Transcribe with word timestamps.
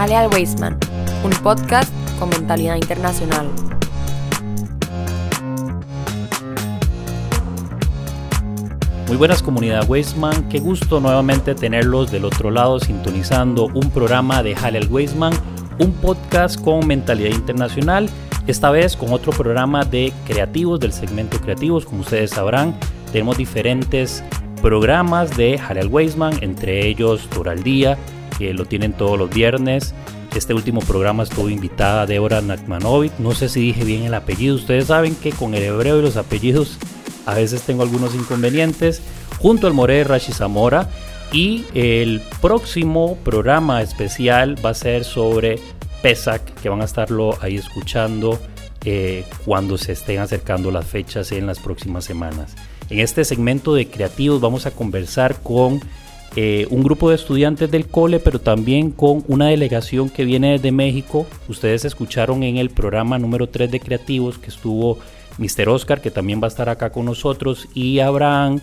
Jale 0.00 0.16
al 0.16 0.30
un 1.24 1.30
podcast 1.42 1.92
con 2.18 2.30
mentalidad 2.30 2.76
internacional. 2.76 3.46
Muy 9.08 9.18
buenas 9.18 9.42
comunidad 9.42 9.86
Weisman, 9.86 10.48
qué 10.48 10.58
gusto 10.58 11.00
nuevamente 11.00 11.54
tenerlos 11.54 12.10
del 12.10 12.24
otro 12.24 12.50
lado 12.50 12.80
sintonizando 12.80 13.66
un 13.66 13.90
programa 13.90 14.42
de 14.42 14.56
Jale 14.56 14.78
al 14.78 14.90
Weisman, 14.90 15.34
un 15.78 15.92
podcast 15.92 16.58
con 16.58 16.86
mentalidad 16.86 17.36
internacional, 17.36 18.08
esta 18.46 18.70
vez 18.70 18.96
con 18.96 19.12
otro 19.12 19.32
programa 19.32 19.84
de 19.84 20.14
creativos 20.26 20.80
del 20.80 20.94
segmento 20.94 21.38
creativos, 21.42 21.84
como 21.84 22.00
ustedes 22.00 22.30
sabrán, 22.30 22.74
tenemos 23.12 23.36
diferentes 23.36 24.24
programas 24.62 25.36
de 25.36 25.58
Jale 25.58 25.80
al 25.82 25.90
entre 26.40 26.86
ellos 26.86 27.28
Tour 27.28 27.50
al 27.50 27.62
Día, 27.62 27.98
lo 28.40 28.64
tienen 28.64 28.92
todos 28.92 29.18
los 29.18 29.30
viernes. 29.30 29.94
Este 30.34 30.54
último 30.54 30.80
programa 30.80 31.24
estuvo 31.24 31.48
invitada 31.48 32.06
Débora 32.06 32.40
Nakmanovic. 32.40 33.18
No 33.18 33.32
sé 33.32 33.48
si 33.48 33.60
dije 33.60 33.84
bien 33.84 34.04
el 34.04 34.14
apellido. 34.14 34.54
Ustedes 34.54 34.86
saben 34.86 35.14
que 35.14 35.32
con 35.32 35.54
el 35.54 35.62
hebreo 35.62 35.98
y 35.98 36.02
los 36.02 36.16
apellidos 36.16 36.78
a 37.26 37.34
veces 37.34 37.62
tengo 37.62 37.82
algunos 37.82 38.14
inconvenientes. 38.14 39.02
Junto 39.38 39.66
al 39.66 39.74
More 39.74 40.04
Rashi 40.04 40.32
Zamora. 40.32 40.88
Y 41.32 41.64
el 41.74 42.22
próximo 42.40 43.16
programa 43.22 43.82
especial 43.82 44.56
va 44.64 44.70
a 44.70 44.74
ser 44.74 45.04
sobre 45.04 45.60
Pesach, 46.02 46.42
que 46.60 46.68
van 46.68 46.80
a 46.80 46.84
estarlo 46.84 47.36
ahí 47.40 47.56
escuchando 47.56 48.40
eh, 48.84 49.24
cuando 49.44 49.78
se 49.78 49.92
estén 49.92 50.18
acercando 50.18 50.70
las 50.70 50.86
fechas 50.86 51.30
en 51.32 51.46
las 51.46 51.60
próximas 51.60 52.04
semanas. 52.04 52.54
En 52.88 52.98
este 52.98 53.24
segmento 53.24 53.74
de 53.74 53.88
creativos 53.88 54.40
vamos 54.40 54.66
a 54.66 54.72
conversar 54.72 55.40
con 55.42 55.80
eh, 56.36 56.66
un 56.70 56.84
grupo 56.84 57.08
de 57.08 57.16
estudiantes 57.16 57.70
del 57.70 57.88
cole, 57.88 58.20
pero 58.20 58.40
también 58.40 58.92
con 58.92 59.24
una 59.26 59.48
delegación 59.48 60.08
que 60.08 60.24
viene 60.24 60.52
desde 60.52 60.70
México. 60.70 61.26
Ustedes 61.48 61.84
escucharon 61.84 62.42
en 62.44 62.56
el 62.56 62.70
programa 62.70 63.18
número 63.18 63.48
3 63.48 63.70
de 63.70 63.80
creativos 63.80 64.38
que 64.38 64.48
estuvo 64.48 64.98
Mr. 65.38 65.68
Oscar, 65.68 66.00
que 66.00 66.10
también 66.10 66.40
va 66.40 66.46
a 66.46 66.48
estar 66.48 66.68
acá 66.68 66.90
con 66.90 67.06
nosotros, 67.06 67.68
y 67.74 67.98
Abraham, 67.98 68.60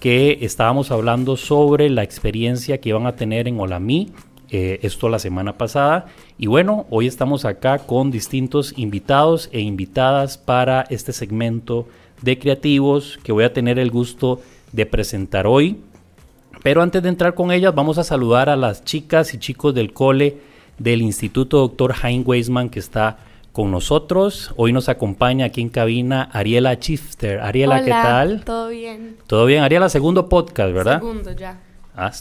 que 0.00 0.38
estábamos 0.42 0.90
hablando 0.90 1.36
sobre 1.36 1.88
la 1.88 2.02
experiencia 2.02 2.78
que 2.78 2.90
iban 2.90 3.06
a 3.06 3.16
tener 3.16 3.48
en 3.48 3.60
Olamí, 3.60 4.12
eh, 4.50 4.78
esto 4.82 5.08
la 5.08 5.18
semana 5.18 5.56
pasada. 5.56 6.06
Y 6.38 6.46
bueno, 6.46 6.86
hoy 6.90 7.06
estamos 7.06 7.44
acá 7.44 7.78
con 7.78 8.10
distintos 8.10 8.74
invitados 8.76 9.48
e 9.52 9.60
invitadas 9.60 10.36
para 10.38 10.82
este 10.90 11.12
segmento 11.12 11.88
de 12.22 12.38
creativos 12.38 13.18
que 13.22 13.32
voy 13.32 13.44
a 13.44 13.52
tener 13.52 13.78
el 13.78 13.90
gusto 13.90 14.40
de 14.72 14.86
presentar 14.86 15.46
hoy. 15.46 15.78
Pero 16.62 16.82
antes 16.82 17.02
de 17.02 17.08
entrar 17.08 17.34
con 17.34 17.52
ellas, 17.52 17.74
vamos 17.74 17.98
a 17.98 18.04
saludar 18.04 18.48
a 18.48 18.56
las 18.56 18.84
chicas 18.84 19.34
y 19.34 19.38
chicos 19.38 19.74
del 19.74 19.92
cole 19.92 20.38
del 20.78 21.02
Instituto 21.02 21.58
Dr. 21.58 21.94
Hein 22.02 22.22
Weisman 22.26 22.68
que 22.68 22.78
está 22.78 23.18
con 23.52 23.70
nosotros. 23.70 24.52
Hoy 24.56 24.72
nos 24.72 24.88
acompaña 24.88 25.46
aquí 25.46 25.62
en 25.62 25.70
cabina 25.70 26.28
Ariela 26.32 26.78
Chifter. 26.78 27.40
Ariela, 27.40 27.82
¿qué 27.82 27.90
tal? 27.90 28.44
Todo 28.44 28.68
bien. 28.68 29.16
Todo 29.26 29.46
bien, 29.46 29.62
Ariela, 29.62 29.88
segundo 29.88 30.28
podcast, 30.28 30.74
¿verdad? 30.74 31.00
Segundo 31.00 31.32
ya. 31.32 31.60
Ah, 31.98 32.12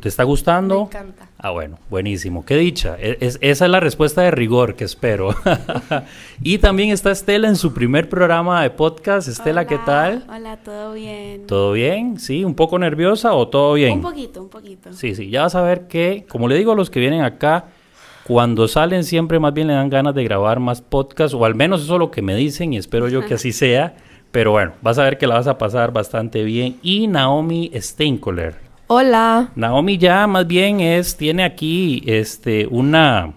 ¿Te 0.00 0.08
está 0.08 0.24
gustando? 0.24 0.74
Me 0.74 0.82
encanta. 0.86 1.28
Ah, 1.38 1.50
bueno, 1.50 1.78
buenísimo. 1.88 2.44
Qué 2.44 2.56
dicha. 2.56 2.96
E, 2.98 3.16
es, 3.20 3.38
esa 3.40 3.64
es 3.66 3.70
la 3.70 3.78
respuesta 3.78 4.22
de 4.22 4.32
rigor 4.32 4.74
que 4.74 4.82
espero. 4.82 5.36
y 6.42 6.58
también 6.58 6.90
está 6.90 7.12
Estela 7.12 7.46
en 7.46 7.54
su 7.54 7.72
primer 7.72 8.08
programa 8.08 8.60
de 8.62 8.70
podcast. 8.70 9.28
Estela, 9.28 9.68
¿qué 9.68 9.78
tal? 9.78 10.24
Hola, 10.28 10.56
todo 10.56 10.94
bien. 10.94 11.46
¿Todo 11.46 11.72
bien? 11.72 12.18
¿Sí? 12.18 12.44
¿Un 12.44 12.56
poco 12.56 12.76
nerviosa 12.76 13.34
o 13.34 13.46
todo 13.46 13.74
bien? 13.74 13.98
Un 13.98 14.02
poquito, 14.02 14.42
un 14.42 14.48
poquito. 14.48 14.92
Sí, 14.92 15.14
sí. 15.14 15.30
Ya 15.30 15.42
vas 15.42 15.54
a 15.54 15.62
ver 15.62 15.86
que, 15.86 16.26
como 16.28 16.48
le 16.48 16.56
digo 16.56 16.72
a 16.72 16.74
los 16.74 16.90
que 16.90 16.98
vienen 16.98 17.22
acá, 17.22 17.66
cuando 18.26 18.66
salen 18.66 19.04
siempre 19.04 19.38
más 19.38 19.54
bien 19.54 19.68
le 19.68 19.74
dan 19.74 19.90
ganas 19.90 20.16
de 20.16 20.24
grabar 20.24 20.58
más 20.58 20.82
podcasts, 20.82 21.34
o 21.34 21.44
al 21.44 21.54
menos 21.54 21.84
eso 21.84 21.92
es 21.92 21.98
lo 22.00 22.10
que 22.10 22.20
me 22.20 22.34
dicen 22.34 22.72
y 22.72 22.78
espero 22.78 23.08
yo 23.08 23.24
que 23.24 23.34
así 23.34 23.52
sea. 23.52 23.94
Pero 24.32 24.50
bueno, 24.50 24.72
vas 24.82 24.98
a 24.98 25.04
ver 25.04 25.18
que 25.18 25.28
la 25.28 25.36
vas 25.36 25.46
a 25.46 25.56
pasar 25.56 25.92
bastante 25.92 26.42
bien. 26.42 26.78
Y 26.82 27.06
Naomi 27.06 27.70
Steinkoller. 27.76 28.63
Hola. 28.96 29.50
Naomi 29.56 29.98
ya 29.98 30.24
más 30.28 30.46
bien 30.46 30.78
es, 30.78 31.16
tiene 31.16 31.42
aquí 31.42 32.00
este, 32.06 32.68
una, 32.68 33.32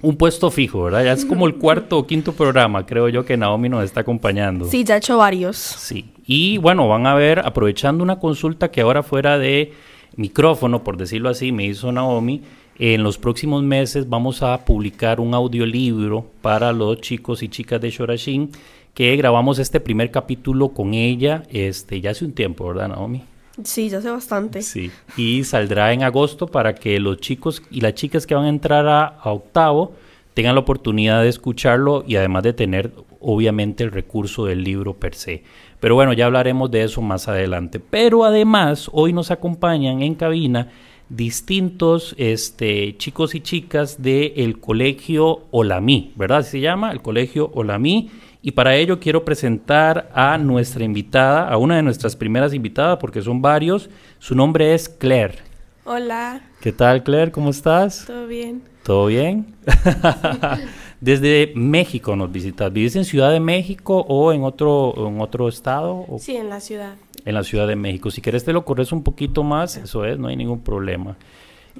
un 0.00 0.16
puesto 0.16 0.50
fijo, 0.50 0.82
¿verdad? 0.82 1.04
Ya 1.04 1.12
es 1.12 1.24
como 1.24 1.46
el 1.46 1.54
cuarto 1.54 1.98
o 1.98 2.04
quinto 2.04 2.32
programa, 2.32 2.84
creo 2.84 3.08
yo, 3.08 3.24
que 3.24 3.36
Naomi 3.36 3.68
nos 3.68 3.84
está 3.84 4.00
acompañando. 4.00 4.64
Sí, 4.64 4.82
ya 4.82 4.94
ha 4.94 4.98
hecho 4.98 5.18
varios. 5.18 5.56
Sí. 5.56 6.06
Y 6.26 6.58
bueno, 6.58 6.88
van 6.88 7.06
a 7.06 7.14
ver, 7.14 7.38
aprovechando 7.46 8.02
una 8.02 8.18
consulta 8.18 8.72
que 8.72 8.80
ahora 8.80 9.04
fuera 9.04 9.38
de 9.38 9.72
micrófono, 10.16 10.82
por 10.82 10.96
decirlo 10.96 11.28
así, 11.28 11.52
me 11.52 11.64
hizo 11.64 11.92
Naomi, 11.92 12.42
en 12.76 13.04
los 13.04 13.18
próximos 13.18 13.62
meses 13.62 14.08
vamos 14.08 14.42
a 14.42 14.64
publicar 14.64 15.20
un 15.20 15.32
audiolibro 15.32 16.26
para 16.40 16.72
los 16.72 17.00
chicos 17.00 17.44
y 17.44 17.48
chicas 17.48 17.80
de 17.80 17.90
Shorashin, 17.90 18.50
que 18.94 19.14
grabamos 19.14 19.60
este 19.60 19.78
primer 19.78 20.10
capítulo 20.10 20.70
con 20.70 20.92
ella 20.92 21.44
este, 21.50 22.00
ya 22.00 22.10
hace 22.10 22.24
un 22.24 22.32
tiempo, 22.32 22.66
¿verdad, 22.66 22.88
Naomi? 22.88 23.22
Sí, 23.62 23.88
ya 23.88 23.98
hace 23.98 24.10
bastante. 24.10 24.62
Sí, 24.62 24.90
y 25.16 25.44
saldrá 25.44 25.92
en 25.92 26.02
agosto 26.02 26.46
para 26.46 26.74
que 26.74 26.98
los 26.98 27.18
chicos 27.18 27.62
y 27.70 27.80
las 27.80 27.94
chicas 27.94 28.26
que 28.26 28.34
van 28.34 28.46
a 28.46 28.48
entrar 28.48 28.88
a, 28.88 29.18
octavo 29.24 29.92
tengan 30.34 30.54
la 30.54 30.62
oportunidad 30.62 31.22
de 31.22 31.28
escucharlo 31.28 32.04
y 32.06 32.16
además 32.16 32.42
de 32.44 32.54
tener 32.54 32.92
obviamente 33.20 33.84
el 33.84 33.90
recurso 33.90 34.46
del 34.46 34.64
libro 34.64 34.94
per 34.94 35.14
se. 35.14 35.42
Pero 35.80 35.94
bueno, 35.94 36.12
ya 36.14 36.26
hablaremos 36.26 36.70
de 36.70 36.84
eso 36.84 37.02
más 37.02 37.28
adelante. 37.28 37.78
Pero 37.78 38.24
además, 38.24 38.88
hoy 38.92 39.12
nos 39.12 39.30
acompañan 39.30 40.02
en 40.02 40.14
cabina 40.14 40.70
distintos 41.16 42.14
este, 42.16 42.96
chicos 42.96 43.34
y 43.34 43.40
chicas 43.40 44.00
del 44.02 44.58
colegio 44.58 45.42
Olamí, 45.50 46.12
¿verdad? 46.16 46.42
Se 46.42 46.60
llama 46.60 46.90
el 46.90 47.02
colegio 47.02 47.50
Olamí 47.54 48.10
y 48.40 48.52
para 48.52 48.74
ello 48.76 48.98
quiero 48.98 49.24
presentar 49.24 50.10
a 50.14 50.38
nuestra 50.38 50.84
invitada, 50.84 51.48
a 51.48 51.58
una 51.58 51.76
de 51.76 51.82
nuestras 51.82 52.16
primeras 52.16 52.54
invitadas, 52.54 52.98
porque 52.98 53.22
son 53.22 53.42
varios. 53.42 53.90
Su 54.18 54.34
nombre 54.34 54.74
es 54.74 54.88
Claire. 54.88 55.38
Hola. 55.84 56.40
¿Qué 56.60 56.72
tal, 56.72 57.02
Claire? 57.02 57.30
¿Cómo 57.30 57.50
estás? 57.50 58.04
Todo 58.06 58.26
bien. 58.26 58.62
¿Todo 58.82 59.06
bien? 59.06 59.54
Desde 61.00 61.52
México 61.54 62.16
nos 62.16 62.32
visitas. 62.32 62.72
¿Vives 62.72 62.96
en 62.96 63.04
Ciudad 63.04 63.30
de 63.30 63.40
México 63.40 64.04
o 64.08 64.32
en 64.32 64.44
otro, 64.44 64.94
en 65.08 65.20
otro 65.20 65.48
estado? 65.48 66.06
Sí, 66.18 66.36
en 66.36 66.48
la 66.48 66.60
ciudad. 66.60 66.94
En 67.24 67.34
la 67.34 67.44
Ciudad 67.44 67.68
de 67.68 67.76
México. 67.76 68.10
Si 68.10 68.20
quieres 68.20 68.44
te 68.44 68.52
lo 68.52 68.64
corres 68.64 68.92
un 68.92 69.02
poquito 69.02 69.42
más, 69.42 69.76
eso 69.76 70.04
es, 70.04 70.18
no 70.18 70.28
hay 70.28 70.36
ningún 70.36 70.62
problema. 70.62 71.16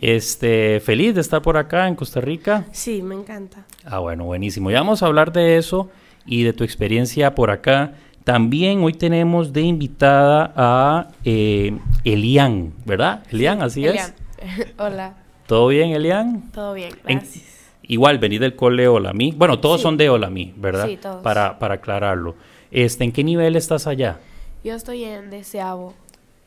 Este, 0.01 0.81
feliz 0.81 1.15
de 1.15 1.21
estar 1.21 1.43
por 1.43 1.57
acá 1.57 1.89
en 1.89 1.95
Costa 1.95 2.21
Rica. 2.21 2.65
Sí, 2.73 3.03
me 3.03 3.15
encanta. 3.15 3.67
Ah, 3.85 3.99
bueno, 3.99 4.25
buenísimo. 4.25 4.71
Ya 4.71 4.79
vamos 4.79 5.03
a 5.03 5.07
hablar 5.07 5.33
de 5.33 5.57
eso 5.57 5.91
y 6.25 6.45
de 6.45 6.53
tu 6.53 6.65
experiencia 6.65 7.35
por 7.35 7.51
acá. 7.51 7.95
También 8.25 8.83
hoy 8.83 8.93
tenemos 8.93 9.53
de 9.53 9.63
invitada 9.63 10.53
a 10.57 11.09
eh, 11.25 11.77
Elian, 12.05 12.73
¿verdad? 12.85 13.25
Elian, 13.31 13.63
así 13.63 13.85
es. 13.85 14.15
Hola. 14.79 15.17
¿Todo 15.47 15.69
bien, 15.69 15.91
Elian? 15.91 16.51
Todo 16.53 16.75
bien, 16.75 16.93
gracias. 17.05 17.73
igual, 17.83 18.19
vení 18.19 18.39
del 18.39 18.55
cole 18.55 18.87
Olamí. 18.87 19.33
Bueno, 19.37 19.59
todos 19.59 19.81
son 19.81 19.97
de 19.97 20.09
Olamí, 20.09 20.55
¿verdad? 20.57 20.87
Sí, 20.87 20.97
todos. 20.97 21.23
Para, 21.23 21.59
para 21.59 21.75
aclararlo. 21.75 22.37
Este, 22.71 23.05
¿En 23.05 23.13
qué 23.13 23.25
nivel 23.25 23.57
estás 23.57 23.87
allá? 23.87 24.21
Yo 24.65 24.75
estoy 24.75 25.05
en 25.05 25.31
deseavo. 25.31 25.95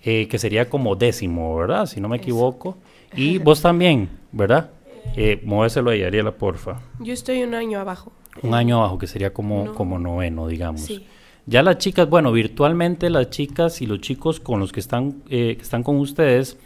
Eh, 0.03 0.27
que 0.27 0.37
sería 0.37 0.69
como 0.69 0.95
décimo, 0.95 1.55
¿verdad? 1.55 1.85
Si 1.85 1.99
no 1.99 2.07
me 2.07 2.17
equivoco. 2.17 2.77
Y 3.17 3.37
vos 3.37 3.61
también, 3.61 4.09
¿verdad? 4.33 4.71
Eh, 5.15 5.39
muéveselo 5.45 5.91
ahí, 5.91 6.03
Ariela, 6.03 6.31
porfa. 6.33 6.81
Yo 6.99 7.13
estoy 7.13 7.43
un 7.43 7.53
año 7.53 7.79
abajo. 7.79 8.11
Un 8.41 8.53
año 8.53 8.79
abajo, 8.79 8.97
que 8.97 9.07
sería 9.07 9.31
como, 9.31 9.73
como 9.73 9.99
noveno, 9.99 10.47
digamos. 10.47 10.91
Ya 11.45 11.63
las 11.63 11.77
chicas, 11.77 12.09
bueno, 12.09 12.33
virtualmente 12.33 13.09
las 13.09 13.29
chicas 13.29 13.81
y 13.81 13.85
los 13.85 14.01
chicos 14.01 14.41
con 14.41 14.59
los 14.59 14.73
que 14.73 14.81
están, 14.81 15.23
eh, 15.29 15.55
que 15.55 15.61
están 15.61 15.83
con 15.83 15.97
ustedes, 15.97 16.57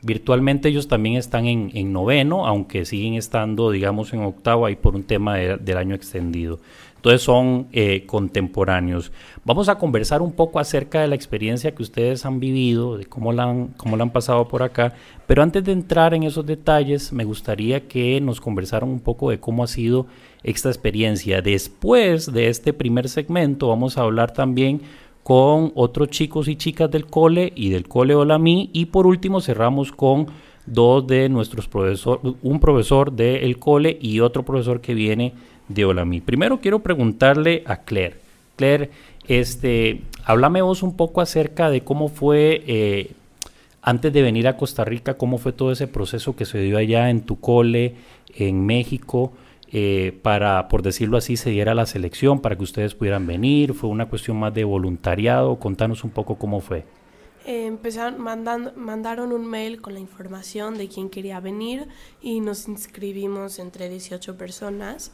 virtualmente 0.00 0.70
ellos 0.70 0.88
también 0.88 1.16
están 1.16 1.46
en, 1.46 1.70
en, 1.74 1.92
noveno, 1.92 2.46
aunque 2.46 2.84
siguen 2.84 3.14
estando, 3.14 3.70
digamos, 3.70 4.12
en 4.12 4.22
octavo 4.22 4.66
ahí 4.66 4.74
por 4.74 4.96
un 4.96 5.04
tema 5.04 5.36
del 5.36 5.76
año 5.76 5.94
extendido. 5.94 6.58
Entonces 7.02 7.22
son 7.22 7.66
eh, 7.72 8.04
contemporáneos. 8.06 9.10
Vamos 9.44 9.68
a 9.68 9.76
conversar 9.76 10.22
un 10.22 10.30
poco 10.30 10.60
acerca 10.60 11.00
de 11.00 11.08
la 11.08 11.16
experiencia 11.16 11.74
que 11.74 11.82
ustedes 11.82 12.24
han 12.24 12.38
vivido, 12.38 12.96
de 12.96 13.06
cómo 13.06 13.32
la 13.32 13.42
han, 13.42 13.66
cómo 13.76 13.96
la 13.96 14.04
han 14.04 14.12
pasado 14.12 14.46
por 14.46 14.62
acá. 14.62 14.94
Pero 15.26 15.42
antes 15.42 15.64
de 15.64 15.72
entrar 15.72 16.14
en 16.14 16.22
esos 16.22 16.46
detalles, 16.46 17.12
me 17.12 17.24
gustaría 17.24 17.88
que 17.88 18.20
nos 18.20 18.40
conversaran 18.40 18.88
un 18.88 19.00
poco 19.00 19.30
de 19.30 19.40
cómo 19.40 19.64
ha 19.64 19.66
sido 19.66 20.06
esta 20.44 20.68
experiencia. 20.68 21.42
Después 21.42 22.32
de 22.32 22.46
este 22.46 22.72
primer 22.72 23.08
segmento, 23.08 23.66
vamos 23.66 23.98
a 23.98 24.02
hablar 24.02 24.32
también 24.32 24.82
con 25.24 25.72
otros 25.74 26.08
chicos 26.08 26.46
y 26.46 26.54
chicas 26.54 26.88
del 26.88 27.06
cole 27.06 27.52
y 27.56 27.70
del 27.70 27.88
cole 27.88 28.14
Olamí. 28.14 28.70
Y 28.72 28.86
por 28.86 29.08
último, 29.08 29.40
cerramos 29.40 29.90
con 29.90 30.28
dos 30.66 31.04
de 31.04 31.28
nuestros 31.28 31.66
profesores, 31.66 32.36
un 32.42 32.60
profesor 32.60 33.10
del 33.10 33.58
cole 33.58 33.98
y 34.00 34.20
otro 34.20 34.44
profesor 34.44 34.80
que 34.80 34.94
viene 34.94 35.34
de 35.68 35.84
Olamí. 35.84 36.20
Primero 36.20 36.60
quiero 36.60 36.80
preguntarle 36.80 37.62
a 37.66 37.78
Claire. 37.78 38.16
Claire, 38.56 38.90
este, 39.28 40.02
háblame 40.24 40.62
vos 40.62 40.82
un 40.82 40.96
poco 40.96 41.20
acerca 41.20 41.70
de 41.70 41.82
cómo 41.82 42.08
fue, 42.08 42.62
eh, 42.66 43.12
antes 43.82 44.12
de 44.12 44.22
venir 44.22 44.48
a 44.48 44.56
Costa 44.56 44.84
Rica, 44.84 45.14
cómo 45.14 45.38
fue 45.38 45.52
todo 45.52 45.72
ese 45.72 45.86
proceso 45.86 46.36
que 46.36 46.44
se 46.44 46.58
dio 46.58 46.78
allá 46.78 47.10
en 47.10 47.22
tu 47.22 47.40
cole, 47.40 47.94
en 48.34 48.64
México 48.64 49.32
eh, 49.74 50.18
para, 50.20 50.68
por 50.68 50.82
decirlo 50.82 51.16
así, 51.16 51.38
se 51.38 51.48
diera 51.48 51.74
la 51.74 51.86
selección 51.86 52.40
para 52.40 52.56
que 52.56 52.62
ustedes 52.62 52.94
pudieran 52.94 53.26
venir? 53.26 53.72
¿Fue 53.72 53.88
una 53.88 54.06
cuestión 54.06 54.38
más 54.38 54.52
de 54.52 54.64
voluntariado? 54.64 55.56
Contanos 55.56 56.04
un 56.04 56.10
poco 56.10 56.36
cómo 56.36 56.60
fue. 56.60 56.84
Empezaron, 57.46 58.20
mandando, 58.20 58.72
mandaron 58.76 59.32
un 59.32 59.46
mail 59.46 59.80
con 59.80 59.94
la 59.94 60.00
información 60.00 60.76
de 60.76 60.88
quién 60.88 61.08
quería 61.08 61.40
venir 61.40 61.88
y 62.20 62.40
nos 62.40 62.68
inscribimos 62.68 63.58
entre 63.58 63.88
18 63.88 64.36
personas 64.36 65.10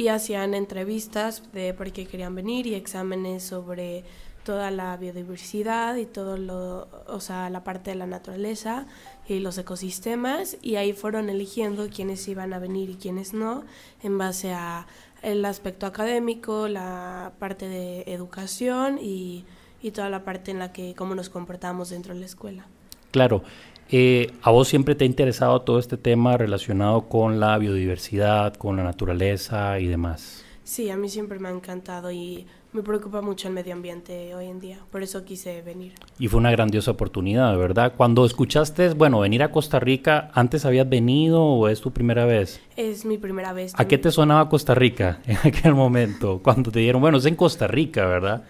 y 0.00 0.08
hacían 0.08 0.54
entrevistas 0.54 1.42
de 1.52 1.74
por 1.74 1.92
qué 1.92 2.06
querían 2.06 2.34
venir 2.34 2.66
y 2.66 2.74
exámenes 2.74 3.42
sobre 3.42 4.02
toda 4.44 4.70
la 4.70 4.96
biodiversidad 4.96 5.96
y 5.96 6.06
todo 6.06 6.38
lo, 6.38 6.88
o 7.06 7.20
sea, 7.20 7.50
la 7.50 7.64
parte 7.64 7.90
de 7.90 7.96
la 7.96 8.06
naturaleza 8.06 8.86
y 9.28 9.40
los 9.40 9.58
ecosistemas 9.58 10.56
y 10.62 10.76
ahí 10.76 10.94
fueron 10.94 11.28
eligiendo 11.28 11.86
quiénes 11.90 12.26
iban 12.28 12.54
a 12.54 12.58
venir 12.58 12.88
y 12.88 12.94
quiénes 12.94 13.34
no 13.34 13.64
en 14.02 14.16
base 14.16 14.54
a 14.54 14.86
el 15.20 15.44
aspecto 15.44 15.84
académico, 15.84 16.66
la 16.66 17.32
parte 17.38 17.68
de 17.68 18.04
educación 18.06 18.98
y, 19.02 19.44
y 19.82 19.90
toda 19.90 20.08
la 20.08 20.24
parte 20.24 20.50
en 20.50 20.60
la 20.60 20.72
que 20.72 20.94
cómo 20.94 21.14
nos 21.14 21.28
comportamos 21.28 21.90
dentro 21.90 22.14
de 22.14 22.20
la 22.20 22.26
escuela. 22.26 22.66
Claro. 23.10 23.42
Eh, 23.92 24.30
¿A 24.42 24.52
vos 24.52 24.68
siempre 24.68 24.94
te 24.94 25.04
ha 25.04 25.06
interesado 25.06 25.62
todo 25.62 25.80
este 25.80 25.96
tema 25.96 26.36
relacionado 26.36 27.08
con 27.08 27.40
la 27.40 27.58
biodiversidad, 27.58 28.54
con 28.54 28.76
la 28.76 28.84
naturaleza 28.84 29.80
y 29.80 29.86
demás? 29.86 30.44
Sí, 30.62 30.90
a 30.90 30.96
mí 30.96 31.08
siempre 31.08 31.40
me 31.40 31.48
ha 31.48 31.50
encantado 31.50 32.12
y 32.12 32.46
me 32.72 32.84
preocupa 32.84 33.20
mucho 33.20 33.48
el 33.48 33.54
medio 33.54 33.72
ambiente 33.72 34.32
hoy 34.36 34.46
en 34.46 34.60
día, 34.60 34.78
por 34.92 35.02
eso 35.02 35.24
quise 35.24 35.60
venir. 35.62 35.94
Y 36.20 36.28
fue 36.28 36.38
una 36.38 36.52
grandiosa 36.52 36.92
oportunidad, 36.92 37.56
¿verdad? 37.58 37.94
Cuando 37.96 38.24
escuchaste, 38.24 38.90
bueno, 38.90 39.18
venir 39.18 39.42
a 39.42 39.50
Costa 39.50 39.80
Rica, 39.80 40.30
¿antes 40.34 40.64
habías 40.64 40.88
venido 40.88 41.42
o 41.42 41.66
es 41.66 41.80
tu 41.80 41.90
primera 41.92 42.26
vez? 42.26 42.60
Es 42.76 43.04
mi 43.04 43.18
primera 43.18 43.52
vez. 43.52 43.72
¿A 43.76 43.88
qué 43.88 43.98
te 43.98 44.12
sonaba 44.12 44.48
Costa 44.48 44.76
Rica 44.76 45.20
en 45.26 45.38
aquel 45.42 45.74
momento? 45.74 46.40
Cuando 46.44 46.70
te 46.70 46.78
dieron, 46.78 47.00
bueno, 47.00 47.18
es 47.18 47.26
en 47.26 47.34
Costa 47.34 47.66
Rica, 47.66 48.06
¿verdad? 48.06 48.44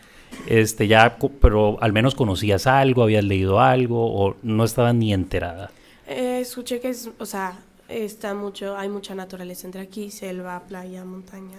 Este, 0.47 0.89
ya, 0.89 1.19
pero 1.41 1.81
al 1.83 1.93
menos 1.93 2.15
conocías 2.15 2.67
algo, 2.67 3.03
habías 3.03 3.25
leído 3.25 3.61
algo 3.61 4.13
o 4.13 4.37
no 4.43 4.65
estabas 4.65 4.95
ni 4.95 5.13
enterada. 5.13 5.71
Eh, 6.07 6.41
escuché 6.41 6.81
que 6.81 6.89
es, 6.89 7.11
o 7.19 7.27
sea, 7.27 7.59
está 7.89 8.35
mucho, 8.35 8.77
hay 8.77 8.89
mucha 8.89 9.15
naturaleza 9.15 9.67
entre 9.67 9.83
aquí, 9.83 10.11
selva, 10.11 10.63
playa, 10.67 11.05
montaña, 11.05 11.59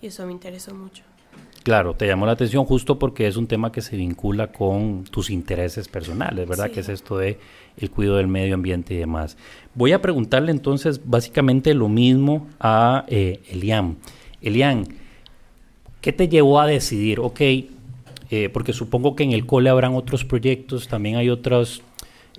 y 0.00 0.06
eso 0.06 0.24
me 0.26 0.32
interesó 0.32 0.74
mucho. 0.74 1.02
Claro, 1.62 1.94
te 1.94 2.06
llamó 2.06 2.24
la 2.24 2.32
atención 2.32 2.64
justo 2.64 2.98
porque 2.98 3.26
es 3.26 3.36
un 3.36 3.46
tema 3.46 3.70
que 3.70 3.82
se 3.82 3.94
vincula 3.96 4.50
con 4.50 5.04
tus 5.04 5.28
intereses 5.28 5.88
personales, 5.88 6.48
¿verdad? 6.48 6.66
Sí. 6.68 6.72
Que 6.72 6.80
es 6.80 6.88
esto 6.88 7.18
de 7.18 7.38
el 7.76 7.90
cuidado 7.90 8.16
del 8.16 8.28
medio 8.28 8.54
ambiente 8.54 8.94
y 8.94 8.96
demás. 8.96 9.36
Voy 9.74 9.92
a 9.92 10.00
preguntarle 10.00 10.52
entonces 10.52 11.02
básicamente 11.04 11.74
lo 11.74 11.88
mismo 11.88 12.46
a 12.58 13.04
eh, 13.08 13.42
Elian. 13.50 13.98
Elian, 14.40 14.88
¿qué 16.00 16.12
te 16.14 16.28
llevó 16.28 16.60
a 16.60 16.66
decidir, 16.66 17.20
ok, 17.20 17.40
eh, 18.30 18.48
porque 18.48 18.72
supongo 18.72 19.16
que 19.16 19.24
en 19.24 19.32
el 19.32 19.46
cole 19.46 19.70
habrán 19.70 19.94
otros 19.94 20.24
proyectos, 20.24 20.88
también 20.88 21.16
hay 21.16 21.30
otras, 21.30 21.82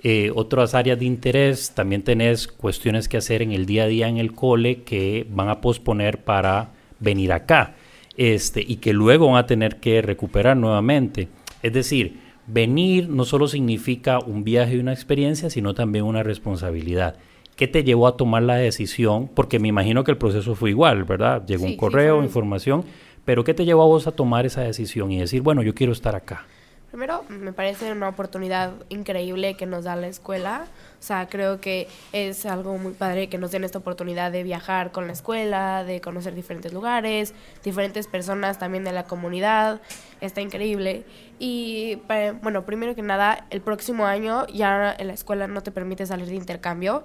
eh, 0.02 0.30
otras 0.34 0.74
áreas 0.74 0.98
de 0.98 1.04
interés, 1.04 1.72
también 1.74 2.02
tenés 2.02 2.48
cuestiones 2.48 3.08
que 3.08 3.18
hacer 3.18 3.42
en 3.42 3.52
el 3.52 3.66
día 3.66 3.84
a 3.84 3.86
día 3.88 4.08
en 4.08 4.16
el 4.16 4.32
cole 4.32 4.82
que 4.82 5.26
van 5.30 5.48
a 5.48 5.60
posponer 5.60 6.24
para 6.24 6.70
venir 6.98 7.32
acá 7.32 7.74
este, 8.16 8.64
y 8.66 8.76
que 8.76 8.92
luego 8.92 9.26
van 9.26 9.36
a 9.36 9.46
tener 9.46 9.76
que 9.76 10.02
recuperar 10.02 10.56
nuevamente. 10.56 11.28
Es 11.62 11.72
decir, 11.72 12.18
venir 12.46 13.08
no 13.08 13.24
solo 13.24 13.48
significa 13.48 14.18
un 14.18 14.44
viaje 14.44 14.76
y 14.76 14.78
una 14.78 14.92
experiencia, 14.92 15.50
sino 15.50 15.74
también 15.74 16.04
una 16.04 16.22
responsabilidad. 16.22 17.16
¿Qué 17.56 17.68
te 17.68 17.84
llevó 17.84 18.06
a 18.06 18.16
tomar 18.16 18.42
la 18.42 18.56
decisión? 18.56 19.28
Porque 19.28 19.58
me 19.58 19.68
imagino 19.68 20.04
que 20.04 20.10
el 20.10 20.16
proceso 20.16 20.54
fue 20.54 20.70
igual, 20.70 21.04
¿verdad? 21.04 21.44
Llegó 21.46 21.66
Sí, 21.66 21.72
un 21.72 21.76
correo, 21.76 22.22
información, 22.22 22.84
pero 23.24 23.44
¿qué 23.44 23.54
te 23.54 23.64
llevó 23.64 23.82
a 23.82 23.86
vos 23.86 24.06
a 24.06 24.12
tomar 24.12 24.46
esa 24.46 24.62
decisión 24.62 25.10
y 25.10 25.20
decir, 25.20 25.42
bueno, 25.42 25.62
yo 25.62 25.74
quiero 25.74 25.92
estar 25.92 26.14
acá? 26.14 26.44
Primero, 26.92 27.24
me 27.30 27.54
parece 27.54 27.90
una 27.90 28.10
oportunidad 28.10 28.74
increíble 28.90 29.54
que 29.56 29.64
nos 29.64 29.84
da 29.84 29.96
la 29.96 30.08
escuela. 30.08 30.66
O 31.00 31.02
sea, 31.02 31.26
creo 31.26 31.58
que 31.58 31.88
es 32.12 32.44
algo 32.44 32.76
muy 32.76 32.92
padre 32.92 33.30
que 33.30 33.38
nos 33.38 33.50
den 33.50 33.64
esta 33.64 33.78
oportunidad 33.78 34.30
de 34.30 34.42
viajar 34.42 34.92
con 34.92 35.06
la 35.06 35.14
escuela, 35.14 35.84
de 35.84 36.02
conocer 36.02 36.34
diferentes 36.34 36.74
lugares, 36.74 37.32
diferentes 37.64 38.06
personas 38.06 38.58
también 38.58 38.84
de 38.84 38.92
la 38.92 39.04
comunidad. 39.04 39.80
Está 40.20 40.42
increíble. 40.42 41.04
Y 41.38 41.98
bueno, 42.42 42.66
primero 42.66 42.94
que 42.94 43.00
nada, 43.00 43.46
el 43.48 43.62
próximo 43.62 44.04
año 44.04 44.46
ya 44.48 44.94
en 44.98 45.06
la 45.06 45.14
escuela 45.14 45.46
no 45.46 45.62
te 45.62 45.70
permite 45.70 46.04
salir 46.04 46.26
de 46.26 46.34
intercambio. 46.34 47.04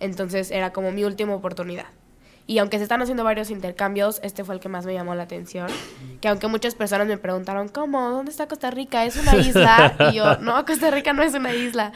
Entonces 0.00 0.50
era 0.50 0.72
como 0.72 0.92
mi 0.92 1.04
última 1.04 1.34
oportunidad. 1.34 1.84
Y 2.48 2.58
aunque 2.58 2.78
se 2.78 2.84
están 2.84 3.02
haciendo 3.02 3.24
varios 3.24 3.50
intercambios, 3.50 4.20
este 4.22 4.44
fue 4.44 4.54
el 4.54 4.60
que 4.60 4.68
más 4.68 4.86
me 4.86 4.94
llamó 4.94 5.14
la 5.14 5.24
atención. 5.24 5.66
Que 6.20 6.28
aunque 6.28 6.46
muchas 6.46 6.76
personas 6.76 7.08
me 7.08 7.18
preguntaron, 7.18 7.68
¿cómo? 7.68 8.10
¿Dónde 8.10 8.30
está 8.30 8.46
Costa 8.46 8.70
Rica? 8.70 9.04
¿Es 9.04 9.16
una 9.16 9.36
isla? 9.36 9.96
Y 10.10 10.14
yo, 10.14 10.36
no, 10.38 10.64
Costa 10.64 10.90
Rica 10.90 11.12
no 11.12 11.22
es 11.22 11.34
una 11.34 11.52
isla. 11.52 11.92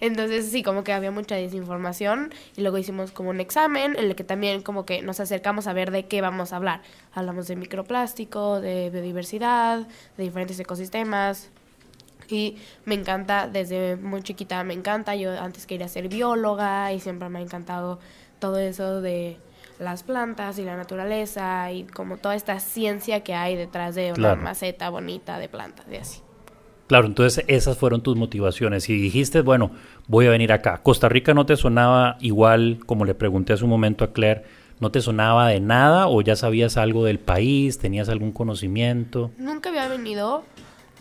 Entonces 0.00 0.50
sí, 0.50 0.62
como 0.62 0.82
que 0.82 0.94
había 0.94 1.10
mucha 1.10 1.34
desinformación 1.34 2.32
y 2.56 2.62
luego 2.62 2.78
hicimos 2.78 3.12
como 3.12 3.28
un 3.28 3.40
examen 3.40 3.96
en 3.96 4.06
el 4.06 4.16
que 4.16 4.24
también 4.24 4.62
como 4.62 4.86
que 4.86 5.02
nos 5.02 5.20
acercamos 5.20 5.66
a 5.66 5.74
ver 5.74 5.90
de 5.90 6.06
qué 6.06 6.22
vamos 6.22 6.54
a 6.54 6.56
hablar. 6.56 6.80
Hablamos 7.12 7.46
de 7.48 7.56
microplástico, 7.56 8.60
de 8.60 8.88
biodiversidad, 8.90 9.86
de 10.16 10.24
diferentes 10.24 10.58
ecosistemas. 10.58 11.50
Y 12.28 12.56
me 12.86 12.94
encanta, 12.94 13.48
desde 13.48 13.96
muy 13.96 14.22
chiquita 14.22 14.64
me 14.64 14.72
encanta, 14.72 15.16
yo 15.16 15.38
antes 15.38 15.66
quería 15.66 15.88
ser 15.88 16.08
bióloga 16.08 16.92
y 16.92 17.00
siempre 17.00 17.28
me 17.28 17.40
ha 17.40 17.42
encantado 17.42 17.98
todo 18.38 18.58
eso 18.58 19.02
de 19.02 19.36
las 19.80 20.02
plantas 20.02 20.58
y 20.58 20.64
la 20.64 20.76
naturaleza 20.76 21.72
y 21.72 21.84
como 21.84 22.18
toda 22.18 22.34
esta 22.34 22.60
ciencia 22.60 23.20
que 23.24 23.34
hay 23.34 23.56
detrás 23.56 23.94
de 23.94 24.10
una 24.12 24.14
Claro. 24.14 24.42
maceta 24.42 24.90
bonita 24.90 25.38
de 25.38 25.48
plantas 25.48 25.86
y 25.90 25.96
así. 25.96 26.20
Claro, 26.86 27.06
entonces 27.06 27.44
esas 27.48 27.78
fueron 27.78 28.02
tus 28.02 28.16
motivaciones. 28.16 28.88
Y 28.88 28.96
dijiste, 29.00 29.42
bueno, 29.42 29.70
voy 30.08 30.26
a 30.26 30.30
venir 30.30 30.52
acá. 30.52 30.78
Costa 30.82 31.08
Rica 31.08 31.34
no 31.34 31.46
te 31.46 31.56
sonaba 31.56 32.16
igual, 32.20 32.80
como 32.84 33.04
le 33.04 33.14
pregunté 33.14 33.52
hace 33.52 33.62
un 33.64 33.70
momento 33.70 34.04
a 34.04 34.12
Claire, 34.12 34.42
¿no 34.80 34.90
te 34.90 35.00
sonaba 35.00 35.46
de 35.48 35.60
nada 35.60 36.08
o 36.08 36.20
ya 36.20 36.34
sabías 36.34 36.76
algo 36.76 37.04
del 37.04 37.20
país? 37.20 37.78
¿Tenías 37.78 38.08
algún 38.08 38.32
conocimiento? 38.32 39.30
Nunca 39.38 39.68
había 39.68 39.86
venido, 39.88 40.42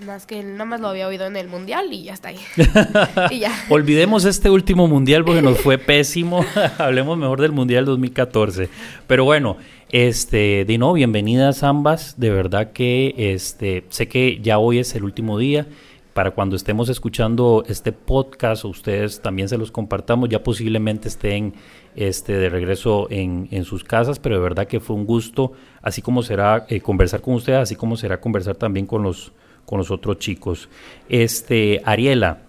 más 0.06 0.26
que 0.26 0.44
nada 0.44 0.66
más 0.66 0.82
lo 0.82 0.88
había 0.88 1.08
oído 1.08 1.26
en 1.26 1.36
el 1.36 1.48
mundial 1.48 1.88
y 1.92 2.04
ya 2.04 2.14
está 2.14 2.30
ahí. 2.30 2.40
y 3.32 3.40
ya. 3.40 3.52
Olvidemos 3.70 4.26
este 4.26 4.50
último 4.50 4.88
mundial 4.88 5.26
porque 5.26 5.42
nos 5.42 5.60
fue 5.60 5.78
pésimo. 5.78 6.46
Hablemos 6.78 7.18
mejor 7.18 7.42
del 7.42 7.52
mundial 7.52 7.86
2014. 7.86 8.70
Pero 9.08 9.26
bueno, 9.26 9.58
este, 9.90 10.66
nuevo, 10.78 10.94
bienvenidas 10.94 11.64
ambas. 11.64 12.20
De 12.20 12.30
verdad 12.30 12.72
que 12.72 13.14
este, 13.18 13.86
sé 13.90 14.08
que 14.08 14.40
ya 14.42 14.60
hoy 14.60 14.80
es 14.80 14.96
el 14.96 15.04
último 15.04 15.38
día. 15.38 15.68
Para 16.14 16.32
cuando 16.32 16.56
estemos 16.56 16.90
escuchando 16.90 17.64
este 17.68 17.92
podcast, 17.92 18.66
o 18.66 18.70
ustedes 18.70 19.22
también 19.22 19.48
se 19.48 19.58
los 19.58 19.72
compartamos, 19.72 20.28
ya 20.28 20.44
posiblemente 20.44 21.08
estén 21.08 21.54
este, 21.96 22.34
de 22.34 22.50
regreso 22.50 23.08
en, 23.10 23.48
en 23.52 23.64
sus 23.64 23.84
casas, 23.84 24.20
pero 24.20 24.36
de 24.36 24.42
verdad 24.42 24.68
que 24.68 24.80
fue 24.80 24.98
un 24.98 25.06
gusto, 25.06 25.54
así 25.82 26.02
como 26.02 26.22
será 26.24 26.66
eh, 26.68 26.82
conversar 26.82 27.22
con 27.22 27.36
ustedes, 27.36 27.60
así 27.60 27.76
como 27.76 27.96
será 27.96 28.20
conversar 28.20 28.56
también 28.56 28.86
con 28.86 29.04
los, 29.04 29.32
con 29.70 29.78
los 29.78 29.92
otros 29.92 30.18
chicos. 30.18 30.68
Este, 31.10 31.80
Ariela, 31.86 32.40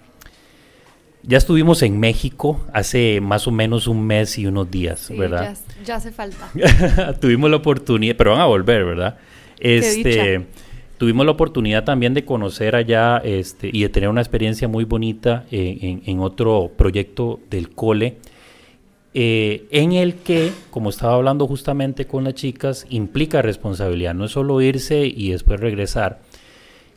ya 1.23 1.37
estuvimos 1.37 1.83
en 1.83 2.01
México 2.01 2.65
hace 2.73 3.21
más 3.21 3.47
o 3.47 3.51
menos 3.51 3.87
un 3.89 4.07
mes 4.07 4.39
y 4.39 4.47
unos 4.47 4.71
días, 4.71 5.01
Sí, 5.01 5.19
¿verdad? 5.19 5.55
Ya, 5.81 5.85
ya 5.85 5.95
hace 5.97 6.13
falta. 6.13 6.51
tuvimos 7.21 7.51
la 7.51 7.57
oportunidad, 7.57 8.17
pero 8.17 8.31
van 8.31 8.41
a 8.41 8.47
volver, 8.47 8.87
¿verdad? 8.87 9.19
Este, 9.59 10.47
tuvimos 10.97 11.27
la 11.27 11.33
oportunidad 11.33 11.85
también 11.85 12.15
de 12.15 12.25
conocer 12.25 12.75
allá 12.75 13.19
este, 13.19 13.69
y 13.71 13.83
de 13.83 13.91
tener 13.91 14.09
una 14.09 14.23
experiencia 14.23 14.67
muy 14.67 14.85
bonita 14.85 15.45
eh, 15.51 15.77
en, 15.83 16.03
en 16.07 16.21
otro 16.21 16.73
proyecto 16.75 17.39
del 17.51 17.69
cole, 17.69 18.17
eh, 19.13 19.67
en 19.73 19.93
el 19.93 20.15
que, 20.15 20.53
como 20.71 20.89
estaba 20.89 21.17
hablando 21.17 21.47
justamente 21.47 22.07
con 22.07 22.25
las 22.25 22.33
chicas, 22.33 22.87
implica 22.89 23.43
responsabilidad, 23.43 24.15
no 24.15 24.25
es 24.25 24.31
solo 24.31 24.59
irse 24.63 25.05
y 25.05 25.33
después 25.33 25.61
regresar. 25.61 26.30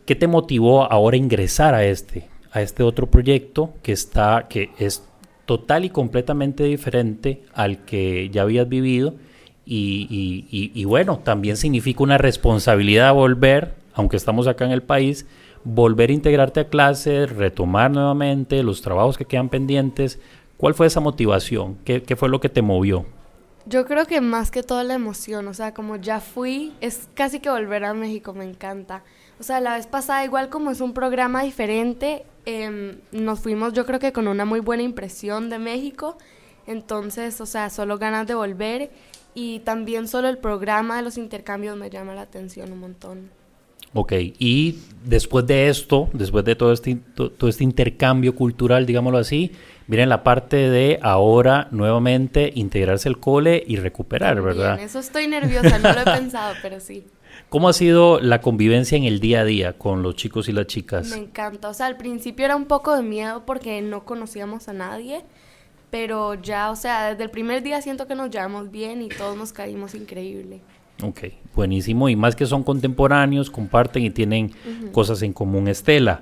¿Qué 0.06 0.16
te 0.16 0.28
motivó 0.28 0.92
ahora 0.92 1.16
a 1.16 1.20
ingresar 1.20 1.74
a 1.76 1.86
este, 1.86 2.28
a 2.52 2.62
este 2.62 2.84
otro 2.84 3.08
proyecto 3.08 3.74
que 3.82 3.92
está, 3.94 4.48
que 4.50 4.70
es 4.78 5.04
total 5.46 5.86
y 5.86 5.90
completamente 5.90 6.64
diferente 6.64 7.44
al 7.54 7.86
que 7.86 8.30
ya 8.30 8.42
habías 8.42 8.68
vivido? 8.68 9.16
Y, 9.66 10.08
y- 10.10 10.48
y- 10.52 10.72
y 10.80 10.86
bueno, 10.86 11.20
también 11.24 11.56
significa 11.56 12.04
una 12.04 12.18
responsabilidad 12.18 13.14
volver, 13.14 13.76
aunque 13.94 14.18
estamos 14.18 14.48
acá 14.48 14.66
en 14.66 14.72
el 14.72 14.84
país, 14.84 15.26
volver 15.64 16.10
a 16.10 16.14
integrarte 16.14 16.60
a 16.60 16.68
clases, 16.68 17.30
retomar 17.32 17.90
nuevamente 17.92 18.62
los 18.64 18.82
trabajos 18.82 19.18
que 19.18 19.24
quedan 19.26 19.48
pendientes. 19.48 20.20
¿Cuál 20.58 20.74
fue 20.74 20.88
esa 20.88 21.00
motivación? 21.00 21.78
¿Qué, 21.86 22.02
fue 22.18 22.28
lo 22.28 22.42
que 22.42 22.50
te 22.50 22.62
movió? 22.62 23.06
Yo 23.66 23.86
creo 23.86 24.06
que 24.06 24.20
más 24.20 24.52
que 24.52 24.64
todo 24.64 24.84
la 24.84 24.94
emoción, 24.96 25.48
o 25.48 25.54
sea, 25.54 25.74
como 25.74 25.96
ya 25.96 26.20
fui, 26.20 26.74
es 26.82 27.08
casi 27.14 27.40
que 27.40 27.50
volver 27.50 27.86
a 27.86 27.94
México, 27.94 28.34
me 28.34 28.44
encanta. 28.44 29.04
O 29.44 29.46
sea, 29.46 29.60
la 29.60 29.76
vez 29.76 29.88
pasada, 29.88 30.24
igual 30.24 30.48
como 30.48 30.72
es 30.72 30.80
un 30.80 30.94
programa 30.94 31.44
diferente, 31.44 32.24
em, 32.46 33.00
nos 33.12 33.42
fuimos 33.42 33.74
yo 33.74 33.86
creo 33.86 34.00
que 34.00 34.14
con 34.14 34.30
una 34.30 34.46
muy 34.46 34.62
buena 34.62 34.84
impresión 34.84 35.50
de 35.50 35.60
México. 35.60 36.18
Entonces, 36.66 37.42
o 37.42 37.46
sea, 37.46 37.70
solo 37.70 37.98
ganas 37.98 38.26
de 38.26 38.36
volver 38.36 38.90
y 39.36 39.60
también 39.60 40.08
solo 40.08 40.30
el 40.30 40.38
programa 40.38 40.96
de 40.96 41.02
los 41.02 41.18
intercambios 41.18 41.76
me 41.76 41.90
llama 41.90 42.16
la 42.16 42.22
atención 42.22 42.72
un 42.72 42.80
montón. 42.80 43.32
Ok, 43.94 44.14
y 44.40 44.80
después 45.04 45.46
de 45.46 45.68
esto, 45.68 46.10
después 46.14 46.46
de 46.46 46.56
todo 46.56 46.72
este, 46.72 46.96
todo 46.96 47.50
este 47.50 47.66
intercambio 47.66 48.36
cultural, 48.36 48.86
digámoslo 48.86 49.18
así, 49.18 49.52
viene 49.88 50.06
la 50.06 50.24
parte 50.24 50.70
de 50.70 51.00
ahora 51.02 51.68
nuevamente 51.72 52.50
integrarse 52.56 53.10
al 53.10 53.20
cole 53.20 53.62
y 53.68 53.76
recuperar, 53.76 54.42
¿verdad? 54.42 54.80
eso 54.80 55.00
estoy 55.00 55.28
nerviosa, 55.28 55.80
no 55.80 55.92
lo 55.92 56.00
he 56.00 56.06
pensado, 56.18 56.56
pero 56.62 56.80
sí. 56.80 57.04
¿Cómo 57.50 57.70
ha 57.70 57.74
sido 57.74 58.20
la 58.20 58.42
convivencia 58.42 58.98
en 58.98 59.04
el 59.04 59.20
día 59.20 59.42
a 59.42 59.46
día 59.46 59.74
con 59.74 60.02
los 60.02 60.16
chicos 60.16 60.50
y 60.50 60.52
las 60.52 60.68
chicas? 60.68 61.10
Me 61.10 61.18
encanta, 61.18 61.70
o 61.70 61.74
sea, 61.74 61.86
al 61.86 61.98
principio 61.98 62.46
era 62.46 62.56
un 62.56 62.66
poco 62.66 62.96
de 62.96 63.04
miedo 63.04 63.44
porque 63.46 63.82
no 63.82 64.06
conocíamos 64.06 64.68
a 64.70 64.74
nadie, 64.74 65.22
pero 65.92 66.34
ya, 66.34 66.72
o 66.72 66.76
sea, 66.76 67.12
desde 67.12 67.24
el 67.24 67.30
primer 67.30 67.62
día 67.62 67.82
siento 67.82 68.08
que 68.08 68.16
nos 68.16 68.32
llevamos 68.32 68.72
bien 68.72 69.02
y 69.02 69.10
todos 69.10 69.38
nos 69.38 69.54
caímos 69.54 69.94
increíble. 69.94 70.62
Ok, 71.02 71.26
buenísimo. 71.56 72.10
Y 72.10 72.16
más 72.16 72.36
que 72.36 72.46
son 72.46 72.64
contemporáneos, 72.64 73.50
comparten 73.50 74.04
y 74.04 74.10
tienen 74.10 74.54
cosas 74.92 75.22
en 75.22 75.34
común. 75.34 75.68
Estela, 75.68 76.22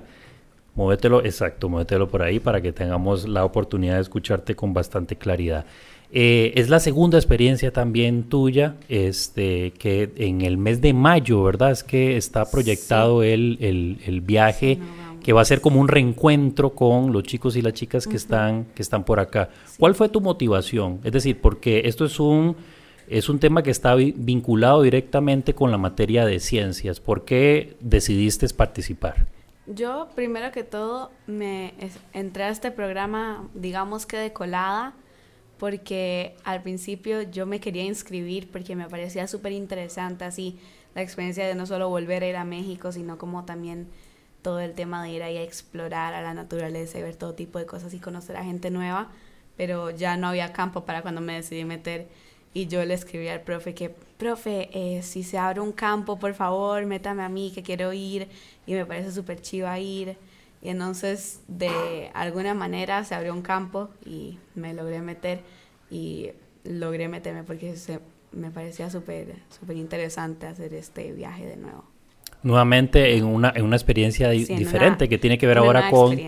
muévetelo, 0.74 1.24
exacto, 1.24 1.68
muévetelo 1.68 2.08
por 2.08 2.22
ahí 2.22 2.40
para 2.40 2.60
que 2.60 2.72
tengamos 2.72 3.28
la 3.28 3.44
oportunidad 3.44 3.96
de 3.96 4.00
escucharte 4.00 4.56
con 4.56 4.74
bastante 4.74 5.16
claridad. 5.16 5.66
Eh, 6.14 6.52
es 6.56 6.68
la 6.68 6.78
segunda 6.78 7.16
experiencia 7.16 7.72
también 7.72 8.24
tuya, 8.24 8.76
este, 8.90 9.72
que 9.72 10.12
en 10.16 10.42
el 10.42 10.58
mes 10.58 10.82
de 10.82 10.92
mayo, 10.92 11.42
¿verdad? 11.42 11.70
Es 11.70 11.82
que 11.82 12.18
está 12.18 12.44
proyectado 12.44 13.22
el, 13.22 13.56
el, 14.04 14.20
viaje, 14.20 14.78
que 15.22 15.32
va 15.32 15.40
a 15.40 15.44
ser 15.46 15.62
como 15.62 15.80
un 15.80 15.88
reencuentro 15.88 16.74
con 16.74 17.12
los 17.12 17.22
chicos 17.22 17.56
y 17.56 17.62
las 17.62 17.72
chicas 17.72 18.06
que, 18.06 18.16
están, 18.16 18.66
que 18.74 18.82
están 18.82 19.04
por 19.04 19.20
acá. 19.20 19.48
¿Cuál 19.78 19.94
fue 19.94 20.10
tu 20.10 20.20
motivación? 20.20 21.00
Es 21.02 21.12
decir, 21.12 21.40
porque 21.40 21.82
esto 21.86 22.04
es 22.04 22.20
un 22.20 22.56
es 23.08 23.28
un 23.28 23.38
tema 23.38 23.62
que 23.62 23.70
está 23.70 23.94
vinculado 23.94 24.82
directamente 24.82 25.54
con 25.54 25.70
la 25.70 25.76
materia 25.76 26.24
de 26.24 26.40
ciencias. 26.40 27.00
¿Por 27.00 27.24
qué 27.24 27.76
decidiste 27.80 28.46
participar? 28.54 29.26
Yo, 29.66 30.08
primero 30.14 30.50
que 30.50 30.64
todo, 30.64 31.10
me 31.26 31.74
entré 32.12 32.44
a 32.44 32.48
este 32.48 32.70
programa, 32.70 33.48
digamos 33.54 34.06
que 34.06 34.16
de 34.16 34.32
colada, 34.32 34.94
porque 35.62 36.34
al 36.42 36.60
principio 36.60 37.22
yo 37.22 37.46
me 37.46 37.60
quería 37.60 37.84
inscribir 37.84 38.50
porque 38.50 38.74
me 38.74 38.88
parecía 38.88 39.28
súper 39.28 39.52
interesante 39.52 40.24
así 40.24 40.58
la 40.96 41.02
experiencia 41.02 41.46
de 41.46 41.54
no 41.54 41.66
solo 41.66 41.88
volver 41.88 42.24
a 42.24 42.26
ir 42.26 42.34
a 42.34 42.42
México, 42.44 42.90
sino 42.90 43.16
como 43.16 43.44
también 43.44 43.86
todo 44.42 44.58
el 44.58 44.74
tema 44.74 45.04
de 45.04 45.10
ir 45.10 45.22
ahí 45.22 45.36
a 45.36 45.42
explorar 45.44 46.14
a 46.14 46.20
la 46.20 46.34
naturaleza 46.34 46.98
y 46.98 47.02
ver 47.02 47.14
todo 47.14 47.34
tipo 47.34 47.60
de 47.60 47.66
cosas 47.66 47.94
y 47.94 48.00
conocer 48.00 48.36
a 48.38 48.42
gente 48.42 48.72
nueva, 48.72 49.12
pero 49.56 49.90
ya 49.90 50.16
no 50.16 50.26
había 50.26 50.52
campo 50.52 50.84
para 50.84 51.00
cuando 51.00 51.20
me 51.20 51.34
decidí 51.34 51.64
meter 51.64 52.08
y 52.52 52.66
yo 52.66 52.84
le 52.84 52.94
escribí 52.94 53.28
al 53.28 53.42
profe 53.42 53.72
que, 53.72 53.88
profe, 53.88 54.68
eh, 54.72 55.02
si 55.04 55.22
se 55.22 55.38
abre 55.38 55.60
un 55.60 55.70
campo, 55.70 56.18
por 56.18 56.34
favor, 56.34 56.84
métame 56.86 57.22
a 57.22 57.28
mí, 57.28 57.52
que 57.54 57.62
quiero 57.62 57.92
ir. 57.92 58.26
Y 58.66 58.74
me 58.74 58.84
parece 58.84 59.12
súper 59.12 59.40
chiva 59.40 59.78
ir. 59.78 60.16
Y 60.62 60.68
entonces, 60.68 61.40
de 61.48 62.10
alguna 62.14 62.54
manera, 62.54 63.02
se 63.04 63.14
abrió 63.14 63.34
un 63.34 63.42
campo 63.42 63.90
y 64.06 64.38
me 64.54 64.74
logré 64.74 65.00
meter. 65.02 65.40
Y 65.90 66.30
logré 66.64 67.08
meterme 67.08 67.42
porque 67.42 67.76
se, 67.76 67.98
me 68.32 68.50
parecía 68.50 68.90
súper 68.90 69.34
súper 69.48 69.76
interesante 69.76 70.46
hacer 70.46 70.74
este 70.74 71.12
viaje 71.12 71.46
de 71.46 71.56
nuevo. 71.56 71.84
Nuevamente 72.42 73.16
en 73.16 73.24
una, 73.24 73.52
en 73.54 73.64
una 73.64 73.76
experiencia 73.76 74.30
diferente 74.30 75.08
que 75.08 75.16
tiene 75.16 75.38
que 75.38 75.46
ver 75.46 75.58
ahora 75.58 75.90
con, 75.90 76.18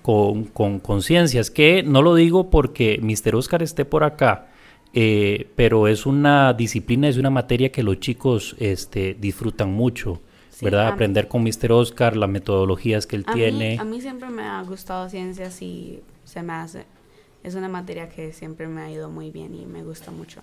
con, 0.00 0.44
con, 0.44 0.78
con 0.78 1.02
ciencias, 1.02 1.50
que 1.50 1.82
no 1.82 2.00
lo 2.00 2.14
digo 2.14 2.48
porque 2.48 2.98
Mr. 3.02 3.34
Oscar 3.34 3.62
esté 3.62 3.84
por 3.84 4.02
acá, 4.02 4.48
eh, 4.94 5.48
pero 5.56 5.86
es 5.86 6.06
una 6.06 6.54
disciplina, 6.54 7.08
es 7.08 7.18
una 7.18 7.28
materia 7.28 7.70
que 7.70 7.82
los 7.82 8.00
chicos 8.00 8.56
este, 8.58 9.14
disfrutan 9.20 9.70
mucho, 9.70 10.22
¿verdad? 10.60 10.88
Aprender 10.88 11.28
con 11.28 11.42
Mr. 11.42 11.72
Oscar, 11.72 12.16
las 12.16 12.28
metodologías 12.28 13.06
que 13.06 13.16
él 13.16 13.24
tiene. 13.24 13.78
a 13.78 13.84
mí 13.84 14.00
siempre 14.00 14.28
me 14.28 14.42
ha 14.42 14.62
gustado 14.62 15.08
ciencias 15.08 15.60
y 15.62 16.00
se 16.24 16.42
me 16.42 16.52
hace, 16.52 16.84
es 17.42 17.54
una 17.54 17.68
materia 17.68 18.08
que 18.08 18.32
siempre 18.32 18.66
me 18.68 18.82
ha 18.82 18.90
ido 18.90 19.10
muy 19.10 19.30
bien 19.30 19.54
y 19.54 19.66
me 19.66 19.82
gusta 19.82 20.10
mucho. 20.10 20.40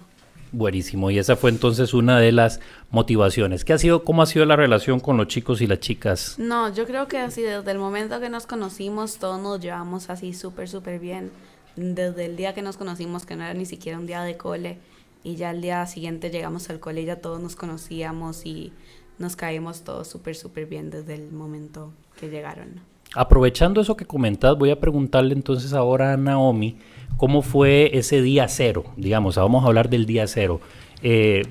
Buenísimo, 0.53 1.11
y 1.11 1.19
esa 1.19 1.35
fue 1.35 1.49
entonces 1.49 1.93
una 1.93 2.19
de 2.19 2.31
las 2.31 2.61
motivaciones. 2.89 3.65
¿Qué 3.65 3.73
ha 3.73 3.77
sido, 3.77 4.05
cómo 4.05 4.21
ha 4.21 4.25
sido 4.25 4.45
la 4.45 4.55
relación 4.55 5.01
con 5.01 5.17
los 5.17 5.27
chicos 5.27 5.61
y 5.61 5.67
las 5.67 5.81
chicas? 5.81 6.35
No, 6.39 6.73
yo 6.73 6.85
creo 6.85 7.07
que 7.09 7.17
así 7.17 7.41
desde 7.41 7.69
el 7.69 7.79
momento 7.79 8.21
que 8.21 8.29
nos 8.29 8.47
conocimos 8.47 9.17
todos 9.17 9.41
nos 9.41 9.59
llevamos 9.59 10.09
así 10.09 10.33
súper, 10.33 10.69
súper 10.69 10.99
bien 10.99 11.31
desde 11.77 12.25
el 12.25 12.35
día 12.35 12.53
que 12.53 12.61
nos 12.61 12.75
conocimos, 12.75 13.25
que 13.25 13.35
no 13.35 13.43
era 13.43 13.53
ni 13.53 13.65
siquiera 13.65 13.99
un 13.99 14.07
día 14.07 14.23
de 14.23 14.35
cole, 14.35 14.79
y 15.23 15.35
ya 15.35 15.51
el 15.51 15.61
día 15.61 15.85
siguiente 15.85 16.29
llegamos 16.29 16.69
al 16.69 16.79
cole 16.79 17.01
y 17.01 17.05
ya 17.05 17.17
todos 17.17 17.39
nos 17.39 17.55
conocíamos 17.55 18.45
y 18.45 18.73
nos 19.19 19.35
caímos 19.35 19.83
todos 19.83 20.07
súper, 20.07 20.35
súper 20.35 20.65
bien 20.65 20.89
desde 20.89 21.15
el 21.15 21.31
momento 21.31 21.91
que 22.19 22.29
llegaron. 22.29 22.81
Aprovechando 23.15 23.81
eso 23.81 23.95
que 23.95 24.05
comentas, 24.05 24.57
voy 24.57 24.69
a 24.69 24.79
preguntarle 24.79 25.33
entonces 25.33 25.73
ahora 25.73 26.13
a 26.13 26.17
Naomi, 26.17 26.77
¿cómo 27.17 27.41
fue 27.41 27.97
ese 27.97 28.21
día 28.21 28.47
cero? 28.47 28.85
Digamos, 28.97 29.37
vamos 29.37 29.63
a 29.63 29.67
hablar 29.67 29.89
del 29.89 30.05
día 30.05 30.27
cero. 30.27 30.59
Eh, 31.01 31.43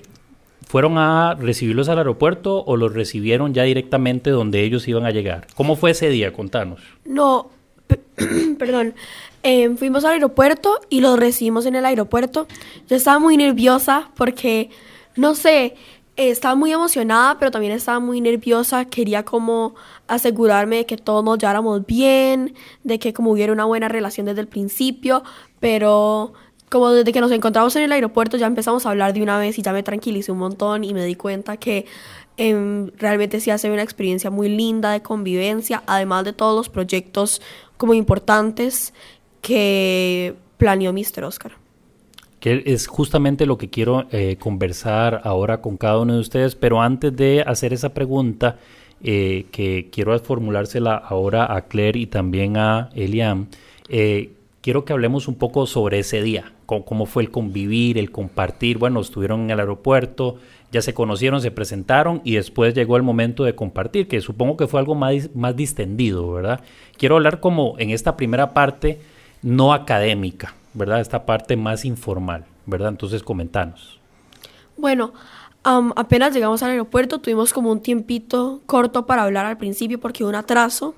¿Fueron 0.66 0.99
a 0.99 1.35
recibirlos 1.35 1.88
al 1.88 1.99
aeropuerto 1.99 2.64
o 2.64 2.76
los 2.76 2.92
recibieron 2.92 3.54
ya 3.54 3.62
directamente 3.62 4.30
donde 4.30 4.64
ellos 4.64 4.87
iban 4.88 5.06
a 5.06 5.12
llegar? 5.12 5.46
¿Cómo 5.54 5.76
fue 5.76 5.92
ese 5.92 6.08
día? 6.08 6.32
Contanos. 6.32 6.80
No, 7.04 7.50
perdón. 8.58 8.94
Em, 9.44 9.76
fuimos 9.76 10.04
al 10.04 10.14
aeropuerto 10.14 10.80
y 10.90 11.00
los 11.00 11.18
recibimos 11.18 11.66
en 11.66 11.76
el 11.76 11.87
aeropuerto. 11.87 12.49
Yo 12.88 12.96
estaba 12.96 13.20
muy 13.20 13.37
nerviosa 13.37 14.11
porque, 14.16 14.70
no 15.14 15.37
sé, 15.37 15.76
estaba 16.16 16.54
muy 16.54 16.73
emocionada, 16.73 17.38
pero 17.38 17.50
también 17.50 17.73
estaba 17.73 18.00
muy 18.00 18.20
nerviosa. 18.20 18.87
Quería 18.87 19.25
como 19.25 19.75
asegurarme 20.08 20.76
de 20.76 20.87
que 20.87 20.96
todos 20.96 21.23
nos 21.25 21.38
lleváramos 21.38 21.85
bien, 21.87 22.54
de 22.85 22.99
que 22.99 23.12
como 23.12 23.32
hubiera 23.32 23.52
una 23.52 23.64
buena 23.64 23.88
relación 23.88 24.26
desde 24.26 24.40
el 24.40 24.49
principio, 24.49 25.23
pero 25.61 26.32
como 26.70 26.90
desde 26.90 27.12
que 27.12 27.20
nos 27.20 27.30
encontramos 27.30 27.76
en 27.76 27.82
el 27.85 27.92
aeropuerto 27.92 28.37
ya 28.37 28.46
empezamos 28.46 28.87
a 28.87 28.90
hablar 28.90 29.12
de 29.12 29.23
una 29.23 29.38
vez 29.38 29.58
y 29.58 29.62
ya 29.62 29.73
me 29.73 29.82
tranquilicé 29.82 30.32
un 30.32 30.38
montón 30.38 30.85
y 30.85 30.94
me 30.94 31.04
di 31.04 31.14
cuenta 31.14 31.56
que 31.58 31.87
em, 32.37 32.90
realmente 32.96 33.40
sí 33.40 33.50
hace 33.50 33.70
una 33.70 33.82
experiencia 33.82 34.30
muy 34.30 34.49
linda 34.49 34.90
de 34.90 35.02
convivencia, 35.02 35.82
además 35.87 36.25
de 36.25 36.32
todos 36.32 36.56
los 36.56 36.68
proyectos 36.68 37.40
como 37.76 37.94
importantes 37.94 38.92
que 39.42 40.35
planeó 40.58 40.92
Mr. 40.92 41.25
Oscar. 41.25 41.65
Es 42.47 42.87
justamente 42.87 43.45
lo 43.45 43.59
que 43.59 43.71
quiero 43.71 44.07
eh, 44.12 44.37
conversar 44.38 45.23
ahora 45.25 45.61
con 45.61 45.76
cada 45.76 45.99
uno 45.99 46.15
de 46.15 46.21
ustedes, 46.21 46.55
pero 46.55 46.81
antes 46.81 47.17
de 47.17 47.43
hacer 47.45 47.73
esa 47.73 47.93
pregunta, 47.93 48.59
eh, 49.03 49.47
que 49.50 49.88
quiero 49.91 50.17
formulársela 50.21 50.95
ahora 50.95 51.57
a 51.57 51.62
Claire 51.62 51.99
y 51.99 52.07
también 52.07 52.57
a 52.57 52.91
Eliam, 52.95 53.49
eh, 53.88 54.31
quiero 54.61 54.85
que 54.85 54.93
hablemos 54.93 55.26
un 55.26 55.35
poco 55.35 55.67
sobre 55.67 55.99
ese 55.99 56.23
día, 56.23 56.53
cómo, 56.67 57.07
fue 57.07 57.25
el 57.25 57.33
convivir, 57.33 57.99
el 57.99 58.12
compartir. 58.12 58.79
Bueno, 58.79 59.00
estuvieron 59.00 59.41
en 59.41 59.50
el 59.50 59.59
aeropuerto, 59.59 60.37
ya 60.71 60.83
se 60.83 60.95
conocieron, 60.95 61.41
se 61.43 61.50
presentaron 61.50 62.21
y 62.23 62.37
después 62.37 62.75
llegó 62.75 62.97
el 62.97 63.03
momento 63.03 63.43
de 63.43 63.57
compartir, 63.57 64.07
que 64.07 64.21
supongo 64.21 64.57
que 64.57 64.69
fue 64.69 64.79
algo 64.79 64.95
más 64.95 65.57
distendido, 65.57 66.31
¿verdad? 66.31 66.61
Quiero 66.97 67.17
hablar 67.17 67.41
como 67.41 67.75
en 67.81 67.91
esta 67.91 68.17
primera 68.17 68.55
parte 68.55 69.00
no 69.43 69.73
académica, 69.73 70.55
¿verdad? 70.76 71.00
Esta 71.00 71.25
parte 71.25 71.56
más 71.56 71.85
informal, 71.85 72.45
¿verdad? 72.66 72.90
Entonces, 72.90 73.23
comentanos. 73.23 73.99
Bueno, 74.76 75.14
apenas 75.64 76.35
llegamos 76.35 76.62
al 76.62 76.71
aeropuerto, 76.73 77.18
tuvimos 77.18 77.52
como 77.52 77.73
un 77.73 77.80
tiempito 77.80 78.61
corto 78.66 79.06
para 79.06 79.23
hablar 79.23 79.47
al 79.47 79.56
principio 79.56 79.99
porque 79.99 80.23
hubo 80.23 80.28
un 80.28 80.37
atraso. 80.37 80.95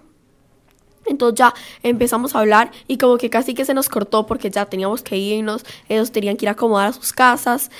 Entonces 1.06 1.38
ya 1.38 1.54
empezamos 1.82 2.34
a 2.34 2.40
hablar 2.40 2.70
y 2.86 2.98
como 2.98 3.16
que 3.16 3.30
casi 3.30 3.54
que 3.54 3.64
se 3.64 3.72
nos 3.72 3.88
cortó 3.88 4.26
porque 4.26 4.50
ya 4.50 4.66
teníamos 4.66 5.00
que 5.00 5.16
irnos, 5.16 5.64
ellos 5.88 6.12
tenían 6.12 6.36
que 6.36 6.44
ir 6.44 6.50
acomodar 6.50 6.88
a 6.88 6.92
sus 6.92 7.14
casas 7.14 7.70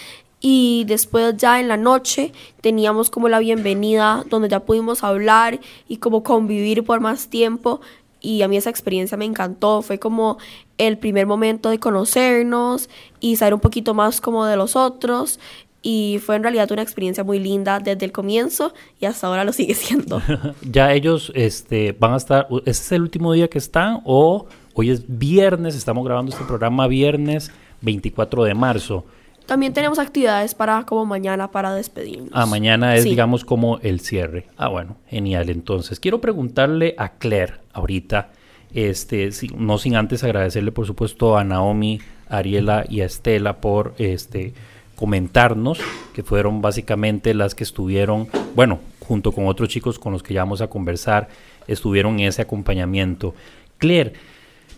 y 0.41 0.85
después 0.87 1.37
ya 1.37 1.61
en 1.61 1.69
la 1.69 1.77
noche 1.77 2.33
teníamos 2.63 3.11
como 3.11 3.29
la 3.29 3.41
bienvenida 3.41 4.25
donde 4.31 4.49
ya 4.49 4.61
pudimos 4.61 5.05
hablar 5.05 5.61
y 5.89 5.99
como 5.99 6.23
convivir 6.23 6.85
por 6.85 7.01
más 7.01 7.29
tiempo 7.29 7.81
y 8.21 8.43
a 8.43 8.49
mí 8.49 8.57
esa 8.57 8.71
experiencia 8.71 9.19
me 9.19 9.25
encantó. 9.25 9.83
Fue 9.83 9.99
como 9.99 10.39
el 10.79 10.97
primer 10.97 11.27
momento 11.27 11.69
de 11.69 11.79
conocernos 11.79 12.89
y 13.21 13.37
saber 13.37 13.55
un 13.55 13.61
poquito 13.61 13.95
más 13.95 14.21
como 14.21 14.47
de 14.47 14.57
los 14.57 14.77
otros. 14.77 15.39
Y 15.83 16.21
fue 16.25 16.37
en 16.37 16.43
realidad 16.43 16.71
una 16.73 16.83
experiencia 16.83 17.23
muy 17.23 17.39
linda 17.39 17.79
desde 17.79 18.05
el 18.05 18.13
comienzo 18.13 18.73
y 19.01 19.07
hasta 19.07 19.27
ahora 19.27 19.45
lo 19.45 19.53
sigue 19.53 19.75
siendo. 19.75 20.21
ya 20.63 20.93
ellos 20.93 21.31
este, 21.35 21.93
van 21.93 22.15
a 22.15 22.17
estar, 22.17 22.49
¿ese 22.65 22.71
es 22.71 22.93
el 22.93 23.03
último 23.03 23.33
día 23.33 23.49
que 23.49 23.59
están 23.59 24.01
o 24.05 24.47
hoy 24.75 24.91
es 24.91 25.05
viernes, 25.07 25.77
estamos 25.77 26.05
grabando 26.05 26.33
este 26.33 26.45
programa 26.45 26.87
viernes 26.89 27.53
24 27.81 28.45
de 28.45 28.55
marzo? 28.55 29.05
También 29.49 29.73
tenemos 29.73 29.99
actividades 29.99 30.55
para 30.55 30.85
como 30.85 31.07
mañana 31.07 31.51
para 31.51 31.73
despedirnos. 31.73 32.29
Ah, 32.35 32.45
mañana 32.45 32.95
es 32.97 33.05
digamos 33.05 33.47
como 33.47 33.79
el 33.79 34.01
cierre. 34.01 34.47
Ah, 34.59 34.69
bueno, 34.69 34.97
genial. 35.07 35.49
Entonces, 35.49 36.01
quiero 36.01 36.21
preguntarle 36.21 36.95
a 36.99 37.13
Claire 37.13 37.55
ahorita, 37.73 38.29
este, 38.75 39.31
no 39.57 39.79
sin 39.79 39.97
antes 39.97 40.25
agradecerle 40.25 40.73
por 40.73 40.87
supuesto 40.87 41.37
a 41.37 41.45
Naomi, 41.45 42.01
a 42.29 42.39
Ariela 42.39 42.85
y 42.89 43.01
a 43.01 43.07
Estela 43.07 43.61
por 43.61 43.95
este 43.99 44.53
comentarnos, 44.99 45.79
que 46.13 46.25
fueron 46.25 46.61
básicamente 46.61 47.33
las 47.33 47.55
que 47.55 47.63
estuvieron, 47.63 48.27
bueno, 48.57 48.81
junto 48.99 49.31
con 49.31 49.47
otros 49.47 49.69
chicos 49.69 49.97
con 49.99 50.13
los 50.13 50.25
que 50.25 50.35
ya 50.35 50.41
vamos 50.41 50.61
a 50.61 50.67
conversar, 50.67 51.29
estuvieron 51.69 52.19
en 52.19 52.27
ese 52.27 52.43
acompañamiento. 52.43 53.33
Claire, 53.79 54.15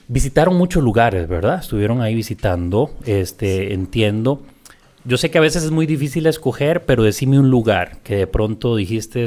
visitaron 0.09 0.57
muchos 0.57 0.85
lugares, 0.85 1.27
¿verdad? 1.27 1.61
Estuvieron 1.61 2.03
ahí 2.03 2.15
visitando, 2.15 2.91
este, 3.07 3.73
entiendo. 3.73 4.43
Yo 5.05 5.17
sé 5.17 5.31
que 5.31 5.39
a 5.39 5.41
veces 5.41 5.65
es 5.65 5.71
muy 5.71 5.87
difícil 5.87 6.27
escoger, 6.27 6.85
pero 6.85 7.03
decime 7.03 7.39
un 7.39 7.49
lugar 7.49 7.99
que 8.05 8.17
de 8.17 8.27
pronto 8.27 8.77
dijiste, 8.77 9.27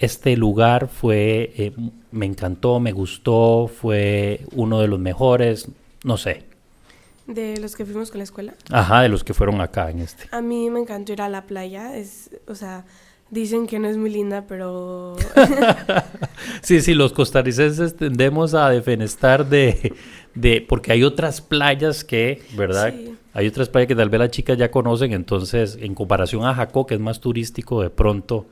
este 0.00 0.36
lugar 0.36 0.88
fue, 0.88 1.52
eh, 1.56 1.72
me 2.10 2.26
encantó, 2.26 2.80
me 2.80 2.92
gustó, 2.92 3.68
fue 3.68 4.40
uno 4.52 4.80
de 4.80 4.88
los 4.88 4.98
mejores, 4.98 5.68
no 6.04 6.16
sé. 6.16 6.44
¿De 7.26 7.58
los 7.58 7.76
que 7.76 7.84
fuimos 7.84 8.10
con 8.10 8.18
la 8.18 8.24
escuela? 8.24 8.54
Ajá, 8.70 9.02
de 9.02 9.08
los 9.08 9.22
que 9.22 9.34
fueron 9.34 9.60
acá 9.60 9.90
en 9.90 9.98
este. 9.98 10.24
A 10.30 10.40
mí 10.40 10.70
me 10.70 10.80
encantó 10.80 11.12
ir 11.12 11.20
a 11.20 11.28
la 11.28 11.46
playa, 11.46 11.96
es, 11.96 12.30
o 12.46 12.54
sea, 12.54 12.86
dicen 13.30 13.66
que 13.66 13.78
no 13.78 13.88
es 13.88 13.96
muy 13.96 14.10
linda, 14.10 14.46
pero... 14.48 15.16
sí, 16.62 16.80
sí, 16.80 16.94
los 16.94 17.12
costarricenses 17.12 17.96
tendemos 17.96 18.54
a 18.54 18.70
defenestar 18.70 19.46
de, 19.46 19.92
de, 20.34 20.64
porque 20.66 20.92
hay 20.92 21.02
otras 21.02 21.40
playas 21.40 22.04
que, 22.04 22.42
¿verdad? 22.56 22.94
Hay 23.34 23.46
otras 23.46 23.68
playas 23.68 23.88
que 23.88 23.94
tal 23.94 24.08
vez 24.08 24.20
las 24.20 24.30
chicas 24.30 24.56
ya 24.56 24.70
conocen, 24.70 25.12
entonces, 25.12 25.76
en 25.80 25.94
comparación 25.94 26.46
a 26.46 26.54
Jacó, 26.54 26.86
que 26.86 26.94
es 26.94 27.00
más 27.00 27.20
turístico, 27.20 27.82
de 27.82 27.90
pronto 27.90 28.46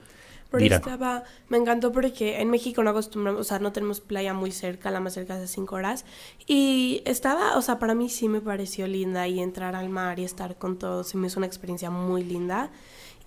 pero 0.51 0.75
estaba, 0.75 1.25
me 1.49 1.57
encantó 1.57 1.93
porque 1.93 2.41
en 2.41 2.51
México 2.51 2.83
no 2.83 2.91
acostumbramos, 2.91 3.41
o 3.41 3.45
sea, 3.45 3.59
no 3.59 3.73
tenemos 3.73 4.01
playa 4.01 4.33
muy 4.33 4.53
cerca, 4.53 4.91
la 4.91 5.01
más 5.01 5.15
cerca 5.15 5.35
es 5.35 5.41
de 5.41 5.49
cinco 5.49 5.77
horas. 5.77 6.05
Y 6.47 7.03
estaba, 7.05 7.57
o 7.57 7.63
sea, 7.63 7.79
para 7.79 7.95
mí 7.95 8.09
sí 8.09 8.29
me 8.29 8.41
pareció 8.41 8.87
linda 8.87 9.27
y 9.29 9.41
entrar 9.41 9.75
al 9.75 9.89
mar 9.89 10.19
y 10.19 10.25
estar 10.25 10.57
con 10.57 10.79
todos, 10.79 11.09
se 11.09 11.19
me 11.19 11.27
hizo 11.27 11.41
una 11.41 11.47
experiencia 11.47 11.91
muy 11.91 12.25
linda. 12.25 12.71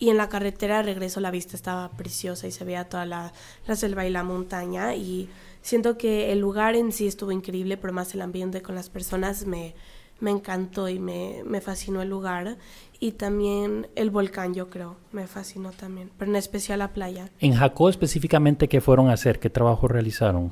Y 0.01 0.09
en 0.09 0.17
la 0.17 0.29
carretera 0.29 0.77
de 0.77 0.83
regreso 0.83 1.19
la 1.19 1.29
vista 1.29 1.57
estaba 1.57 1.89
preciosa 1.91 2.47
y 2.47 2.51
se 2.51 2.63
veía 2.63 2.87
toda 2.87 3.05
la, 3.05 3.33
la 3.67 3.75
selva 3.75 4.05
y 4.05 4.09
la 4.09 4.23
montaña. 4.23 4.95
Y 4.95 5.27
siento 5.61 5.97
que 5.97 6.31
el 6.31 6.39
lugar 6.39 6.75
en 6.75 6.93
sí 6.93 7.05
estuvo 7.05 7.33
increíble, 7.33 7.75
pero 7.75 7.91
más 7.91 8.13
el 8.13 8.21
ambiente 8.21 8.61
con 8.61 8.75
las 8.75 8.89
personas 8.89 9.45
me, 9.45 9.75
me 10.19 10.31
encantó 10.31 10.89
y 10.89 10.99
me, 10.99 11.43
me 11.45 11.61
fascinó 11.61 12.01
el 12.01 12.09
lugar 12.09 12.57
y 12.99 13.13
también 13.13 13.87
el 13.95 14.09
volcán, 14.09 14.53
yo 14.53 14.69
creo, 14.69 14.97
me 15.11 15.25
fascinó 15.27 15.71
también, 15.71 16.11
pero 16.17 16.31
en 16.31 16.35
especial 16.35 16.79
la 16.79 16.89
playa. 16.89 17.29
En 17.39 17.53
Jacó 17.53 17.89
específicamente, 17.89 18.67
¿qué 18.67 18.81
fueron 18.81 19.09
a 19.09 19.13
hacer? 19.13 19.39
¿Qué 19.39 19.49
trabajo 19.49 19.87
realizaron? 19.87 20.51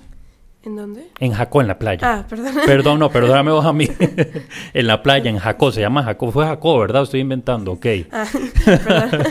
¿En 0.64 0.76
dónde? 0.76 1.12
En 1.20 1.34
Jacó, 1.34 1.62
en 1.62 1.68
la 1.68 1.80
playa. 1.80 2.02
Ah, 2.04 2.26
perdón. 2.28 2.54
Perdón, 2.66 3.00
no, 3.00 3.10
perdóname 3.10 3.52
vos 3.52 3.66
a 3.66 3.74
mí. 3.74 3.88
en 4.74 4.88
la 4.88 5.02
playa, 5.04 5.30
en 5.30 5.38
Jacó, 5.38 5.72
se 5.72 5.82
llama 5.82 6.04
Jacó. 6.04 6.32
Fue 6.32 6.46
Jacó, 6.46 6.80
¿verdad? 6.80 7.04
Estoy 7.04 7.22
inventando, 7.22 7.74
ok. 7.74 7.86
Ah, 8.12 8.26
perdón. 8.66 9.24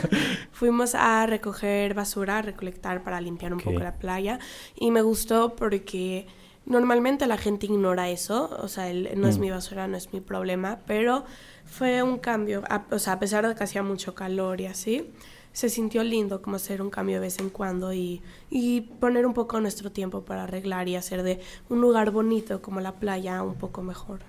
Fuimos 0.53 0.95
a 0.95 1.27
recoger 1.27 1.93
basura, 1.95 2.39
a 2.39 2.43
recolectar 2.43 3.03
para 3.03 3.21
limpiar 3.21 3.53
un 3.53 3.61
poco 3.61 3.79
la 3.81 3.95
playa. 3.95 4.39
Y 4.77 4.91
me 4.91 5.03
gustó 5.03 5.57
porque 5.57 6.27
normalmente 6.67 7.27
la 7.27 7.39
gente 7.39 7.67
ignora 7.67 8.11
eso. 8.11 8.51
O 8.63 8.69
sea, 8.69 8.93
no 8.93 9.29
es 9.29 9.39
mm. 9.39 9.41
mi 9.41 9.51
basura, 9.51 9.89
no 9.89 9.97
es 9.97 10.13
mi 10.13 10.21
problema. 10.21 10.81
Pero 10.87 11.25
fue 11.65 12.03
un 12.03 12.19
cambio, 12.19 12.63
o 12.91 12.99
sea, 12.99 13.15
a 13.15 13.19
pesar 13.19 13.47
de 13.47 13.55
que 13.55 13.65
hacía 13.65 13.83
mucho 13.83 14.15
calor 14.15 14.61
y 14.61 14.67
así, 14.67 15.11
se 15.53 15.71
sintió 15.71 16.05
lindo 16.05 16.43
como 16.43 16.57
hacer 16.57 16.83
un 16.83 16.91
cambio 16.91 17.17
de 17.17 17.21
vez 17.23 17.39
en 17.39 17.49
cuando 17.49 17.95
y, 17.95 18.21
y, 18.51 18.83
poner 18.83 19.25
un 19.25 19.33
poco 19.33 19.59
nuestro 19.59 19.91
tiempo 19.91 20.23
para 20.23 20.43
arreglar 20.43 20.87
y 20.87 20.97
hacer 20.97 21.23
de 21.23 21.41
un 21.71 21.81
lugar 21.81 22.11
bonito 22.11 22.61
como 22.61 22.81
la 22.81 22.93
playa 22.93 23.43
un 23.43 23.55
poco 23.55 23.83
mejor. 23.83 24.21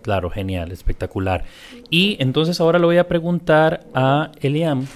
Claro, 0.00 0.28
genial, 0.28 0.72
espectacular. 0.72 1.44
Y 1.88 2.16
entonces 2.18 2.60
ahora 2.60 2.80
le 2.80 2.86
voy 2.86 2.98
a 2.98 3.06
preguntar 3.06 3.86
a 3.94 4.32
Eliam 4.40 4.86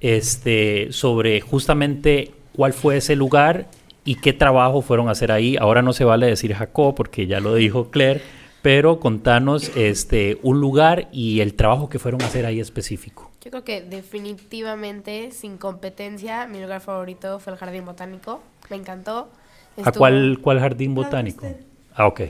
este, 0.00 0.92
sobre 0.92 1.40
justamente 1.40 2.34
cuál 2.54 2.72
fue 2.72 2.98
ese 2.98 3.16
lugar 3.16 3.66
y 4.04 4.16
qué 4.16 4.32
trabajo 4.32 4.82
fueron 4.82 5.08
a 5.08 5.12
hacer 5.12 5.32
ahí. 5.32 5.56
Ahora 5.56 5.82
no 5.82 5.92
se 5.92 6.04
vale 6.04 6.26
decir 6.26 6.54
Jacob 6.54 6.94
porque 6.94 7.26
ya 7.26 7.40
lo 7.40 7.54
dijo 7.54 7.90
Claire 7.90 8.22
pero 8.62 9.00
contanos 9.00 9.76
este, 9.76 10.38
un 10.42 10.60
lugar 10.60 11.08
y 11.12 11.40
el 11.40 11.54
trabajo 11.54 11.88
que 11.88 11.98
fueron 11.98 12.22
a 12.22 12.26
hacer 12.26 12.46
ahí 12.46 12.60
específico. 12.60 13.30
Yo 13.44 13.50
creo 13.50 13.64
que 13.64 13.82
definitivamente, 13.82 15.32
sin 15.32 15.58
competencia, 15.58 16.46
mi 16.46 16.60
lugar 16.60 16.80
favorito 16.80 17.40
fue 17.40 17.52
el 17.52 17.58
Jardín 17.58 17.84
Botánico. 17.84 18.40
Me 18.70 18.76
encantó. 18.76 19.28
¿A 19.82 19.90
cuál, 19.90 20.38
cuál 20.40 20.60
Jardín 20.60 20.94
Botánico? 20.94 21.46
Ah, 21.92 22.06
ok. 22.06 22.20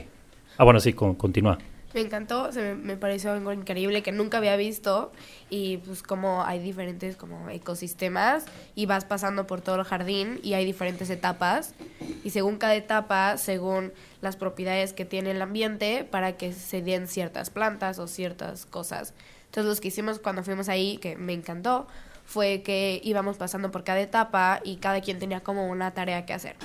Ah, 0.57 0.63
bueno, 0.63 0.79
sí, 0.79 0.93
continúa. 0.93 1.59
Me 1.93 2.01
encantó, 2.01 2.51
se 2.51 2.73
me, 2.73 2.97
pareció 2.97 3.31
algo 3.31 3.53
increíble 3.53 4.01
que 4.01 4.11
nunca 4.11 4.39
había 4.39 4.55
visto 4.55 5.11
y 5.51 5.77
pues 5.77 6.01
como 6.01 6.43
hay 6.43 6.59
diferentes 6.59 7.15
como 7.15 7.49
ecosistemas 7.49 8.45
y 8.73 8.87
vas 8.87 9.05
pasando 9.05 9.45
por 9.45 9.61
todo 9.61 9.75
el 9.75 9.83
jardín 9.83 10.39
y 10.41 10.55
hay 10.55 10.65
diferentes 10.65 11.11
etapas 11.11 11.75
y 12.23 12.31
según 12.31 12.57
cada 12.57 12.73
etapa, 12.73 13.37
según 13.37 13.93
las 14.21 14.37
propiedades 14.37 14.91
que 14.93 15.05
tiene 15.05 15.31
el 15.31 15.41
ambiente 15.41 16.03
para 16.03 16.35
que 16.35 16.51
se 16.51 16.81
den 16.81 17.07
ciertas 17.07 17.51
plantas 17.51 17.99
o 17.99 18.07
ciertas 18.07 18.65
cosas. 18.65 19.13
Entonces 19.45 19.75
lo 19.75 19.79
que 19.79 19.89
hicimos 19.89 20.17
cuando 20.17 20.43
fuimos 20.43 20.69
ahí, 20.69 20.97
que 20.97 21.15
me 21.15 21.33
encantó, 21.33 21.85
fue 22.25 22.63
que 22.63 23.01
íbamos 23.03 23.37
pasando 23.37 23.69
por 23.69 23.83
cada 23.83 24.01
etapa 24.01 24.61
y 24.63 24.77
cada 24.77 24.99
quien 25.01 25.19
tenía 25.19 25.41
como 25.41 25.67
una 25.67 25.93
tarea 25.93 26.25
que 26.25 26.33
hacer. 26.33 26.55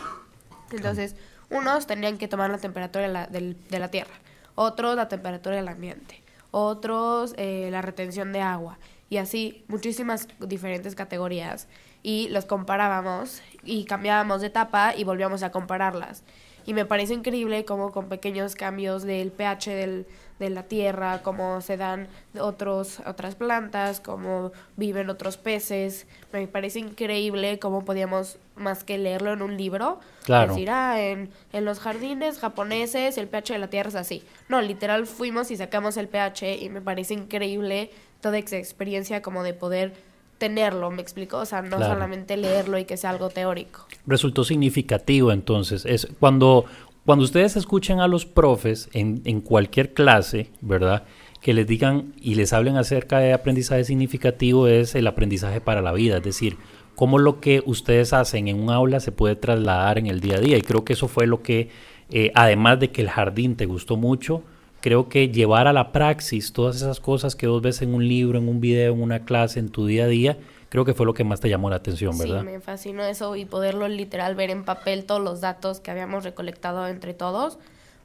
Entonces, 0.70 1.16
unos 1.50 1.86
tenían 1.86 2.16
que 2.16 2.28
tomar 2.28 2.50
la 2.50 2.58
temperatura 2.58 3.26
de 3.26 3.78
la 3.78 3.90
tierra 3.90 4.14
otros 4.58 4.96
la 4.96 5.06
temperatura 5.06 5.54
del 5.54 5.68
ambiente, 5.68 6.20
otros 6.50 7.32
eh, 7.36 7.68
la 7.70 7.80
retención 7.80 8.32
de 8.32 8.40
agua 8.40 8.76
y 9.08 9.18
así 9.18 9.64
muchísimas 9.68 10.26
diferentes 10.40 10.96
categorías 10.96 11.68
y 12.02 12.28
los 12.30 12.44
comparábamos 12.44 13.40
y 13.62 13.84
cambiábamos 13.84 14.40
de 14.40 14.48
etapa 14.48 14.96
y 14.96 15.04
volvíamos 15.04 15.44
a 15.44 15.52
compararlas. 15.52 16.24
Y 16.68 16.74
me 16.74 16.84
parece 16.84 17.14
increíble 17.14 17.64
cómo 17.64 17.92
con 17.92 18.10
pequeños 18.10 18.54
cambios 18.54 19.02
del 19.02 19.32
pH 19.32 19.70
del, 19.70 20.06
de 20.38 20.50
la 20.50 20.64
tierra, 20.64 21.22
cómo 21.22 21.62
se 21.62 21.78
dan 21.78 22.08
otros, 22.38 23.00
otras 23.06 23.36
plantas, 23.36 24.00
cómo 24.00 24.52
viven 24.76 25.08
otros 25.08 25.38
peces. 25.38 26.06
Me 26.30 26.46
parece 26.46 26.80
increíble 26.80 27.58
cómo 27.58 27.86
podíamos, 27.86 28.36
más 28.54 28.84
que 28.84 28.98
leerlo 28.98 29.32
en 29.32 29.40
un 29.40 29.56
libro, 29.56 29.98
decir, 30.26 30.68
ah, 30.68 31.00
en, 31.00 31.30
en 31.54 31.64
los 31.64 31.80
jardines 31.80 32.38
japoneses 32.38 33.16
el 33.16 33.28
pH 33.28 33.54
de 33.54 33.58
la 33.60 33.70
tierra 33.70 33.88
es 33.88 33.94
así. 33.94 34.22
No, 34.50 34.60
literal 34.60 35.06
fuimos 35.06 35.50
y 35.50 35.56
sacamos 35.56 35.96
el 35.96 36.08
pH 36.08 36.58
y 36.60 36.68
me 36.68 36.82
parece 36.82 37.14
increíble 37.14 37.90
toda 38.20 38.36
esa 38.36 38.58
experiencia 38.58 39.22
como 39.22 39.42
de 39.42 39.54
poder 39.54 39.94
tenerlo, 40.38 40.90
me 40.90 41.02
explico, 41.02 41.38
o 41.38 41.44
sea, 41.44 41.62
no 41.62 41.78
solamente 41.78 42.36
leerlo 42.36 42.78
y 42.78 42.84
que 42.84 42.96
sea 42.96 43.10
algo 43.10 43.28
teórico. 43.28 43.86
Resultó 44.06 44.44
significativo 44.44 45.32
entonces, 45.32 45.84
es 45.84 46.08
cuando 46.18 46.64
cuando 47.04 47.24
ustedes 47.24 47.56
escuchan 47.56 48.00
a 48.00 48.06
los 48.06 48.26
profes 48.26 48.90
en, 48.92 49.22
en 49.24 49.40
cualquier 49.40 49.94
clase, 49.94 50.50
¿verdad? 50.60 51.04
Que 51.40 51.54
les 51.54 51.66
digan 51.66 52.12
y 52.20 52.34
les 52.34 52.52
hablen 52.52 52.76
acerca 52.76 53.18
de 53.18 53.32
aprendizaje 53.32 53.84
significativo 53.84 54.66
es 54.66 54.94
el 54.94 55.06
aprendizaje 55.06 55.62
para 55.62 55.80
la 55.80 55.92
vida, 55.92 56.18
es 56.18 56.22
decir, 56.22 56.58
cómo 56.98 57.18
lo 57.18 57.38
que 57.38 57.62
ustedes 57.64 58.12
hacen 58.12 58.48
en 58.48 58.60
un 58.60 58.70
aula 58.70 58.98
se 58.98 59.12
puede 59.12 59.36
trasladar 59.36 59.98
en 59.98 60.08
el 60.08 60.18
día 60.20 60.34
a 60.34 60.40
día. 60.40 60.58
Y 60.58 60.62
creo 60.62 60.84
que 60.84 60.94
eso 60.94 61.06
fue 61.06 61.28
lo 61.28 61.42
que, 61.42 61.70
eh, 62.10 62.32
además 62.34 62.80
de 62.80 62.90
que 62.90 63.02
el 63.02 63.08
jardín 63.08 63.54
te 63.54 63.66
gustó 63.66 63.96
mucho, 63.96 64.42
creo 64.80 65.08
que 65.08 65.28
llevar 65.28 65.66
a 65.66 65.72
la 65.72 65.92
praxis 65.92 66.52
todas 66.52 66.76
esas 66.76 67.00
cosas 67.00 67.36
que 67.36 67.46
vos 67.46 67.62
ves 67.62 67.82
en 67.82 67.94
un 67.94 68.06
libro, 68.06 68.38
en 68.38 68.48
un 68.48 68.60
video, 68.60 68.94
en 68.94 69.02
una 69.02 69.24
clase, 69.24 69.58
en 69.60 69.70
tu 69.70 69.86
día 69.86 70.04
a 70.04 70.08
día, 70.08 70.38
creo 70.68 70.84
que 70.84 70.94
fue 70.94 71.06
lo 71.06 71.14
que 71.14 71.24
más 71.24 71.40
te 71.40 71.48
llamó 71.48 71.70
la 71.70 71.76
atención, 71.76 72.16
¿verdad? 72.18 72.40
Sí, 72.40 72.46
me 72.46 72.60
fascinó 72.60 73.02
eso 73.04 73.34
y 73.36 73.44
poderlo 73.44 73.88
literal 73.88 74.34
ver 74.34 74.50
en 74.50 74.64
papel 74.64 75.04
todos 75.04 75.22
los 75.22 75.40
datos 75.40 75.80
que 75.80 75.90
habíamos 75.90 76.24
recolectado 76.24 76.86
entre 76.88 77.14
todos, 77.14 77.58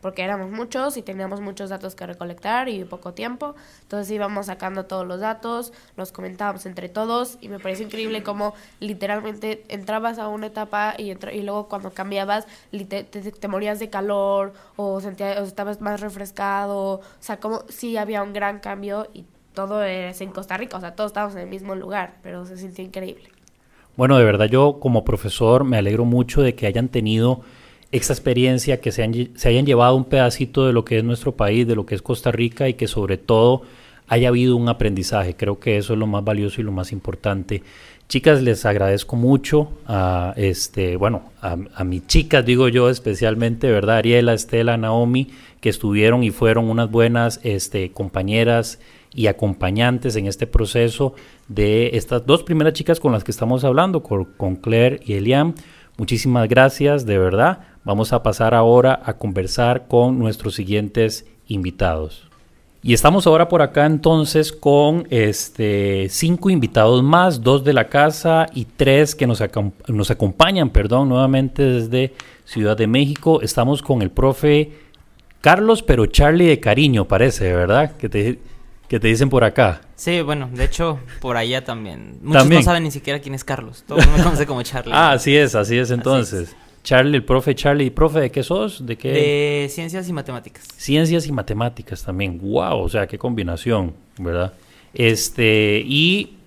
porque 0.03 0.21
éramos 0.21 0.51
muchos 0.51 0.97
y 0.97 1.01
teníamos 1.01 1.39
muchos 1.39 1.69
datos 1.69 1.95
que 1.95 2.05
recolectar 2.05 2.67
y 2.67 2.83
poco 2.83 3.13
tiempo, 3.13 3.55
entonces 3.83 4.11
íbamos 4.11 4.47
sacando 4.47 4.85
todos 4.85 5.07
los 5.07 5.21
datos, 5.21 5.71
los 5.95 6.11
comentábamos 6.11 6.65
entre 6.65 6.89
todos 6.89 7.37
y 7.39 7.47
me 7.47 7.57
parece 7.57 7.83
increíble 7.83 8.21
cómo 8.21 8.53
literalmente 8.81 9.63
entrabas 9.69 10.19
a 10.19 10.27
una 10.27 10.47
etapa 10.47 10.93
y, 10.97 11.11
y 11.11 11.41
luego 11.41 11.69
cuando 11.69 11.91
cambiabas 11.91 12.45
te, 12.89 13.03
te, 13.05 13.47
morías 13.47 13.79
de 13.79 13.89
calor 13.89 14.53
o, 14.75 14.99
sentías, 14.99 15.39
o 15.39 15.43
estabas 15.43 15.79
más 15.79 16.01
refrescado, 16.01 16.95
o 16.95 17.01
sea, 17.21 17.39
como 17.39 17.63
sí 17.69 17.95
había 17.95 18.23
un 18.23 18.33
gran 18.33 18.59
cambio 18.59 19.07
y 19.13 19.23
todo 19.53 19.83
es 19.83 20.19
en 20.19 20.31
Costa 20.31 20.57
Rica, 20.57 20.75
o 20.75 20.81
sea, 20.81 20.95
todos 20.95 21.11
estamos 21.11 21.33
en 21.35 21.43
el 21.43 21.47
mismo 21.47 21.75
lugar, 21.75 22.15
pero 22.21 22.45
se 22.45 22.57
sintió 22.57 22.83
increíble. 22.83 23.29
Bueno, 23.95 24.17
de 24.17 24.25
verdad 24.25 24.47
yo 24.47 24.79
como 24.81 25.05
profesor 25.05 25.63
me 25.63 25.77
alegro 25.77 26.03
mucho 26.03 26.41
de 26.41 26.55
que 26.55 26.67
hayan 26.67 26.89
tenido 26.89 27.41
esa 27.93 28.11
experiencia, 28.11 28.81
que 28.81 28.91
se, 28.91 29.03
hayan 29.03 29.65
llevado 29.65 29.95
un 29.95 30.05
pedacito 30.05 30.65
de 30.65 30.73
lo 30.73 30.83
que 30.83 30.97
es 30.97 31.03
nuestro 31.03 31.33
país, 31.33 31.67
de 31.67 31.75
lo 31.75 31.85
que 31.85 31.93
es 31.93 32.01
Costa 32.01 32.31
Rica 32.31 32.67
y 32.67 32.73
que 32.73 32.87
sobre 32.87 33.17
todo 33.17 33.61
haya 34.07 34.29
habido 34.29 34.57
un 34.57 34.67
aprendizaje. 34.67 35.35
Creo 35.35 35.59
que 35.59 35.77
eso 35.77 35.93
es 35.93 35.99
lo 35.99 36.07
más 36.07 36.23
valioso 36.23 36.59
y 36.59 36.63
lo 36.63 36.71
más 36.71 36.91
importante. 36.91 37.61
Chicas, 38.09 38.41
les 38.41 38.65
agradezco 38.65 39.15
mucho 39.15 39.71
a 39.87 40.33
este, 40.37 40.97
bueno, 40.97 41.31
a, 41.39 41.55
a 41.75 41.83
mis 41.83 42.05
chicas, 42.07 42.43
digo 42.43 42.67
yo 42.67 42.89
especialmente, 42.89 43.71
¿verdad? 43.71 43.97
Ariela, 43.97 44.33
Estela, 44.33 44.75
Naomi, 44.75 45.29
que 45.61 45.69
estuvieron 45.69 46.23
y 46.23 46.31
fueron 46.31 46.69
unas 46.69 46.89
buenas 46.89 47.39
este, 47.43 47.91
compañeras 47.91 48.79
y 49.13 49.27
acompañantes 49.27 50.15
en 50.15 50.25
este 50.25 50.47
proceso 50.47 51.13
de 51.47 51.91
estas 51.93 52.25
dos 52.25 52.41
primeras 52.41 52.73
chicas 52.73 52.99
con 52.99 53.11
las 53.11 53.23
que 53.23 53.29
estamos 53.29 53.63
hablando, 53.63 54.01
con 54.01 54.55
Claire 54.55 54.99
y 55.05 55.13
Eliam. 55.13 55.53
Muchísimas 55.97 56.49
gracias, 56.49 57.05
de 57.05 57.19
verdad. 57.19 57.59
Vamos 57.85 58.13
a 58.13 58.23
pasar 58.23 58.53
ahora 58.53 59.01
a 59.03 59.13
conversar 59.13 59.87
con 59.87 60.19
nuestros 60.19 60.55
siguientes 60.55 61.25
invitados. 61.47 62.27
Y 62.85 62.93
estamos 62.93 63.27
ahora 63.27 63.47
por 63.47 63.61
acá 63.61 63.85
entonces 63.85 64.51
con 64.51 65.07
este 65.09 66.07
cinco 66.09 66.49
invitados 66.49 67.01
más, 67.01 67.41
dos 67.41 67.63
de 67.63 67.71
la 67.71 67.87
casa 67.87 68.47
y 68.53 68.65
tres 68.65 69.15
que 69.15 69.25
nos, 69.25 69.41
nos 69.87 70.11
acompañan, 70.11 70.69
perdón, 70.69 71.07
nuevamente 71.07 71.63
desde 71.63 72.13
Ciudad 72.43 72.75
de 72.75 72.87
México. 72.87 73.41
Estamos 73.41 73.81
con 73.81 74.01
el 74.01 74.11
profe 74.11 74.71
Carlos, 75.39 75.81
pero 75.81 76.05
Charlie 76.05 76.47
de 76.47 76.59
cariño 76.59 77.05
parece, 77.05 77.53
¿verdad? 77.53 77.95
Que 77.97 78.09
te, 78.09 78.39
que 78.89 78.99
te 78.99 79.07
dicen 79.07 79.29
por 79.29 79.43
acá. 79.45 79.81
Sí, 79.95 80.21
bueno, 80.21 80.49
de 80.53 80.65
hecho, 80.65 80.99
por 81.21 81.37
allá 81.37 81.63
también. 81.63 82.19
Muchos 82.21 82.49
no 82.49 82.61
saben 82.63 82.83
ni 82.83 82.91
siquiera 82.91 83.19
quién 83.19 83.35
es 83.35 83.43
Carlos. 83.45 83.85
Todos 83.87 84.05
me 84.07 84.23
conocen 84.23 84.45
como 84.45 84.61
Charlie. 84.61 84.91
ah, 84.95 85.13
así 85.13 85.35
es, 85.35 85.55
así 85.55 85.77
es 85.77 85.89
entonces. 85.89 86.55
Charlie, 86.83 87.15
el 87.15 87.23
profe 87.23 87.55
Charlie. 87.55 87.89
¿Profe 87.89 88.19
de 88.19 88.31
qué 88.31 88.43
sos? 88.43 88.85
¿De 88.85 88.97
qué? 88.97 89.11
De 89.11 89.69
ciencias 89.69 90.07
y 90.09 90.13
matemáticas. 90.13 90.67
Ciencias 90.75 91.25
y 91.27 91.31
matemáticas 91.31 92.03
también. 92.03 92.39
Wow, 92.39 92.81
o 92.81 92.89
sea, 92.89 93.07
qué 93.07 93.17
combinación, 93.17 93.93
¿verdad? 94.17 94.53
Este, 94.93 95.81
y 95.85 96.37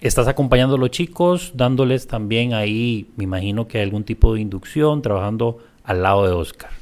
estás 0.00 0.28
acompañando 0.28 0.76
a 0.76 0.78
los 0.78 0.90
chicos, 0.90 1.52
dándoles 1.54 2.06
también 2.06 2.54
ahí, 2.54 3.10
me 3.16 3.24
imagino 3.24 3.68
que 3.68 3.82
algún 3.82 4.04
tipo 4.04 4.34
de 4.34 4.40
inducción, 4.40 5.02
trabajando 5.02 5.58
al 5.84 6.02
lado 6.02 6.26
de 6.26 6.32
Oscar. 6.32 6.79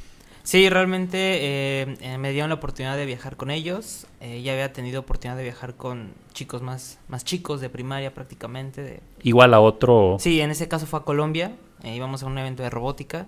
Sí, 0.49 0.71
realmente 0.71 1.19
eh, 1.43 2.17
me 2.19 2.33
dieron 2.33 2.49
la 2.49 2.55
oportunidad 2.55 2.97
de 2.97 3.05
viajar 3.05 3.37
con 3.37 3.51
ellos. 3.51 4.07
Eh, 4.23 4.41
ya 4.41 4.55
había 4.55 4.73
tenido 4.73 5.01
oportunidad 5.01 5.37
de 5.37 5.43
viajar 5.43 5.75
con 5.75 6.13
chicos 6.33 6.63
más, 6.63 6.99
más 7.07 7.23
chicos 7.23 7.61
de 7.61 7.69
primaria 7.69 8.15
prácticamente. 8.15 8.83
De... 8.83 9.01
Igual 9.23 9.53
a 9.53 9.61
otro. 9.61 10.17
Sí, 10.19 10.41
en 10.41 10.51
ese 10.51 10.67
caso 10.67 10.87
fue 10.87 11.01
a 11.01 11.03
Colombia. 11.03 11.53
Eh, 11.83 11.95
íbamos 11.95 12.23
a 12.23 12.27
un 12.27 12.39
evento 12.39 12.63
de 12.63 12.71
robótica. 12.71 13.27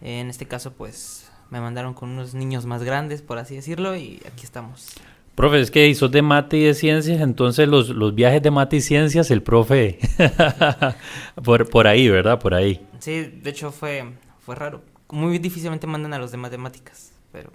Eh, 0.00 0.20
en 0.20 0.30
este 0.30 0.48
caso, 0.48 0.72
pues 0.72 1.30
me 1.50 1.60
mandaron 1.60 1.92
con 1.92 2.08
unos 2.08 2.32
niños 2.32 2.64
más 2.64 2.82
grandes, 2.82 3.20
por 3.20 3.36
así 3.36 3.56
decirlo, 3.56 3.94
y 3.94 4.22
aquí 4.26 4.44
estamos. 4.44 4.86
Profe, 5.34 5.60
es 5.60 5.70
que 5.70 5.86
hizo 5.86 6.08
de 6.08 6.22
mate 6.22 6.56
y 6.56 6.62
de 6.62 6.72
ciencias, 6.72 7.20
entonces 7.20 7.68
los, 7.68 7.90
los 7.90 8.14
viajes 8.14 8.42
de 8.42 8.50
mate 8.50 8.76
y 8.76 8.80
ciencias, 8.80 9.30
el 9.30 9.42
profe, 9.42 9.98
por, 11.44 11.68
por 11.68 11.86
ahí, 11.86 12.08
¿verdad? 12.08 12.38
Por 12.38 12.54
ahí. 12.54 12.80
Sí, 13.00 13.20
de 13.20 13.50
hecho 13.50 13.70
fue, 13.70 14.14
fue 14.40 14.54
raro. 14.54 14.93
Muy 15.14 15.38
difícilmente 15.38 15.86
mandan 15.86 16.12
a 16.12 16.18
los 16.18 16.32
de 16.32 16.38
matemáticas, 16.38 17.12
pero... 17.30 17.50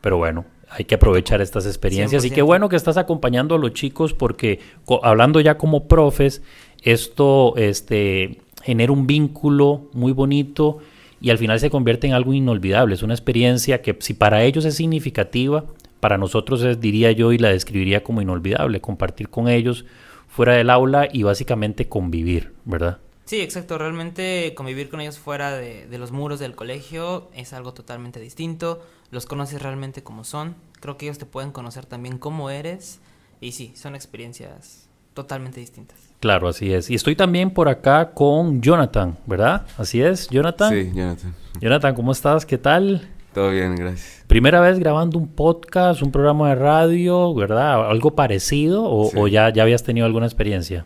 Pero 0.00 0.18
bueno, 0.18 0.44
hay 0.70 0.84
que 0.84 0.94
aprovechar 0.94 1.40
estas 1.40 1.66
experiencias 1.66 2.24
y 2.24 2.30
qué 2.30 2.42
bueno 2.42 2.68
que 2.68 2.76
estás 2.76 2.96
acompañando 2.96 3.56
a 3.56 3.58
los 3.58 3.72
chicos 3.72 4.14
porque 4.14 4.60
hablando 5.02 5.40
ya 5.40 5.58
como 5.58 5.88
profes, 5.88 6.42
esto 6.82 7.56
este 7.56 8.38
genera 8.62 8.92
un 8.92 9.08
vínculo 9.08 9.88
muy 9.92 10.12
bonito 10.12 10.78
y 11.20 11.30
al 11.30 11.38
final 11.38 11.58
se 11.58 11.70
convierte 11.70 12.06
en 12.06 12.14
algo 12.14 12.32
inolvidable. 12.34 12.94
Es 12.94 13.02
una 13.02 13.14
experiencia 13.14 13.82
que 13.82 13.96
si 13.98 14.14
para 14.14 14.44
ellos 14.44 14.64
es 14.64 14.76
significativa, 14.76 15.64
para 15.98 16.18
nosotros 16.18 16.62
es, 16.62 16.80
diría 16.80 17.10
yo, 17.10 17.32
y 17.32 17.38
la 17.38 17.48
describiría 17.48 18.04
como 18.04 18.22
inolvidable, 18.22 18.80
compartir 18.80 19.28
con 19.28 19.48
ellos 19.48 19.84
fuera 20.28 20.54
del 20.54 20.70
aula 20.70 21.08
y 21.12 21.24
básicamente 21.24 21.88
convivir, 21.88 22.52
¿verdad? 22.64 22.98
Sí, 23.32 23.40
exacto. 23.40 23.78
Realmente 23.78 24.52
convivir 24.54 24.90
con 24.90 25.00
ellos 25.00 25.18
fuera 25.18 25.52
de, 25.52 25.86
de, 25.86 25.96
los 25.96 26.12
muros 26.12 26.38
del 26.38 26.54
colegio 26.54 27.30
es 27.34 27.54
algo 27.54 27.72
totalmente 27.72 28.20
distinto. 28.20 28.82
Los 29.10 29.24
conoces 29.24 29.62
realmente 29.62 30.02
como 30.02 30.22
son. 30.22 30.54
Creo 30.80 30.98
que 30.98 31.06
ellos 31.06 31.16
te 31.16 31.24
pueden 31.24 31.50
conocer 31.50 31.86
también 31.86 32.18
como 32.18 32.50
eres. 32.50 33.00
Y 33.40 33.52
sí, 33.52 33.72
son 33.74 33.94
experiencias 33.94 34.86
totalmente 35.14 35.60
distintas. 35.60 35.98
Claro, 36.20 36.46
así 36.46 36.74
es. 36.74 36.90
Y 36.90 36.94
estoy 36.94 37.16
también 37.16 37.52
por 37.52 37.70
acá 37.70 38.10
con 38.12 38.60
Jonathan, 38.60 39.16
¿verdad? 39.24 39.64
Así 39.78 40.02
es, 40.02 40.28
Jonathan. 40.28 40.70
Sí, 40.70 40.92
Jonathan. 40.94 41.34
Jonathan, 41.62 41.94
¿cómo 41.94 42.12
estás? 42.12 42.44
¿Qué 42.44 42.58
tal? 42.58 43.08
Todo 43.32 43.48
bien, 43.48 43.76
gracias. 43.76 44.26
Primera 44.26 44.60
vez 44.60 44.78
grabando 44.78 45.16
un 45.16 45.28
podcast, 45.28 46.02
un 46.02 46.12
programa 46.12 46.50
de 46.50 46.56
radio, 46.56 47.32
¿verdad? 47.32 47.88
¿Algo 47.88 48.14
parecido 48.14 48.84
o, 48.84 49.10
o 49.18 49.26
ya, 49.26 49.48
ya 49.48 49.62
habías 49.62 49.84
tenido 49.84 50.04
alguna 50.04 50.26
experiencia? 50.26 50.84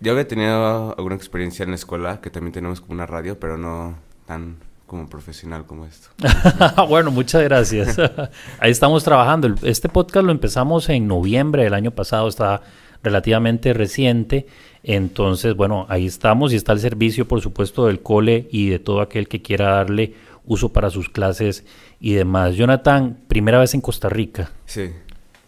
Yo 0.00 0.12
había 0.12 0.26
tenido 0.26 0.96
alguna 0.96 1.14
experiencia 1.14 1.62
en 1.62 1.70
la 1.70 1.76
escuela, 1.76 2.20
que 2.22 2.30
también 2.30 2.52
tenemos 2.52 2.80
como 2.80 2.94
una 2.94 3.06
radio, 3.06 3.38
pero 3.38 3.58
no 3.58 3.96
tan 4.26 4.56
como 4.86 5.08
profesional 5.08 5.66
como 5.66 5.84
esto. 5.84 6.08
bueno, 6.88 7.10
muchas 7.10 7.42
gracias. 7.44 7.96
Ahí 8.58 8.70
estamos 8.70 9.04
trabajando. 9.04 9.54
Este 9.62 9.88
podcast 9.88 10.24
lo 10.24 10.32
empezamos 10.32 10.88
en 10.88 11.06
noviembre 11.06 11.64
del 11.64 11.74
año 11.74 11.90
pasado, 11.90 12.28
está 12.28 12.62
relativamente 13.02 13.74
reciente. 13.74 14.46
Entonces, 14.82 15.54
bueno, 15.54 15.86
ahí 15.90 16.06
estamos 16.06 16.52
y 16.52 16.56
está 16.56 16.72
el 16.72 16.80
servicio, 16.80 17.28
por 17.28 17.42
supuesto, 17.42 17.86
del 17.86 18.00
cole 18.00 18.48
y 18.50 18.70
de 18.70 18.78
todo 18.78 19.02
aquel 19.02 19.28
que 19.28 19.42
quiera 19.42 19.74
darle 19.74 20.14
uso 20.46 20.72
para 20.72 20.90
sus 20.90 21.10
clases 21.10 21.64
y 22.00 22.14
demás. 22.14 22.56
Jonathan, 22.56 23.18
primera 23.28 23.58
vez 23.58 23.74
en 23.74 23.82
Costa 23.82 24.08
Rica. 24.08 24.50
Sí. 24.64 24.90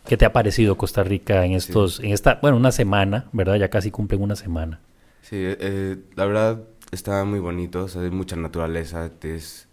¿Qué 0.06 0.16
te 0.16 0.24
ha 0.24 0.32
parecido 0.32 0.76
Costa 0.76 1.02
Rica 1.02 1.44
en 1.44 1.52
estos, 1.52 1.96
sí. 1.96 2.06
en 2.06 2.12
esta, 2.12 2.38
bueno, 2.42 2.56
una 2.56 2.72
semana, 2.72 3.26
verdad? 3.32 3.56
Ya 3.56 3.68
casi 3.68 3.90
cumplen 3.90 4.22
una 4.22 4.36
semana. 4.36 4.80
Sí, 5.22 5.36
eh, 5.38 5.98
la 6.16 6.26
verdad 6.26 6.62
está 6.90 7.24
muy 7.24 7.38
bonito, 7.38 7.84
o 7.84 7.88
sea, 7.88 8.02
hay 8.02 8.10
mucha 8.10 8.36
naturaleza, 8.36 9.10
es, 9.22 9.68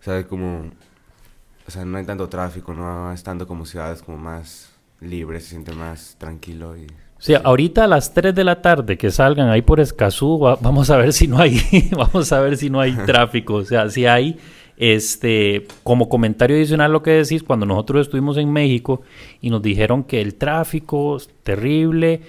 o 0.00 0.04
sea, 0.04 0.26
como, 0.26 0.70
o 1.66 1.70
sea, 1.70 1.84
no 1.84 1.98
hay 1.98 2.04
tanto 2.04 2.28
tráfico, 2.28 2.74
no 2.74 3.12
es 3.12 3.22
tanto 3.22 3.46
como 3.46 3.64
ciudades 3.64 4.02
como 4.02 4.18
más 4.18 4.70
libres, 5.00 5.44
se 5.44 5.50
siente 5.50 5.72
más 5.72 6.16
tranquilo 6.18 6.76
y 6.76 6.86
Sí, 7.20 7.34
ahorita 7.34 7.84
a 7.84 7.86
las 7.86 8.14
3 8.14 8.34
de 8.34 8.44
la 8.44 8.62
tarde 8.62 8.96
que 8.96 9.10
salgan 9.10 9.50
ahí 9.50 9.60
por 9.60 9.78
Escazú, 9.78 10.38
va, 10.38 10.56
vamos 10.56 10.88
a 10.88 10.96
ver 10.96 11.12
si 11.12 11.28
no 11.28 11.38
hay, 11.38 11.60
vamos 11.92 12.32
a 12.32 12.40
ver 12.40 12.56
si 12.56 12.70
no 12.70 12.80
hay 12.80 12.92
tráfico. 13.06 13.56
O 13.56 13.64
sea, 13.64 13.90
si 13.90 14.06
hay, 14.06 14.38
este, 14.80 15.66
como 15.84 16.08
comentario 16.08 16.56
adicional 16.56 16.90
lo 16.90 17.02
que 17.02 17.10
decís, 17.10 17.42
cuando 17.42 17.66
nosotros 17.66 18.06
estuvimos 18.06 18.38
en 18.38 18.50
México 18.50 19.02
y 19.40 19.50
nos 19.50 19.62
dijeron 19.62 20.02
que 20.02 20.22
el 20.22 20.34
tráfico 20.34 21.18
es 21.18 21.28
terrible, 21.42 22.22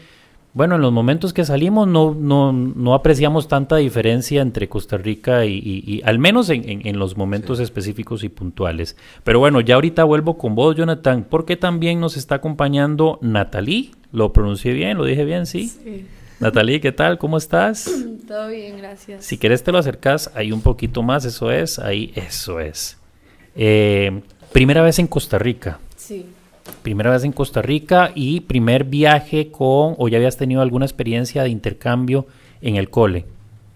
bueno, 0.53 0.75
en 0.75 0.81
los 0.81 0.91
momentos 0.91 1.31
que 1.31 1.45
salimos 1.45 1.87
no, 1.87 2.13
no, 2.13 2.51
no 2.51 2.93
apreciamos 2.93 3.47
tanta 3.47 3.77
diferencia 3.77 4.41
entre 4.41 4.67
Costa 4.67 4.97
Rica 4.97 5.45
y, 5.45 5.53
y, 5.53 5.83
y 5.87 6.01
al 6.03 6.19
menos 6.19 6.49
en, 6.49 6.69
en, 6.69 6.85
en 6.85 6.99
los 6.99 7.15
momentos 7.15 7.59
sí. 7.59 7.63
específicos 7.63 8.25
y 8.25 8.29
puntuales. 8.29 8.97
Pero 9.23 9.39
bueno, 9.39 9.61
ya 9.61 9.75
ahorita 9.75 10.03
vuelvo 10.03 10.37
con 10.37 10.53
vos, 10.53 10.75
Jonathan, 10.75 11.25
porque 11.29 11.55
también 11.55 12.01
nos 12.01 12.17
está 12.17 12.35
acompañando 12.35 13.17
Natalie. 13.21 13.91
¿Lo 14.11 14.33
pronuncié 14.33 14.73
bien? 14.73 14.97
¿Lo 14.97 15.05
dije 15.05 15.23
bien? 15.23 15.45
Sí. 15.45 15.69
Sí. 15.69 16.05
Natalie, 16.41 16.81
¿qué 16.81 16.91
tal? 16.91 17.19
¿Cómo 17.19 17.37
estás? 17.37 17.87
Todo 18.27 18.47
bien, 18.47 18.79
gracias. 18.79 19.23
Si 19.23 19.37
querés 19.37 19.63
te 19.63 19.71
lo 19.71 19.77
acercas 19.77 20.31
ahí 20.33 20.51
un 20.51 20.61
poquito 20.61 21.03
más, 21.03 21.23
eso 21.23 21.51
es, 21.51 21.77
ahí, 21.77 22.11
eso 22.15 22.59
es. 22.59 22.97
Eh, 23.55 24.23
primera 24.51 24.81
vez 24.81 24.97
en 24.97 25.05
Costa 25.05 25.37
Rica. 25.37 25.79
Sí. 25.95 26.25
Primera 26.81 27.11
vez 27.11 27.23
en 27.25 27.31
Costa 27.31 27.61
Rica 27.61 28.11
y 28.15 28.39
primer 28.39 28.85
viaje 28.85 29.51
con, 29.51 29.93
o 29.99 30.07
ya 30.07 30.17
habías 30.17 30.35
tenido 30.35 30.63
alguna 30.63 30.85
experiencia 30.85 31.43
de 31.43 31.49
intercambio 31.49 32.25
en 32.63 32.75
el 32.75 32.89
cole. 32.89 33.25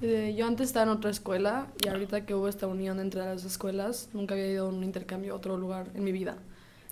Eh, 0.02 0.34
yo 0.36 0.48
antes 0.48 0.70
estaba 0.70 0.92
en 0.92 0.98
otra 0.98 1.12
escuela 1.12 1.68
y 1.86 1.88
ahorita 1.88 2.26
que 2.26 2.34
hubo 2.34 2.48
esta 2.48 2.66
unión 2.66 3.00
entre 3.00 3.22
las 3.22 3.46
escuelas, 3.46 4.10
nunca 4.12 4.34
había 4.34 4.48
ido 4.48 4.66
a 4.66 4.70
un 4.70 4.84
intercambio 4.84 5.34
a 5.34 5.36
otro 5.36 5.56
lugar 5.56 5.90
en 5.94 6.04
mi 6.04 6.12
vida. 6.12 6.38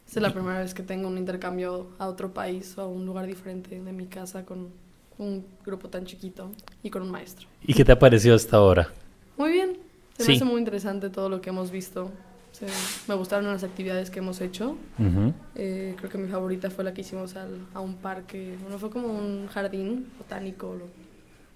Esta 0.06 0.20
es 0.20 0.24
la 0.24 0.34
primera 0.34 0.60
vez 0.60 0.76
que 0.76 0.84
tengo 0.84 1.08
un 1.08 1.18
intercambio 1.18 1.88
a 1.98 2.08
otro 2.08 2.32
país 2.32 2.78
o 2.78 2.82
a 2.82 2.88
un 2.88 3.08
lugar 3.08 3.26
diferente 3.26 3.80
de 3.82 3.92
mi 3.92 4.06
casa 4.06 4.46
con 4.46 4.83
un 5.18 5.46
grupo 5.66 5.88
tan 5.90 6.06
chiquito 6.06 6.50
y 6.82 6.90
con 6.90 7.02
un 7.02 7.12
maestro. 7.12 7.48
¿Y 7.66 7.74
qué 7.74 7.86
te 7.86 7.92
ha 7.92 8.00
parecido 8.00 8.36
hasta 8.36 8.58
ahora? 8.58 8.90
Muy 9.38 9.52
bien. 9.52 9.78
Se 10.18 10.24
Sí. 10.26 10.30
me 10.32 10.36
hace 10.38 10.46
muy 10.46 10.60
interesante 10.60 11.10
todo 11.10 11.30
lo 11.30 11.42
que 11.42 11.50
hemos 11.50 11.72
visto. 11.72 12.12
Se- 12.52 12.68
me 13.08 13.16
gustaron 13.16 13.46
las 13.52 13.64
actividades 13.64 14.10
que 14.12 14.20
hemos 14.20 14.40
hecho. 14.42 14.78
Ujú. 15.00 15.34
Eh, 15.56 15.96
creo 15.98 16.10
que 16.12 16.18
mi 16.20 16.28
favorita 16.28 16.70
fue 16.70 16.84
la 16.84 16.94
que 16.94 17.02
hicimos 17.02 17.36
al- 17.36 17.58
a 17.74 17.80
un 17.80 17.96
parque. 17.96 18.56
Bueno, 18.62 18.78
fue 18.78 18.90
como 18.92 19.08
un 19.08 19.48
jardín 19.48 20.08
botánico 20.20 20.68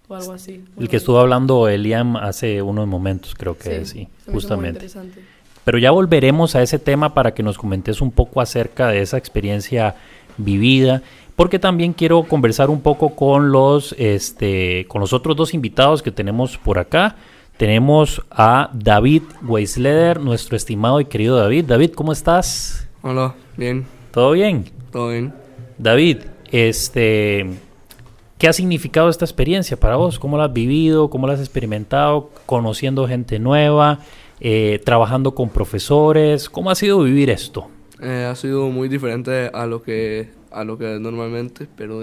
o, 0.09 0.11
o 0.13 0.15
algo 0.15 0.31
así. 0.33 0.63
El 0.79 0.89
que 0.89 0.97
estuvo 0.97 1.19
hablando 1.19 1.67
Eliam 1.67 2.15
hace 2.17 2.61
unos 2.63 2.87
momentos, 2.87 3.35
creo 3.35 3.57
que 3.57 3.85
sí, 3.85 4.07
muy 4.25 4.33
justamente. 4.35 4.69
interesante. 4.85 5.21
Pero 5.63 5.77
ya 5.77 5.91
volveremos 5.91 6.55
a 6.55 6.61
ese 6.63 6.79
tema 6.79 7.13
para 7.13 7.33
que 7.33 7.43
nos 7.43 7.57
comentes 7.57 8.01
un 8.01 8.09
poco 8.11 8.39
acerca 8.41 8.87
de 8.87 9.01
esa 9.01 9.17
experiencia 9.17 9.95
vivida, 10.37 11.03
porque 11.37 11.59
también 11.59 11.93
quiero 11.93 12.23
conversar 12.23 12.71
un 12.71 12.81
poco 12.81 13.15
con 13.15 13.51
los, 13.51 13.93
este, 13.99 14.87
con 14.87 15.01
los 15.01 15.13
otros 15.13 15.35
dos 15.37 15.53
invitados 15.53 16.01
que 16.01 16.11
tenemos 16.11 16.57
por 16.57 16.79
acá. 16.79 17.15
Tenemos 17.57 18.23
a 18.31 18.71
David 18.73 19.21
Weisleder, 19.43 20.19
nuestro 20.19 20.57
estimado 20.57 20.99
y 20.99 21.05
querido 21.05 21.37
David. 21.37 21.65
David, 21.65 21.91
¿cómo 21.91 22.11
estás? 22.11 22.89
Hola, 23.03 23.35
bien, 23.55 23.85
¿Todo 24.11 24.31
bien? 24.31 24.65
todo 24.91 25.09
bien. 25.11 25.31
David, 25.77 26.23
este, 26.51 27.45
¿qué 28.39 28.47
ha 28.47 28.53
significado 28.53 29.07
esta 29.07 29.25
experiencia 29.25 29.79
para 29.79 29.95
vos? 29.95 30.17
¿Cómo 30.17 30.39
la 30.39 30.45
has 30.45 30.53
vivido? 30.53 31.11
¿Cómo 31.11 31.27
la 31.27 31.33
has 31.33 31.39
experimentado? 31.39 32.31
¿Conociendo 32.47 33.07
gente 33.07 33.37
nueva? 33.37 33.99
Eh, 34.39 34.81
¿Trabajando 34.83 35.35
con 35.35 35.49
profesores? 35.49 36.49
¿Cómo 36.49 36.71
ha 36.71 36.75
sido 36.75 37.03
vivir 37.03 37.29
esto? 37.29 37.67
Eh, 38.01 38.27
ha 38.27 38.33
sido 38.33 38.69
muy 38.69 38.89
diferente 38.89 39.51
a 39.53 39.67
lo 39.67 39.83
que 39.83 40.35
a 40.51 40.63
lo 40.63 40.77
que 40.77 40.95
es 40.95 41.01
normalmente, 41.01 41.67
pero 41.75 42.01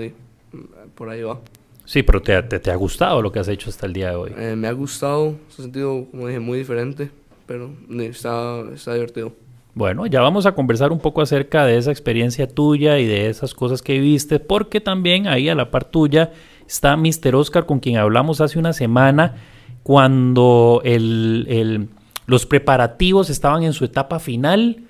por 0.95 1.09
ahí 1.09 1.23
va. 1.23 1.41
Sí, 1.85 2.03
pero 2.03 2.23
te, 2.23 2.43
te, 2.45 2.61
te, 2.61 2.71
ha 2.71 2.77
gustado 2.77 3.21
lo 3.21 3.31
que 3.31 3.39
has 3.39 3.49
hecho 3.49 3.69
hasta 3.69 3.87
el 3.87 3.93
día 3.93 4.11
de 4.11 4.17
hoy. 4.17 4.33
Eh, 4.37 4.57
me 4.57 4.69
ha 4.69 4.73
gustado, 4.73 5.37
se 5.49 5.61
ha 5.61 5.65
sentido, 5.65 6.07
como 6.11 6.29
dije, 6.29 6.41
muy 6.41 6.59
diferente, 6.59 7.11
pero 7.47 7.71
está, 7.99 8.63
está 8.75 8.95
divertido. 8.95 9.33
Bueno, 9.75 10.07
ya 10.07 10.21
vamos 10.21 10.47
a 10.47 10.55
conversar 10.55 10.93
un 10.93 11.01
poco 11.01 11.21
acerca 11.21 11.67
de 11.67 11.77
esa 11.77 11.91
experiencia 11.91 12.47
tuya 12.47 12.99
y 13.01 13.07
de 13.07 13.29
esas 13.29 13.55
cosas 13.55 13.83
que 13.83 13.99
viste, 13.99 14.39
porque 14.39 14.81
también 14.81 15.27
ahí 15.27 15.49
a 15.49 15.55
la 15.55 15.71
par 15.71 15.85
tuya 15.85 16.33
está 16.67 16.97
Mr. 16.97 17.35
Oscar, 17.35 17.67
con 17.67 17.81
quien 17.81 17.97
hablamos 17.97 18.41
hace 18.41 18.59
una 18.59 18.73
semana, 18.73 19.35
cuando 19.83 20.81
el, 20.85 21.47
el, 21.49 21.89
los 22.27 22.47
preparativos 22.47 23.31
estaban 23.31 23.65
en 23.65 23.73
su 23.73 23.85
etapa 23.85 24.21
final. 24.21 24.85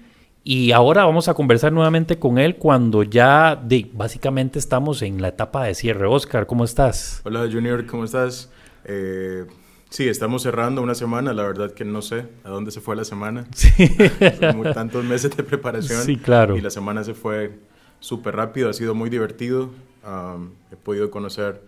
Y 0.47 0.73
ahora 0.73 1.07
vamos 1.07 1.29
a 1.29 1.33
conversar 1.33 1.73
nuevamente 1.73 2.19
con 2.19 2.37
él 2.37 2.57
cuando 2.57 3.03
ya 3.03 3.57
de, 3.57 3.91
básicamente 3.95 4.59
estamos 4.59 5.01
en 5.01 5.23
la 5.23 5.29
etapa 5.29 5.65
de 5.65 5.75
cierre. 5.75 6.07
Oscar, 6.07 6.47
¿cómo 6.47 6.67
estás? 6.67 7.23
Hola 7.25 7.49
Junior, 7.51 7.87
¿cómo 7.87 8.05
estás? 8.05 8.53
Eh, 8.85 9.47
sí, 9.89 10.07
estamos 10.07 10.43
cerrando 10.43 10.83
una 10.83 10.95
semana, 10.95 11.33
la 11.33 11.45
verdad 11.45 11.73
que 11.73 11.87
no 11.87 12.03
sé 12.03 12.27
a 12.45 12.51
dónde 12.51 12.73
se 12.73 12.83
fue 12.83 12.95
la 12.95 13.05
semana. 13.05 13.47
Sí. 13.55 13.71
Tantos 14.75 15.03
meses 15.07 15.35
de 15.35 15.45
preparación. 15.45 16.03
Sí, 16.03 16.19
claro. 16.19 16.59
Y 16.59 16.61
la 16.61 16.69
semana 16.69 17.05
se 17.05 17.15
fue 17.15 17.59
súper 18.01 18.37
rápido, 18.37 18.69
ha 18.69 18.75
sido 18.75 18.95
muy 18.95 19.09
divertido. 19.09 19.71
Um, 20.07 20.51
he 20.71 20.77
podido 20.77 21.11
conocer 21.11 21.63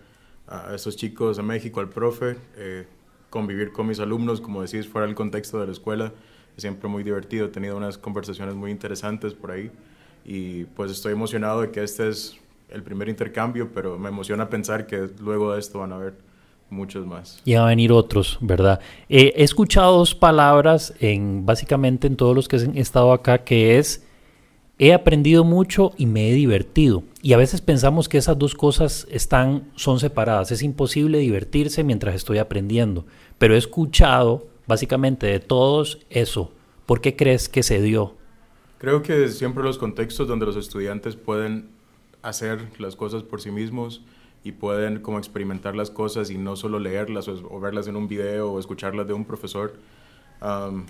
a 0.47 0.75
esos 0.75 0.95
chicos 0.97 1.37
de 1.37 1.41
México, 1.41 1.79
al 1.79 1.89
profe, 1.89 2.37
eh, 2.55 2.85
convivir 3.31 3.71
con 3.71 3.87
mis 3.87 3.99
alumnos, 3.99 4.39
como 4.39 4.61
decís, 4.61 4.87
fuera 4.87 5.07
del 5.07 5.15
contexto 5.15 5.59
de 5.59 5.65
la 5.65 5.71
escuela 5.71 6.05
es 6.05 6.13
siempre 6.57 6.89
muy 6.89 7.03
divertido, 7.03 7.45
he 7.45 7.49
tenido 7.49 7.77
unas 7.77 7.97
conversaciones 7.97 8.55
muy 8.55 8.71
interesantes 8.71 9.33
por 9.33 9.51
ahí 9.51 9.71
y 10.25 10.65
pues 10.65 10.91
estoy 10.91 11.13
emocionado 11.13 11.61
de 11.61 11.71
que 11.71 11.83
este 11.83 12.09
es 12.09 12.37
el 12.69 12.83
primer 12.83 13.07
intercambio, 13.07 13.71
pero 13.73 13.97
me 13.97 14.09
emociona 14.09 14.49
pensar 14.49 14.85
que 14.87 15.09
luego 15.19 15.53
de 15.53 15.59
esto 15.59 15.79
van 15.79 15.93
a 15.93 15.95
haber 15.95 16.15
muchos 16.69 17.05
más. 17.05 17.41
Y 17.45 17.53
van 17.53 17.63
a 17.63 17.67
venir 17.67 17.91
otros, 17.91 18.37
¿verdad? 18.41 18.81
Eh, 19.07 19.33
he 19.37 19.43
escuchado 19.43 19.97
dos 19.97 20.15
palabras 20.15 20.93
en 20.99 21.45
básicamente 21.45 22.07
en 22.07 22.17
todos 22.17 22.35
los 22.35 22.47
que 22.47 22.57
han 22.57 22.77
estado 22.77 23.13
acá, 23.13 23.39
que 23.39 23.77
es 23.77 24.03
he 24.79 24.93
aprendido 24.93 25.43
mucho 25.43 25.93
y 25.97 26.05
me 26.05 26.29
he 26.29 26.33
divertido. 26.33 27.03
Y 27.21 27.33
a 27.33 27.37
veces 27.37 27.61
pensamos 27.61 28.09
que 28.09 28.17
esas 28.17 28.37
dos 28.37 28.53
cosas 28.53 29.07
están, 29.09 29.71
son 29.75 29.99
separadas. 29.99 30.51
Es 30.51 30.61
imposible 30.61 31.17
divertirse 31.19 31.83
mientras 31.83 32.15
estoy 32.15 32.37
aprendiendo. 32.37 33.05
Pero 33.37 33.55
he 33.55 33.57
escuchado 33.57 34.47
básicamente 34.67 35.27
de 35.27 35.39
todos 35.39 35.99
eso. 36.09 36.51
¿Por 36.85 37.01
qué 37.01 37.15
crees 37.15 37.49
que 37.49 37.63
se 37.63 37.81
dio? 37.81 38.15
Creo 38.77 39.01
que 39.01 39.29
siempre 39.29 39.63
los 39.63 39.77
contextos 39.77 40.27
donde 40.27 40.45
los 40.45 40.55
estudiantes 40.55 41.15
pueden 41.15 41.69
hacer 42.21 42.59
las 42.77 42.95
cosas 42.95 43.23
por 43.23 43.41
sí 43.41 43.49
mismos 43.49 44.03
y 44.43 44.51
pueden 44.51 45.01
como 45.01 45.17
experimentar 45.17 45.75
las 45.75 45.89
cosas 45.89 46.29
y 46.29 46.37
no 46.37 46.55
solo 46.55 46.79
leerlas 46.79 47.27
o, 47.27 47.59
verlas 47.59 47.87
en 47.87 47.95
un 47.95 48.07
video 48.07 48.51
o 48.51 48.59
escucharlas 48.59 49.07
de 49.07 49.13
un 49.13 49.25
profesor. 49.25 49.73
Um, 50.41 50.85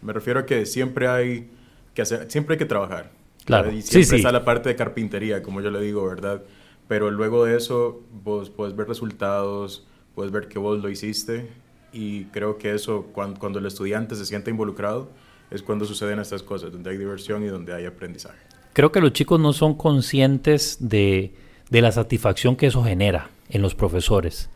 me 0.00 0.12
refiero 0.12 0.40
a 0.40 0.46
que 0.46 0.64
siempre 0.64 1.08
hay 1.08 1.50
que 1.94 2.02
hacer, 2.02 2.30
siempre 2.30 2.54
hay 2.54 2.58
que 2.58 2.66
trabajar. 2.66 3.10
Claro. 3.44 3.68
Y 3.72 3.82
siempre 3.82 4.04
sí, 4.04 4.10
sí. 4.10 4.16
está 4.16 4.32
la 4.32 4.44
parte 4.44 4.68
de 4.68 4.76
carpintería, 4.76 5.42
como 5.42 5.60
yo 5.60 5.70
le 5.70 5.80
digo, 5.80 6.06
¿verdad? 6.06 6.42
Pero 6.88 7.10
luego 7.10 7.44
de 7.44 7.56
eso 7.56 8.02
vos 8.22 8.48
puedes 8.48 8.76
ver 8.76 8.86
resultados, 8.86 9.86
puedes 10.14 10.32
ver 10.32 10.48
que 10.48 10.58
vos 10.58 10.80
lo 10.80 10.88
hiciste 10.88 11.50
y 11.94 12.24
creo 12.26 12.58
que 12.58 12.74
eso, 12.74 13.06
cuando, 13.12 13.38
cuando, 13.38 13.60
el 13.60 13.66
estudiante 13.66 14.16
se 14.16 14.26
siente 14.26 14.50
involucrado, 14.50 15.08
es 15.50 15.62
cuando 15.62 15.84
suceden 15.84 16.18
estas 16.18 16.42
cosas, 16.42 16.72
donde 16.72 16.90
hay 16.90 16.98
diversión 16.98 17.44
y 17.44 17.46
donde 17.46 17.72
hay 17.72 17.86
aprendizaje. 17.86 18.38
Creo 18.72 18.90
que 18.90 19.00
los 19.00 19.12
chicos 19.12 19.38
no 19.38 19.52
son 19.52 19.74
conscientes 19.74 20.78
de, 20.80 21.32
de 21.70 21.80
la 21.80 21.92
satisfacción 21.92 22.56
que 22.56 22.66
eso 22.66 22.82
genera 22.82 23.30
en 23.48 23.62
los 23.62 23.76
profesores, 23.76 24.50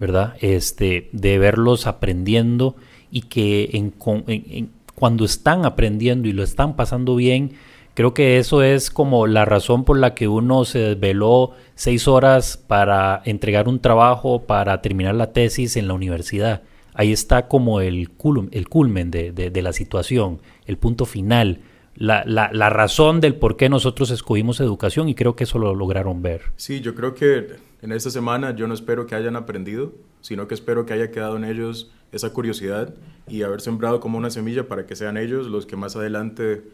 ¿verdad? 0.00 0.36
Este, 0.40 1.10
de 1.12 1.38
verlos 1.38 1.86
aprendiendo 1.86 2.76
y 3.10 3.22
que 3.22 3.68
en, 3.74 3.92
en, 4.26 4.44
en, 4.50 4.70
cuando 4.94 5.26
están 5.26 5.66
aprendiendo 5.66 6.26
y 6.28 6.32
lo 6.32 6.42
están 6.42 6.74
pasando 6.76 7.14
bien, 7.16 7.52
creo 7.92 8.14
que 8.14 8.38
eso 8.38 8.62
es 8.62 8.90
como 8.90 9.26
la 9.26 9.44
razón 9.44 9.84
por 9.84 9.98
la 9.98 10.14
que 10.14 10.28
uno 10.28 10.64
se 10.64 10.78
desveló 10.78 11.52
seis 11.74 12.08
horas 12.08 12.56
para 12.56 13.20
entregar 13.26 13.68
un 13.68 13.80
trabajo, 13.80 14.46
para 14.46 14.80
terminar 14.80 15.14
la 15.14 15.32
tesis 15.34 15.76
en 15.76 15.88
la 15.88 15.94
universidad 15.94 16.62
ahí 16.98 17.12
está 17.12 17.46
como 17.46 17.80
el, 17.80 18.10
culm, 18.10 18.48
el 18.50 18.68
culmen 18.68 19.10
de, 19.12 19.62
la 19.62 19.72
situación, 19.72 20.40
el 20.66 20.78
punto 20.78 21.06
final, 21.06 21.60
la, 21.94 22.70
razón 22.70 23.20
del 23.20 23.36
por 23.36 23.56
qué 23.56 23.68
nosotros 23.68 24.10
escogimos 24.10 24.58
educación 24.58 25.08
y 25.08 25.14
creo 25.14 25.36
que 25.36 25.44
eso 25.44 25.60
lo 25.60 25.74
lograron 25.76 26.22
ver. 26.22 26.42
Sí, 26.56 26.80
yo 26.80 26.96
creo 26.96 27.14
que 27.14 27.54
en 27.82 27.92
esta 27.92 28.10
semana 28.10 28.54
yo 28.54 28.66
no 28.66 28.74
espero 28.74 29.06
que 29.06 29.14
hayan 29.14 29.36
aprendido, 29.36 29.92
sino 30.22 30.48
que 30.48 30.54
espero 30.54 30.86
que 30.86 30.92
haya 30.92 31.12
quedado 31.12 31.36
en 31.36 31.44
ellos 31.44 31.92
esa 32.10 32.32
curiosidad 32.32 32.92
y 33.28 33.42
haber 33.42 33.60
sembrado 33.60 34.00
como 34.00 34.18
una 34.18 34.30
semilla 34.30 34.66
para 34.66 34.84
que 34.84 34.96
sean 34.96 35.16
ellos 35.16 35.46
los 35.46 35.66
que 35.66 35.76
más 35.76 35.94
adelante 35.94 36.64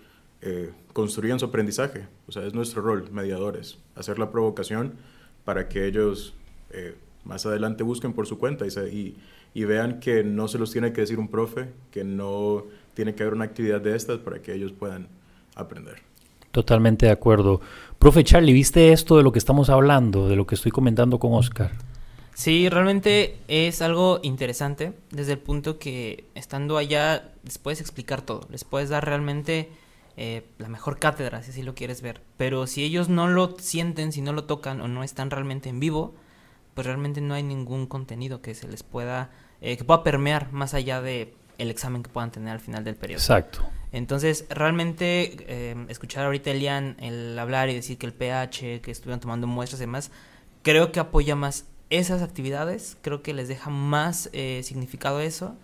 eh, 0.40 0.72
construyan 0.94 1.38
su 1.38 1.44
aprendizaje. 1.44 2.06
O 2.28 2.32
sea, 2.32 2.46
es 2.46 2.54
nuestro 2.54 2.80
rol, 2.80 3.10
mediadores, 3.12 3.76
hacer 3.94 4.18
la 4.18 4.30
provocación 4.30 4.94
para 5.44 5.68
que 5.68 5.86
ellos 5.86 6.32
eh, 6.70 6.94
más 7.24 7.46
adelante 7.46 7.82
busquen 7.82 8.12
por 8.12 8.26
su 8.26 8.38
cuenta 8.38 8.66
y, 8.66 8.70
se, 8.70 8.88
y, 8.92 9.16
y 9.54 9.64
vean 9.64 10.00
que 10.00 10.24
no 10.24 10.48
se 10.48 10.58
los 10.58 10.70
tiene 10.72 10.92
que 10.92 11.02
decir 11.02 11.18
un 11.18 11.28
profe, 11.28 11.70
que 11.90 12.04
no 12.04 12.64
tiene 12.94 13.14
que 13.14 13.22
haber 13.22 13.34
una 13.34 13.44
actividad 13.44 13.80
de 13.80 13.96
estas 13.96 14.18
para 14.18 14.40
que 14.40 14.54
ellos 14.54 14.72
puedan 14.72 15.08
aprender. 15.54 16.02
Totalmente 16.50 17.06
de 17.06 17.12
acuerdo. 17.12 17.60
Profe 17.98 18.22
Charlie, 18.22 18.52
¿viste 18.52 18.92
esto 18.92 19.16
de 19.16 19.22
lo 19.22 19.32
que 19.32 19.38
estamos 19.38 19.70
hablando, 19.70 20.28
de 20.28 20.36
lo 20.36 20.46
que 20.46 20.54
estoy 20.54 20.70
comentando 20.70 21.18
con 21.18 21.32
Oscar? 21.32 21.72
Sí, 22.34 22.68
realmente 22.68 23.36
es 23.48 23.80
algo 23.80 24.20
interesante 24.22 24.92
desde 25.10 25.32
el 25.32 25.38
punto 25.38 25.78
que 25.78 26.24
estando 26.34 26.76
allá 26.76 27.32
les 27.44 27.58
puedes 27.58 27.80
explicar 27.80 28.22
todo, 28.22 28.46
les 28.50 28.64
puedes 28.64 28.88
dar 28.88 29.04
realmente 29.04 29.68
eh, 30.16 30.44
la 30.58 30.68
mejor 30.68 30.98
cátedra, 30.98 31.42
si 31.42 31.50
así 31.50 31.62
lo 31.62 31.74
quieres 31.74 32.02
ver. 32.02 32.20
Pero 32.36 32.66
si 32.66 32.82
ellos 32.82 33.08
no 33.08 33.28
lo 33.28 33.56
sienten, 33.58 34.12
si 34.12 34.20
no 34.20 34.32
lo 34.32 34.44
tocan 34.44 34.80
o 34.80 34.88
no 34.88 35.04
están 35.04 35.30
realmente 35.30 35.68
en 35.68 35.80
vivo, 35.80 36.14
pues 36.74 36.86
realmente 36.86 37.20
no 37.20 37.34
hay 37.34 37.42
ningún 37.42 37.86
contenido 37.86 38.42
que 38.42 38.54
se 38.54 38.68
les 38.68 38.82
pueda 38.82 39.30
eh, 39.60 39.78
que 39.78 39.84
pueda 39.84 40.02
permear 40.02 40.52
más 40.52 40.74
allá 40.74 41.00
de 41.00 41.34
el 41.56 41.70
examen 41.70 42.02
que 42.02 42.10
puedan 42.10 42.30
tener 42.30 42.52
al 42.52 42.60
final 42.60 42.84
del 42.84 42.96
periodo. 42.96 43.18
Exacto. 43.18 43.60
Entonces, 43.92 44.44
realmente, 44.50 45.36
eh, 45.48 45.86
escuchar 45.88 46.26
ahorita 46.26 46.50
a 46.50 46.52
Elian 46.52 46.96
el 46.98 47.38
hablar 47.38 47.70
y 47.70 47.74
decir 47.74 47.96
que 47.96 48.04
el 48.06 48.12
pH, 48.12 48.80
que 48.82 48.90
estuvieron 48.90 49.20
tomando 49.20 49.46
muestras 49.46 49.80
y 49.80 49.84
demás, 49.84 50.10
creo 50.62 50.92
que 50.92 51.00
apoya 51.00 51.36
más 51.36 51.66
esas 51.90 52.20
actividades, 52.20 52.96
creo 53.00 53.22
que 53.22 53.32
les 53.32 53.48
deja 53.48 53.70
más 53.70 54.28
eh, 54.32 54.60
significado 54.64 55.20
eso 55.20 55.56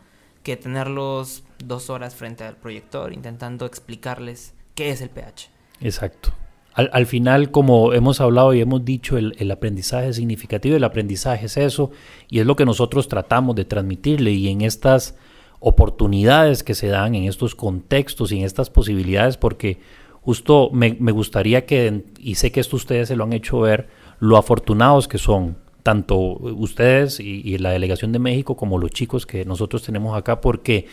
que 0.44 0.56
tenerlos 0.56 1.42
dos 1.58 1.90
horas 1.90 2.14
frente 2.14 2.44
al 2.44 2.56
proyector 2.56 3.12
intentando 3.12 3.66
explicarles 3.66 4.54
qué 4.74 4.90
es 4.90 5.02
el 5.02 5.10
pH. 5.10 5.50
Exacto. 5.80 6.32
Al, 6.72 6.88
al, 6.92 7.06
final, 7.06 7.50
como 7.50 7.92
hemos 7.92 8.20
hablado 8.20 8.54
y 8.54 8.60
hemos 8.60 8.84
dicho, 8.84 9.18
el, 9.18 9.50
aprendizaje 9.50 10.08
es 10.08 10.16
significativo, 10.16 10.76
el 10.76 10.84
aprendizaje 10.84 11.46
es 11.46 11.56
eso, 11.56 11.90
y 12.28 12.38
es 12.38 12.46
lo 12.46 12.56
que 12.56 12.64
nosotros 12.64 13.08
tratamos 13.08 13.56
de 13.56 13.64
transmitirle. 13.64 14.32
Y 14.32 14.48
en 14.48 14.60
estas 14.60 15.16
oportunidades 15.58 16.62
que 16.62 16.74
se 16.74 16.86
dan, 16.86 17.14
en 17.14 17.24
estos 17.24 17.54
contextos 17.54 18.32
y 18.32 18.38
en 18.38 18.44
estas 18.44 18.70
posibilidades, 18.70 19.36
porque 19.36 19.78
justo 20.22 20.70
me, 20.72 20.96
me 21.00 21.12
gustaría 21.12 21.66
que, 21.66 22.04
y 22.18 22.36
sé 22.36 22.52
que 22.52 22.60
esto 22.60 22.76
ustedes 22.76 23.08
se 23.08 23.16
lo 23.16 23.24
han 23.24 23.32
hecho 23.32 23.60
ver, 23.60 23.88
lo 24.20 24.36
afortunados 24.36 25.08
que 25.08 25.18
son, 25.18 25.56
tanto 25.82 26.18
ustedes 26.18 27.20
y 27.20 27.56
la 27.56 27.70
delegación 27.70 28.12
de 28.12 28.18
México 28.18 28.54
como 28.54 28.78
los 28.78 28.90
chicos 28.90 29.24
que 29.24 29.46
nosotros 29.46 29.82
tenemos 29.82 30.16
acá, 30.16 30.40
porque 30.42 30.86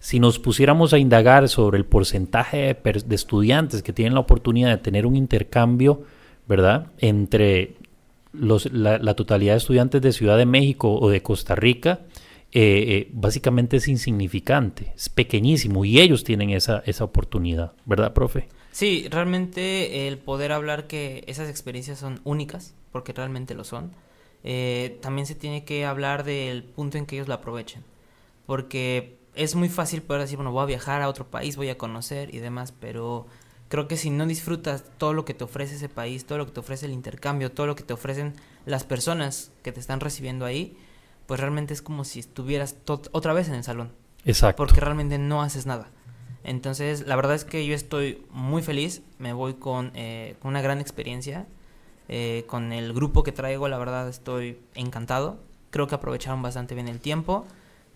si 0.00 0.18
nos 0.18 0.38
pusiéramos 0.38 0.92
a 0.92 0.98
indagar 0.98 1.48
sobre 1.48 1.78
el 1.78 1.84
porcentaje 1.84 2.56
de, 2.56 3.02
de, 3.06 3.14
estudiantes 3.14 3.82
que 3.82 3.92
tienen 3.92 4.14
la 4.14 4.20
oportunidad 4.20 4.70
de 4.70 4.78
tener 4.78 5.06
un 5.06 5.14
intercambio, 5.14 6.02
¿verdad? 6.48 6.88
Entre 6.98 7.76
los, 8.32 8.72
la, 8.72 8.98
la, 8.98 9.14
totalidad 9.14 9.52
de 9.52 9.58
estudiantes 9.58 10.00
de 10.02 10.12
Ciudad 10.12 10.38
de 10.38 10.46
México 10.46 10.98
o 10.98 11.10
de 11.10 11.22
Costa 11.22 11.54
Rica, 11.54 12.00
eh, 12.52 12.84
eh, 12.88 13.08
básicamente 13.12 13.76
es 13.76 13.86
insignificante, 13.86 14.92
es 14.96 15.08
pequeñísimo 15.08 15.84
y 15.84 16.00
ellos 16.00 16.24
tienen 16.24 16.50
esa, 16.50 16.82
esa 16.84 17.04
oportunidad, 17.04 17.72
¿verdad, 17.84 18.12
profe? 18.12 18.48
Sí, 18.72 19.06
realmente 19.08 20.08
el 20.08 20.18
poder 20.18 20.50
hablar 20.50 20.88
que 20.88 21.22
esas 21.28 21.48
experiencias 21.48 22.00
son 22.00 22.20
únicas, 22.24 22.74
porque 22.90 23.12
realmente 23.12 23.54
lo 23.54 23.62
son, 23.62 23.92
eh, 24.42 24.98
también 25.00 25.26
se 25.26 25.36
tiene 25.36 25.64
que 25.64 25.84
hablar 25.84 26.24
del 26.24 26.64
punto 26.64 26.98
en 26.98 27.06
que 27.06 27.16
ellos 27.16 27.28
lo 27.28 27.34
aprovechen, 27.34 27.84
porque 28.46 29.19
es 29.34 29.54
muy 29.54 29.68
fácil 29.68 30.02
poder 30.02 30.22
decir, 30.22 30.36
bueno, 30.36 30.52
voy 30.52 30.62
a 30.62 30.66
viajar 30.66 31.02
a 31.02 31.08
otro 31.08 31.26
país, 31.26 31.56
voy 31.56 31.68
a 31.68 31.78
conocer 31.78 32.34
y 32.34 32.38
demás, 32.38 32.72
pero 32.78 33.26
creo 33.68 33.88
que 33.88 33.96
si 33.96 34.10
no 34.10 34.26
disfrutas 34.26 34.84
todo 34.98 35.12
lo 35.12 35.24
que 35.24 35.34
te 35.34 35.44
ofrece 35.44 35.76
ese 35.76 35.88
país, 35.88 36.26
todo 36.26 36.38
lo 36.38 36.46
que 36.46 36.52
te 36.52 36.60
ofrece 36.60 36.86
el 36.86 36.92
intercambio, 36.92 37.52
todo 37.52 37.66
lo 37.66 37.76
que 37.76 37.84
te 37.84 37.92
ofrecen 37.92 38.34
las 38.66 38.84
personas 38.84 39.52
que 39.62 39.72
te 39.72 39.80
están 39.80 40.00
recibiendo 40.00 40.44
ahí, 40.44 40.76
pues 41.26 41.40
realmente 41.40 41.72
es 41.72 41.82
como 41.82 42.04
si 42.04 42.18
estuvieras 42.18 42.76
otra 42.86 43.32
vez 43.32 43.48
en 43.48 43.54
el 43.54 43.64
salón. 43.64 43.92
Exacto. 44.24 44.56
Porque 44.56 44.80
realmente 44.80 45.18
no 45.18 45.42
haces 45.42 45.66
nada. 45.66 45.88
Entonces, 46.42 47.06
la 47.06 47.16
verdad 47.16 47.34
es 47.34 47.44
que 47.44 47.66
yo 47.66 47.74
estoy 47.74 48.26
muy 48.30 48.62
feliz, 48.62 49.02
me 49.18 49.32
voy 49.32 49.54
con, 49.54 49.92
eh, 49.94 50.36
con 50.40 50.50
una 50.50 50.62
gran 50.62 50.80
experiencia, 50.80 51.46
eh, 52.08 52.44
con 52.48 52.72
el 52.72 52.92
grupo 52.92 53.22
que 53.22 53.30
traigo, 53.30 53.68
la 53.68 53.78
verdad 53.78 54.08
estoy 54.08 54.58
encantado, 54.74 55.38
creo 55.70 55.86
que 55.86 55.94
aprovecharon 55.94 56.42
bastante 56.42 56.74
bien 56.74 56.88
el 56.88 56.98
tiempo, 56.98 57.46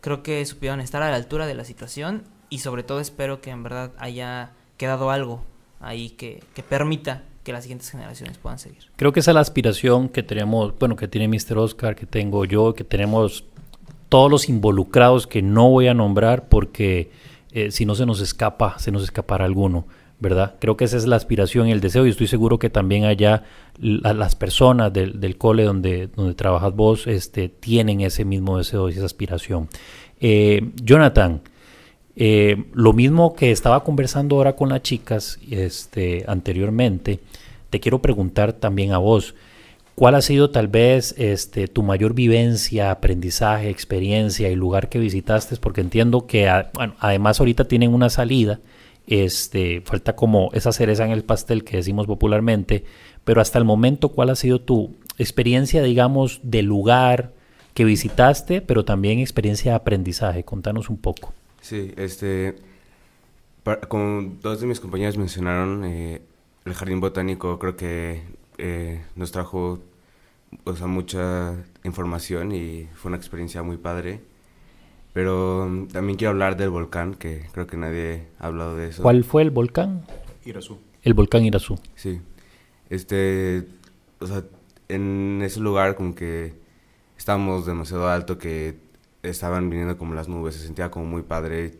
creo 0.04 0.22
que 0.22 0.44
supieron 0.44 0.82
estar 0.82 1.02
a 1.02 1.08
la 1.08 1.16
altura 1.16 1.46
de 1.46 1.54
la 1.54 1.64
situación 1.64 2.24
y 2.50 2.58
sobre 2.58 2.82
todo 2.82 3.00
espero 3.00 3.40
que 3.40 3.48
en 3.48 3.62
verdad 3.62 3.92
haya 3.96 4.50
quedado 4.76 5.08
algo 5.10 5.42
ahí 5.80 6.10
que, 6.10 6.42
que 6.54 6.62
permita 6.62 7.22
que 7.42 7.54
las 7.54 7.62
siguientes 7.62 7.90
generaciones 7.90 8.36
puedan 8.36 8.58
seguir. 8.58 8.82
Creo 8.96 9.14
que 9.14 9.20
esa 9.20 9.30
es 9.30 9.34
la 9.34 9.40
aspiración 9.40 10.10
que 10.10 10.22
tenemos, 10.22 10.78
bueno, 10.78 10.94
que 10.94 11.08
tiene 11.08 11.26
Mr. 11.26 11.56
Oscar, 11.56 11.96
que 11.96 12.04
tengo 12.04 12.44
yo, 12.44 12.74
que 12.74 12.84
tenemos 12.84 13.46
todos 14.10 14.30
los 14.30 14.50
involucrados 14.50 15.26
que 15.26 15.40
no 15.40 15.70
voy 15.70 15.88
a 15.88 15.94
nombrar 15.94 16.50
porque 16.50 17.10
eh, 17.52 17.70
si 17.70 17.86
no 17.86 17.94
se 17.94 18.04
nos 18.04 18.20
escapa, 18.20 18.78
se 18.78 18.92
nos 18.92 19.04
escapará 19.04 19.46
alguno, 19.46 19.86
¿verdad? 20.24 20.54
Creo 20.58 20.76
que 20.76 20.84
esa 20.84 20.96
es 20.96 21.06
la 21.06 21.16
aspiración 21.16 21.68
y 21.68 21.72
el 21.72 21.80
deseo 21.80 22.06
y 22.06 22.10
estoy 22.10 22.26
seguro 22.26 22.58
que 22.58 22.70
también 22.70 23.04
allá 23.04 23.44
las 23.78 24.34
personas 24.34 24.90
del, 24.90 25.20
del, 25.20 25.36
cole 25.36 25.64
donde, 25.64 26.06
donde 26.08 26.34
trabajas 26.34 26.74
vos 26.74 27.06
este, 27.06 27.50
tienen 27.50 28.00
ese 28.00 28.24
mismo 28.24 28.56
deseo 28.56 28.88
y 28.88 28.94
esa 28.94 29.04
aspiración. 29.04 29.68
Eh, 30.20 30.72
Jonathan, 30.82 31.42
eh, 32.16 32.64
lo 32.72 32.94
mismo 32.94 33.34
que 33.34 33.50
estaba 33.50 33.84
conversando 33.84 34.36
ahora 34.36 34.56
con 34.56 34.70
las 34.70 34.80
chicas 34.80 35.38
este, 35.50 36.24
anteriormente, 36.26 37.20
te 37.68 37.78
quiero 37.78 38.00
preguntar 38.00 38.54
también 38.54 38.92
a 38.92 38.98
vos. 38.98 39.34
¿Cuál 39.94 40.14
ha 40.14 40.22
sido 40.22 40.50
tal 40.50 40.68
vez 40.68 41.14
este, 41.18 41.68
tu 41.68 41.82
mayor 41.82 42.14
vivencia, 42.14 42.90
aprendizaje, 42.90 43.68
experiencia 43.68 44.50
y 44.50 44.56
lugar 44.56 44.88
que 44.88 44.98
visitaste? 44.98 45.56
Porque 45.56 45.82
entiendo 45.82 46.26
que 46.26 46.50
bueno, 46.72 46.94
además 46.98 47.38
ahorita 47.38 47.66
tienen 47.66 47.92
una 47.92 48.08
salida, 48.08 48.60
este, 49.06 49.82
falta 49.82 50.16
como 50.16 50.50
esa 50.52 50.72
cereza 50.72 51.04
en 51.04 51.10
el 51.10 51.24
pastel 51.24 51.64
que 51.64 51.76
decimos 51.76 52.06
popularmente, 52.06 52.84
pero 53.24 53.40
hasta 53.40 53.58
el 53.58 53.64
momento, 53.64 54.10
¿cuál 54.10 54.30
ha 54.30 54.36
sido 54.36 54.60
tu 54.60 54.94
experiencia, 55.18 55.82
digamos, 55.82 56.40
de 56.42 56.62
lugar 56.62 57.32
que 57.74 57.84
visitaste, 57.84 58.60
pero 58.60 58.84
también 58.84 59.18
experiencia 59.18 59.72
de 59.72 59.76
aprendizaje? 59.76 60.44
Contanos 60.44 60.88
un 60.90 60.98
poco. 60.98 61.32
Sí, 61.60 61.92
este, 61.96 62.56
como 63.88 64.34
dos 64.42 64.60
de 64.60 64.66
mis 64.66 64.80
compañeros 64.80 65.16
mencionaron, 65.16 65.84
eh, 65.84 66.20
el 66.64 66.74
jardín 66.74 67.00
botánico 67.00 67.58
creo 67.58 67.76
que 67.76 68.22
eh, 68.58 69.02
nos 69.16 69.32
trajo 69.32 69.80
mucha 70.86 71.54
información 71.82 72.52
y 72.52 72.88
fue 72.94 73.08
una 73.08 73.16
experiencia 73.16 73.62
muy 73.62 73.76
padre. 73.76 74.20
Pero 75.14 75.64
um, 75.64 75.88
también 75.88 76.18
quiero 76.18 76.32
hablar 76.32 76.56
del 76.56 76.68
volcán, 76.68 77.14
que 77.14 77.46
creo 77.52 77.66
que 77.66 77.78
nadie 77.78 78.26
ha 78.38 78.48
hablado 78.48 78.76
de 78.76 78.88
eso. 78.88 79.02
¿Cuál 79.02 79.24
fue 79.24 79.42
el 79.42 79.50
volcán? 79.50 80.04
Irazú. 80.44 80.78
El 81.02 81.14
volcán 81.14 81.44
Irazú. 81.44 81.78
Sí. 81.94 82.20
Este, 82.90 83.66
o 84.18 84.26
sea, 84.26 84.44
en 84.88 85.40
ese 85.42 85.60
lugar 85.60 85.94
como 85.94 86.14
que 86.14 86.54
estábamos 87.16 87.64
demasiado 87.64 88.08
alto 88.08 88.36
que 88.36 88.76
estaban 89.22 89.70
viniendo 89.70 89.96
como 89.96 90.14
las 90.14 90.28
nubes, 90.28 90.56
se 90.56 90.66
sentía 90.66 90.90
como 90.90 91.06
muy 91.06 91.22
padre. 91.22 91.78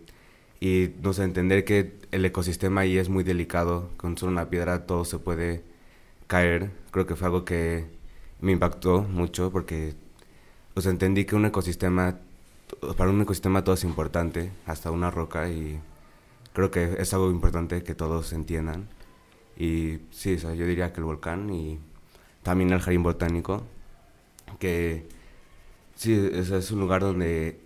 Y 0.60 0.90
no 1.02 1.12
sé, 1.12 1.24
entender 1.24 1.64
que 1.64 1.94
el 2.12 2.24
ecosistema 2.24 2.82
ahí 2.82 2.96
es 2.96 3.08
muy 3.10 3.24
delicado, 3.24 3.90
con 3.98 4.16
solo 4.16 4.32
una 4.32 4.48
piedra 4.48 4.86
todo 4.86 5.04
se 5.04 5.18
puede 5.18 5.62
caer, 6.28 6.70
creo 6.90 7.06
que 7.06 7.16
fue 7.16 7.26
algo 7.26 7.44
que 7.44 7.84
me 8.40 8.52
impactó 8.52 9.02
mucho 9.02 9.50
porque 9.50 9.94
o 10.74 10.80
sea, 10.80 10.90
entendí 10.90 11.24
que 11.24 11.36
un 11.36 11.46
ecosistema, 11.46 12.18
para 12.96 13.10
un 13.10 13.20
ecosistema 13.20 13.64
todo 13.64 13.74
es 13.74 13.84
importante, 13.84 14.50
hasta 14.66 14.90
una 14.90 15.10
roca, 15.10 15.48
y 15.48 15.80
creo 16.52 16.70
que 16.70 16.96
es 16.98 17.12
algo 17.14 17.30
importante 17.30 17.82
que 17.82 17.94
todos 17.94 18.32
entiendan. 18.32 18.88
Y 19.56 19.98
sí, 20.10 20.34
o 20.34 20.38
sea, 20.38 20.54
yo 20.54 20.66
diría 20.66 20.92
que 20.92 21.00
el 21.00 21.04
volcán 21.04 21.50
y 21.50 21.78
también 22.42 22.72
el 22.72 22.80
jardín 22.80 23.02
botánico, 23.02 23.62
que 24.58 25.06
sí, 25.94 26.30
es 26.32 26.70
un 26.70 26.80
lugar 26.80 27.02
donde 27.02 27.60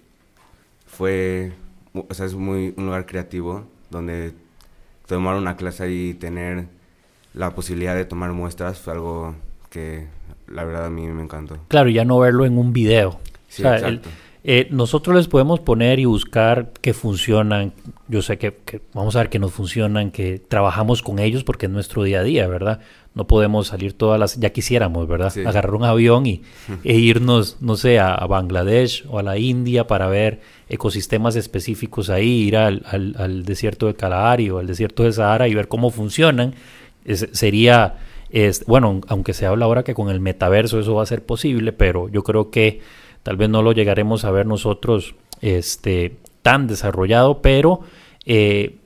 fue, 0.87 1.52
o 1.94 2.12
sea, 2.14 2.26
es 2.26 2.34
muy 2.34 2.74
un 2.76 2.87
lugar 2.87 3.06
creativo, 3.06 3.64
donde 3.90 4.32
tomar 5.06 5.37
una 5.37 5.56
clase 5.56 5.90
y 5.90 6.14
tener 6.14 6.66
la 7.34 7.54
posibilidad 7.54 7.94
de 7.94 8.04
tomar 8.04 8.32
muestras 8.32 8.78
fue 8.78 8.92
algo 8.92 9.34
que 9.70 10.06
la 10.46 10.64
verdad 10.64 10.87
a 10.87 10.90
mí 10.90 11.06
me 11.06 11.22
encantó. 11.22 11.58
Claro, 11.68 11.88
ya 11.88 12.04
no 12.04 12.18
verlo 12.18 12.44
en 12.44 12.58
un 12.58 12.72
video. 12.72 13.20
Sí, 13.48 13.62
exacto. 13.62 14.08
Eh, 14.50 14.66
nosotros 14.70 15.14
les 15.14 15.28
podemos 15.28 15.61
poner 15.61 15.98
y 15.98 16.06
buscar 16.06 16.72
que 16.80 16.94
funcionan. 16.94 17.74
Yo 18.08 18.22
sé 18.22 18.38
que, 18.38 18.54
que, 18.64 18.80
vamos 18.94 19.14
a 19.14 19.18
ver 19.18 19.28
que 19.28 19.38
nos 19.38 19.52
funcionan, 19.52 20.11
que 20.11 20.38
trabajamos 20.38 21.02
con 21.02 21.18
ellos 21.18 21.44
porque 21.44 21.66
es 21.66 21.72
nuestro 21.72 22.02
día 22.02 22.20
a 22.20 22.22
día, 22.22 22.46
¿verdad? 22.46 22.80
No 23.12 23.26
podemos 23.26 23.66
salir 23.66 23.92
todas 23.92 24.18
las, 24.18 24.40
ya 24.40 24.48
quisiéramos, 24.48 25.06
¿verdad? 25.06 25.28
Sí. 25.28 25.44
Agarrar 25.44 25.74
un 25.74 25.84
avión 25.84 26.24
y, 26.24 26.44
e 26.82 26.94
irnos, 26.94 27.58
no 27.61 27.76
sé, 27.76 27.98
a, 27.98 28.14
a, 28.14 28.26
Bangladesh 28.26 29.04
o 29.11 29.18
a 29.18 29.22
la 29.22 29.37
India 29.37 29.87
para 29.87 30.06
ver 30.06 30.40
ecosistemas 30.70 31.37
específicos 31.37 32.08
ahí, 32.08 32.46
ir 32.46 32.56
al, 32.56 32.84
al, 32.87 33.16
al 33.18 33.44
desierto 33.44 33.87
de 33.87 33.96
Kalahari 33.96 34.48
o 34.48 34.61
al 34.61 34.66
desierto 34.66 35.02
de 35.02 35.12
Sahara 35.12 35.46
y 35.48 35.54
ver 35.54 35.68
cómo 35.68 35.90
funcionan. 35.90 36.54
Es, 37.04 37.28
sería 37.32 37.98
es, 38.30 38.64
bueno, 38.66 39.00
aunque 39.08 39.32
se 39.32 39.46
habla 39.46 39.64
ahora 39.64 39.84
que 39.84 39.94
con 39.94 40.08
el 40.08 40.20
metaverso 40.20 40.80
eso 40.80 40.94
va 40.94 41.02
a 41.02 41.06
ser 41.06 41.24
posible, 41.24 41.72
pero 41.72 42.08
yo 42.08 42.22
creo 42.22 42.50
que 42.50 42.80
tal 43.28 43.36
vez 43.36 43.50
no 43.50 43.60
lo 43.60 43.72
llegaremos 43.72 44.24
a 44.24 44.30
ver 44.30 44.46
nosotros 44.46 45.14
este, 45.42 46.16
tan 46.40 46.66
desarrollado, 46.66 47.42
pero 47.42 47.80
eh, 48.24 48.76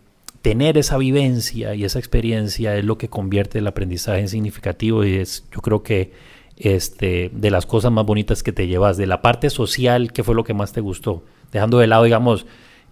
tener 0.42 0.76
esa 0.76 0.98
vivencia 0.98 1.76
y 1.76 1.85
esa 1.85 2.00
experiencia 2.00 2.76
es 2.76 2.85
lo 2.85 2.98
que 2.98 3.07
convierte 3.07 3.61
el 3.61 3.68
aprendizaje 3.68 4.18
en 4.18 4.28
significativo 4.28 5.05
y 5.05 5.14
es, 5.14 5.44
yo 5.55 5.61
creo 5.61 5.85
que 5.85 6.11
este, 6.57 7.31
de 7.33 7.50
las 7.52 7.66
cosas 7.66 7.92
más 7.92 8.05
bonitas 8.05 8.42
que 8.42 8.50
te 8.50 8.66
llevas, 8.66 8.96
de 8.96 9.07
la 9.07 9.22
parte 9.22 9.48
social, 9.48 10.12
¿qué 10.12 10.24
fue 10.24 10.35
lo 10.35 10.42
que 10.42 10.55
más 10.55 10.72
te 10.72 10.81
gustó? 10.81 11.22
Dejando 11.52 11.78
de 11.78 11.87
lado, 11.87 12.02
digamos, 12.02 12.44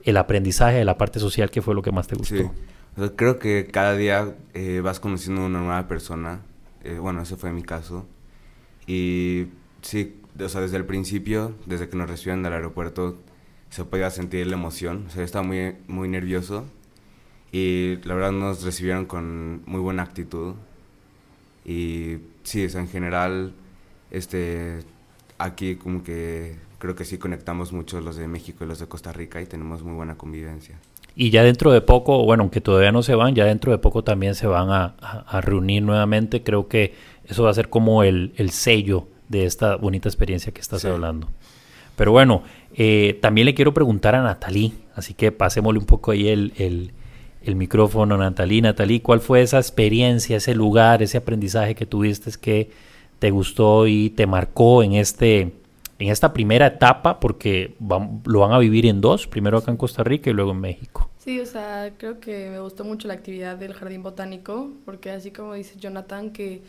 el 0.04 0.18
aprendizaje 0.18 0.76
de 0.76 0.84
la 0.84 0.98
parte 0.98 1.18
social, 1.18 1.50
¿qué 1.50 1.62
fue 1.62 1.74
lo 1.74 1.82
que 1.82 1.90
más 1.90 2.06
te 2.06 2.14
gustó? 2.14 2.36
Sí. 2.36 3.10
Creo 3.16 3.40
que 3.40 3.66
cada 3.66 3.96
día 3.96 4.36
eh, 4.54 4.82
vas 4.84 5.00
conociendo 5.00 5.44
una 5.44 5.58
nueva 5.58 5.88
persona. 5.88 6.42
Eh, 6.84 6.98
bueno, 7.00 7.22
ese 7.22 7.34
fue 7.34 7.50
mi 7.50 7.62
caso. 7.64 8.06
Y 8.86 9.46
sí, 9.82 10.19
o 10.42 10.48
sea, 10.48 10.60
desde 10.60 10.76
el 10.76 10.84
principio, 10.84 11.54
desde 11.66 11.88
que 11.88 11.96
nos 11.96 12.08
recibieron 12.08 12.42
del 12.42 12.52
aeropuerto, 12.52 13.18
se 13.70 13.84
podía 13.84 14.10
sentir 14.10 14.46
la 14.46 14.54
emoción. 14.54 15.04
O 15.08 15.10
sea, 15.10 15.24
estaba 15.24 15.44
muy, 15.46 15.76
muy 15.88 16.08
nervioso. 16.08 16.64
Y 17.52 17.96
la 18.04 18.14
verdad 18.14 18.32
nos 18.32 18.62
recibieron 18.62 19.06
con 19.06 19.62
muy 19.66 19.80
buena 19.80 20.02
actitud. 20.02 20.54
Y 21.64 22.18
sí, 22.42 22.64
o 22.64 22.68
sea, 22.68 22.80
en 22.80 22.88
general, 22.88 23.52
este, 24.10 24.80
aquí 25.38 25.76
como 25.76 26.02
que 26.02 26.56
creo 26.78 26.94
que 26.94 27.04
sí 27.04 27.18
conectamos 27.18 27.72
mucho 27.72 28.00
los 28.00 28.16
de 28.16 28.28
México 28.28 28.64
y 28.64 28.68
los 28.68 28.78
de 28.78 28.86
Costa 28.86 29.12
Rica 29.12 29.40
y 29.42 29.46
tenemos 29.46 29.82
muy 29.82 29.94
buena 29.94 30.16
convivencia. 30.16 30.78
Y 31.16 31.30
ya 31.30 31.42
dentro 31.42 31.72
de 31.72 31.80
poco, 31.80 32.24
bueno, 32.24 32.44
aunque 32.44 32.60
todavía 32.60 32.92
no 32.92 33.02
se 33.02 33.14
van, 33.14 33.34
ya 33.34 33.44
dentro 33.44 33.72
de 33.72 33.78
poco 33.78 34.04
también 34.04 34.34
se 34.34 34.46
van 34.46 34.70
a, 34.70 34.94
a, 35.00 35.38
a 35.38 35.40
reunir 35.40 35.82
nuevamente. 35.82 36.42
Creo 36.42 36.68
que 36.68 36.94
eso 37.24 37.42
va 37.42 37.50
a 37.50 37.54
ser 37.54 37.68
como 37.68 38.04
el, 38.04 38.32
el 38.36 38.50
sello 38.50 39.08
de 39.30 39.46
esta 39.46 39.76
bonita 39.76 40.08
experiencia 40.08 40.52
que 40.52 40.60
estás 40.60 40.82
sí. 40.82 40.88
hablando. 40.88 41.28
Pero 41.96 42.12
bueno, 42.12 42.42
eh, 42.74 43.18
también 43.22 43.46
le 43.46 43.54
quiero 43.54 43.72
preguntar 43.72 44.14
a 44.14 44.22
Natalí, 44.22 44.74
así 44.94 45.14
que 45.14 45.32
pasémosle 45.32 45.78
un 45.78 45.86
poco 45.86 46.10
ahí 46.10 46.28
el, 46.28 46.52
el, 46.56 46.92
el 47.42 47.56
micrófono 47.56 48.16
a 48.16 48.18
Natalí. 48.18 48.60
Natalí, 48.60 49.00
¿cuál 49.00 49.20
fue 49.20 49.42
esa 49.42 49.58
experiencia, 49.58 50.36
ese 50.36 50.54
lugar, 50.54 51.02
ese 51.02 51.18
aprendizaje 51.18 51.74
que 51.74 51.86
tuviste 51.86 52.30
que 52.40 52.70
te 53.18 53.30
gustó 53.30 53.86
y 53.86 54.10
te 54.10 54.26
marcó 54.26 54.82
en 54.82 54.94
este 54.94 55.52
en 56.00 56.08
esta 56.08 56.32
primera 56.32 56.66
etapa, 56.66 57.20
porque 57.20 57.74
van, 57.78 58.22
lo 58.24 58.40
van 58.40 58.52
a 58.52 58.58
vivir 58.58 58.86
en 58.86 59.02
dos, 59.02 59.26
primero 59.26 59.58
acá 59.58 59.70
en 59.70 59.76
Costa 59.76 60.02
Rica 60.02 60.30
y 60.30 60.32
luego 60.32 60.52
en 60.52 60.60
México. 60.60 61.10
Sí, 61.18 61.38
o 61.38 61.44
sea, 61.44 61.92
creo 61.98 62.18
que 62.18 62.48
me 62.48 62.58
gustó 62.58 62.84
mucho 62.84 63.06
la 63.06 63.12
actividad 63.12 63.58
del 63.58 63.74
jardín 63.74 64.02
botánico, 64.02 64.70
porque 64.86 65.10
así 65.10 65.30
como 65.30 65.52
dice 65.52 65.78
Jonathan, 65.78 66.30
que 66.30 66.62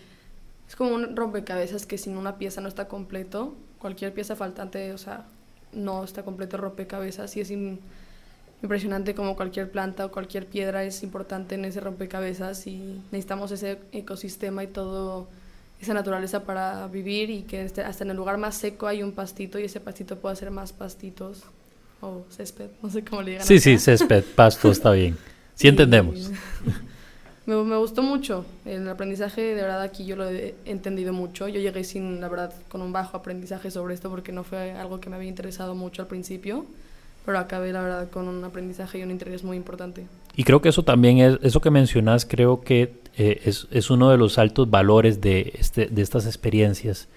es 0.72 0.78
como 0.78 0.96
un 0.96 1.18
rompecabezas 1.18 1.86
que 1.86 1.98
sin 1.98 2.16
una 2.16 2.38
pieza 2.38 2.62
no 2.62 2.70
está 2.70 2.88
completo, 2.88 3.54
cualquier 3.78 4.14
pieza 4.14 4.38
faltante, 4.38 4.94
o 4.94 4.98
sea, 4.98 5.26
no 5.74 6.06
está 6.06 6.24
completo 6.24 6.56
el 6.56 6.62
rompecabezas 6.62 7.36
y 7.36 7.42
es 7.42 7.52
in, 7.52 7.82
impresionante 8.64 9.14
como 9.14 9.36
cualquier 9.36 9.70
planta 9.70 10.06
o 10.06 10.12
cualquier 10.12 10.46
piedra 10.46 10.86
es 10.86 11.04
importante 11.04 11.56
en 11.56 11.66
ese 11.66 11.82
rompecabezas 11.82 12.68
y 12.68 13.02
necesitamos 13.12 13.52
ese 13.52 13.80
ecosistema 13.92 14.64
y 14.64 14.68
todo 14.68 15.28
esa 15.82 15.94
naturaleza 15.94 16.46
para 16.46 16.88
vivir 16.88 17.30
y 17.32 17.42
que 17.42 17.64
hasta 17.64 18.06
en 18.06 18.12
el 18.12 18.16
lugar 18.16 18.38
más 18.38 18.56
seco 18.56 18.88
hay 18.88 19.04
un 19.04 19.12
pastito 19.12 19.60
y 19.60 19.66
ese 19.66 19.82
pastito 19.82 20.20
puede 20.20 20.32
hacer 20.32 20.52
más 20.52 20.72
pastitos 20.72 21.44
o 22.00 22.24
césped, 22.30 22.70
no 22.82 22.90
sé 22.90 23.04
cómo 23.04 23.24
le 23.24 23.32
digan. 23.32 23.46
Sí, 23.46 23.56
acá. 23.56 23.64
sí, 23.64 23.78
césped, 23.78 24.24
pasto, 24.38 24.72
está 24.72 24.92
bien. 24.92 25.18
Sí 25.54 25.68
entendemos. 25.68 26.32
me, 27.52 27.64
me, 27.64 27.78
gustó 27.78 28.02
mucho 28.02 28.46
el 28.66 28.88
aprendizaje, 28.88 29.42
de 29.42 29.62
verdad 29.62 29.82
aquí 29.82 30.06
yo 30.06 30.16
lo 30.16 30.30
he 30.30 30.56
entendido 30.66 31.14
mucho. 31.14 31.48
Yo 31.48 31.60
llegué 31.60 31.84
sin, 31.84 32.22
la 32.22 32.30
verdad, 32.30 32.54
con 32.70 32.82
un 32.82 32.92
bajo 32.92 33.18
aprendizaje 33.18 33.72
sobre 33.72 33.94
esto 33.94 34.10
porque 34.10 34.32
no 34.32 34.44
fue 34.44 34.72
algo 34.72 35.00
que 35.00 35.10
me 35.10 35.16
había 35.16 35.30
interesado 35.30 35.76
mucho 35.76 36.02
al 36.02 36.08
principio. 36.08 36.66
pero 37.26 37.38
acabé 37.38 37.72
la 37.72 37.82
verdad 37.82 38.10
con 38.10 38.28
un 38.28 38.44
aprendizaje 38.44 39.00
y 39.00 39.04
un 39.04 39.12
interés 39.12 39.44
muy 39.44 39.58
importante. 39.58 40.08
Y 40.36 40.44
creo 40.44 40.62
que 40.62 40.70
eso 40.70 40.84
también 40.84 41.20
es, 41.20 41.38
eso 41.42 41.62
que 41.62 41.70
mencionas, 41.70 42.26
creo 42.26 42.62
que 42.62 42.94
eh, 43.18 43.42
es, 43.46 43.68
es, 43.72 43.90
uno 43.90 44.10
de 44.10 44.18
los 44.18 44.38
altos 44.38 44.70
valores 44.70 45.22
de, 45.22 45.54
este, 45.60 45.88
de 45.88 46.02
estas 46.02 46.26
experiencias. 46.26 47.10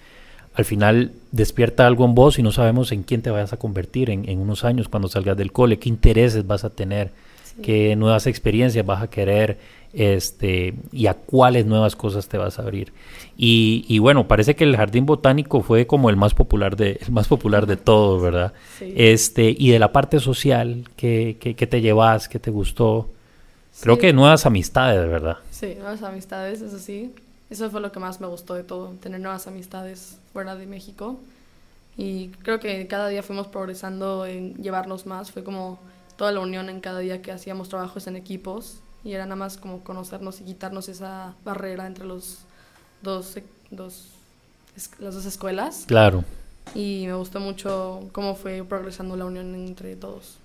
Al 0.53 0.65
final 0.65 1.13
despierta 1.31 1.87
algo 1.87 2.05
en 2.05 2.13
vos 2.15 2.37
y 2.37 2.43
no 2.43 2.51
sabemos 2.51 2.91
en 2.91 3.03
quién 3.03 3.21
te 3.21 3.29
vayas 3.29 3.53
a 3.53 3.57
convertir 3.57 4.09
en, 4.09 4.29
en 4.29 4.39
unos 4.39 4.63
años 4.63 4.89
cuando 4.89 5.07
salgas 5.07 5.37
del 5.37 5.51
cole, 5.51 5.79
qué 5.79 5.89
intereses 5.89 6.45
vas 6.45 6.63
a 6.63 6.69
tener, 6.69 7.11
sí. 7.43 7.61
qué 7.61 7.95
nuevas 7.95 8.27
experiencias 8.27 8.85
vas 8.85 9.01
a 9.01 9.09
querer 9.09 9.57
este, 9.95 10.75
y 10.91 11.07
a 11.07 11.13
cuáles 11.13 11.65
nuevas 11.65 11.95
cosas 11.95 12.27
te 12.27 12.37
vas 12.37 12.59
a 12.59 12.63
abrir. 12.63 12.91
Y, 13.37 13.85
y, 13.87 13.99
bueno, 13.99 14.27
parece 14.27 14.55
que 14.55 14.65
el 14.65 14.75
jardín 14.75 15.05
botánico 15.05 15.61
fue 15.61 15.87
como 15.87 16.09
el 16.09 16.17
más 16.17 16.33
popular 16.33 16.75
de, 16.75 16.99
el 17.01 17.11
más 17.11 17.27
popular 17.27 17.65
de 17.65 17.77
todos, 17.77 18.21
¿verdad? 18.21 18.53
Sí. 18.77 18.93
Este, 18.95 19.55
y 19.57 19.71
de 19.71 19.79
la 19.79 19.91
parte 19.91 20.19
social, 20.19 20.83
¿qué, 20.95 21.37
qué, 21.39 21.55
qué 21.55 21.67
te 21.67 21.81
llevas? 21.81 22.27
¿Qué 22.27 22.39
te 22.39 22.51
gustó? 22.51 23.09
Sí. 23.71 23.83
Creo 23.83 23.97
que 23.97 24.13
nuevas 24.13 24.45
amistades, 24.45 25.09
¿verdad? 25.09 25.37
Sí, 25.49 25.75
nuevas 25.75 26.03
amistades, 26.03 26.61
eso 26.61 26.77
sí. 26.77 27.13
Eso 27.49 27.69
fue 27.69 27.79
lo 27.79 27.91
que 27.91 27.99
más 27.99 28.19
me 28.19 28.27
gustó 28.27 28.55
de 28.55 28.63
todo, 28.63 28.89
tener 29.01 29.21
nuevas 29.21 29.47
amistades 29.47 30.17
fuera 30.33 30.55
de 30.55 30.65
México. 30.65 31.19
Y 31.97 32.29
creo 32.43 32.59
que 32.59 32.87
cada 32.87 33.07
día 33.07 33.23
fuimos 33.23 33.47
progresando 33.47 34.25
en 34.25 34.55
llevarnos 34.55 35.05
más. 35.05 35.31
Fue 35.31 35.43
como 35.43 35.79
toda 36.17 36.31
la 36.31 36.39
unión 36.39 36.69
en 36.69 36.81
cada 36.81 36.99
día 36.99 37.21
que 37.21 37.31
hacíamos 37.31 37.69
trabajos 37.69 38.07
en 38.07 38.15
equipos. 38.15 38.79
Y 39.05 39.13
era 39.13 39.25
nada 39.25 39.37
más 39.37 39.57
como 39.57 39.81
conocernos 39.81 40.41
y 40.41 40.43
quitarnos 40.43 40.89
esa 40.89 41.35
barrera 41.45 41.87
entre 41.87 42.05
los 42.05 42.39
dos, 43.01 43.37
dos, 43.69 44.07
las 44.99 45.15
dos 45.15 45.25
escuelas. 45.25 45.85
Claro. 45.87 46.25
Y 46.73 47.03
me 47.05 47.13
gustó 47.13 47.39
mucho 47.39 48.09
cómo 48.11 48.35
fue 48.35 48.63
progresando 48.67 49.15
la 49.15 49.25
unión 49.25 49.53
entre 49.55 49.95
todos. 49.95 50.37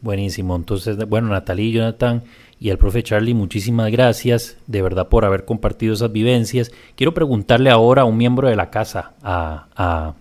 Buenísimo. 0.00 0.56
Entonces, 0.56 0.96
bueno, 1.08 1.28
Natalie, 1.28 1.72
Jonathan 1.72 2.22
y 2.58 2.70
al 2.70 2.78
profe 2.78 3.02
Charlie, 3.02 3.34
muchísimas 3.34 3.92
gracias 3.92 4.56
de 4.66 4.80
verdad 4.80 5.08
por 5.08 5.26
haber 5.26 5.44
compartido 5.44 5.92
esas 5.92 6.10
vivencias. 6.10 6.72
Quiero 6.96 7.12
preguntarle 7.12 7.68
ahora 7.68 8.02
a 8.02 8.06
un 8.06 8.16
miembro 8.16 8.48
de 8.48 8.56
la 8.56 8.70
casa, 8.70 9.12
a, 9.22 9.66
a, 9.76 10.14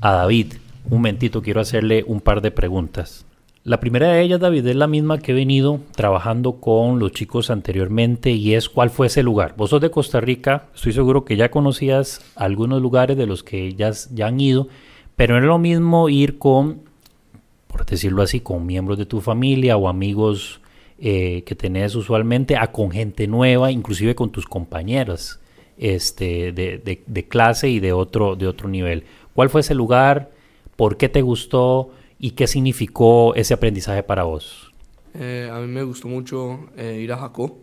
a 0.00 0.12
David. 0.12 0.54
Un 0.86 0.98
momentito, 0.98 1.42
quiero 1.42 1.60
hacerle 1.60 2.02
un 2.06 2.22
par 2.22 2.40
de 2.40 2.50
preguntas. 2.50 3.26
La 3.62 3.78
primera 3.78 4.08
de 4.08 4.22
ellas, 4.22 4.40
David, 4.40 4.66
es 4.68 4.76
la 4.76 4.86
misma 4.86 5.18
que 5.18 5.32
he 5.32 5.34
venido 5.34 5.80
trabajando 5.94 6.60
con 6.60 6.98
los 6.98 7.12
chicos 7.12 7.50
anteriormente 7.50 8.30
y 8.30 8.54
es 8.54 8.70
cuál 8.70 8.88
fue 8.88 9.08
ese 9.08 9.22
lugar. 9.22 9.54
Vos 9.54 9.68
sos 9.68 9.82
de 9.82 9.90
Costa 9.90 10.18
Rica, 10.18 10.68
estoy 10.74 10.94
seguro 10.94 11.26
que 11.26 11.36
ya 11.36 11.50
conocías 11.50 12.22
algunos 12.36 12.80
lugares 12.80 13.18
de 13.18 13.26
los 13.26 13.42
que 13.42 13.74
ya, 13.74 13.90
ya 14.14 14.28
han 14.28 14.40
ido, 14.40 14.68
pero 15.14 15.34
no 15.34 15.40
es 15.40 15.46
lo 15.46 15.58
mismo 15.58 16.08
ir 16.08 16.38
con, 16.38 16.80
por 17.66 17.84
decirlo 17.84 18.22
así, 18.22 18.40
con 18.40 18.64
miembros 18.64 18.96
de 18.96 19.04
tu 19.04 19.20
familia 19.20 19.76
o 19.76 19.88
amigos 19.88 20.62
eh, 20.98 21.42
que 21.44 21.54
tenés 21.54 21.94
usualmente, 21.94 22.56
a 22.56 22.72
con 22.72 22.90
gente 22.90 23.26
nueva, 23.26 23.70
inclusive 23.70 24.14
con 24.14 24.30
tus 24.30 24.46
compañeras 24.46 25.38
este, 25.76 26.52
de, 26.52 27.02
de, 27.06 27.28
clase 27.28 27.68
y 27.68 27.78
de 27.78 27.92
otro, 27.92 28.36
de 28.36 28.46
otro 28.46 28.70
nivel. 28.70 29.04
¿Cuál 29.34 29.50
fue 29.50 29.60
ese 29.60 29.74
lugar? 29.74 30.30
¿Por 30.76 30.96
qué 30.96 31.10
te 31.10 31.20
gustó? 31.20 31.90
¿Y 32.22 32.32
qué 32.32 32.46
significó 32.46 33.34
ese 33.34 33.54
aprendizaje 33.54 34.02
para 34.02 34.24
vos? 34.24 34.70
Eh, 35.14 35.48
a 35.50 35.58
mí 35.58 35.66
me 35.66 35.82
gustó 35.82 36.06
mucho 36.06 36.68
eh, 36.76 37.00
ir 37.02 37.10
a 37.12 37.16
Jacó. 37.16 37.58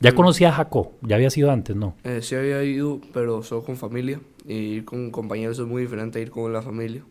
¿Ya 0.00 0.14
conocías 0.14 0.52
a 0.52 0.56
Jacó? 0.56 0.92
¿Ya 1.00 1.16
había 1.16 1.28
ido 1.34 1.50
antes, 1.50 1.74
no? 1.74 1.96
Eh, 2.04 2.20
sí 2.22 2.34
había 2.34 2.62
ido, 2.62 3.00
pero 3.14 3.42
solo 3.42 3.64
con 3.64 3.78
familia. 3.78 4.20
Y 4.46 4.54
ir 4.54 4.84
con 4.84 5.10
compañeros 5.10 5.58
es 5.58 5.66
muy 5.66 5.82
diferente 5.82 6.18
a 6.18 6.22
ir 6.22 6.30
con 6.30 6.52
la 6.52 6.60
familia. 6.60 7.02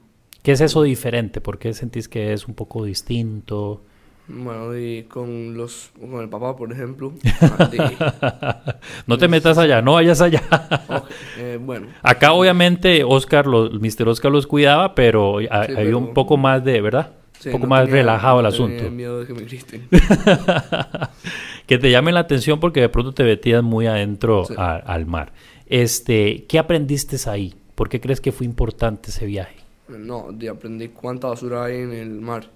¿Qué 0.43 0.51
es 0.51 0.61
eso 0.61 0.84
diferente? 0.84 1.41
¿Por 1.41 1.57
qué 1.57 1.73
sentís 1.73 2.07
que 2.07 2.32
es 2.32 2.47
un 2.47 2.53
poco 2.53 2.86
distinto? 2.86 3.82
Bueno, 4.30 4.78
y 4.78 5.03
con 5.03 5.55
los 5.55 5.89
con 5.99 6.21
el 6.21 6.28
papá, 6.30 6.55
por 6.55 6.71
ejemplo. 6.71 7.13
no 9.07 9.17
te 9.17 9.28
metas 9.28 9.57
allá, 9.57 9.82
no 9.82 9.93
vayas 9.93 10.19
allá. 10.21 10.43
okay, 10.89 11.15
eh, 11.39 11.59
bueno. 11.61 11.88
Acá 12.01 12.34
obviamente 12.34 13.03
Oscar, 13.05 13.47
los, 13.47 13.71
Mr. 13.80 14.09
Oscar 14.09 14.32
los 14.32 14.45
cuidaba, 14.47 14.95
pero 14.95 15.38
sí, 15.39 15.47
había 15.49 15.75
pero... 15.75 15.97
un 15.97 16.13
poco 16.13 16.36
más 16.38 16.63
de, 16.63 16.82
¿verdad? 16.82 17.11
Sí, 17.39 17.49
un 17.49 17.53
poco 17.53 17.63
no 17.65 17.69
más 17.69 17.86
tenía, 17.86 18.01
relajado 18.01 18.36
no 18.36 18.39
el 18.41 18.45
asunto. 18.47 18.91
miedo 18.91 19.19
de 19.21 19.28
que 19.28 19.34
me 19.34 19.41
griten. 19.43 19.88
que 21.65 21.78
te 21.78 21.91
llamen 21.91 22.13
la 22.15 22.21
atención 22.21 22.59
porque 22.59 22.82
de 22.82 22.89
pronto 22.89 23.13
te 23.13 23.23
metías 23.23 23.63
muy 23.63 23.88
adentro 23.88 24.45
Sí. 24.45 24.53
a- 24.57 24.75
al 24.78 25.05
mar. 25.05 25.34
Este, 25.67 26.45
¿qué 26.47 26.59
aprendiste 26.59 27.17
ahí? 27.30 27.53
¿Por 27.75 27.89
qué 27.89 27.99
crees 28.01 28.21
que 28.21 28.32
fue 28.32 28.45
importante 28.45 29.09
ese 29.09 29.25
viaje? 29.25 29.55
No, 29.88 30.28
de 30.32 30.49
aprendí 30.49 30.89
cuánta 30.89 31.28
basura 31.28 31.65
hay 31.65 31.78
en 31.78 31.93
el 31.93 32.09
mar. 32.21 32.49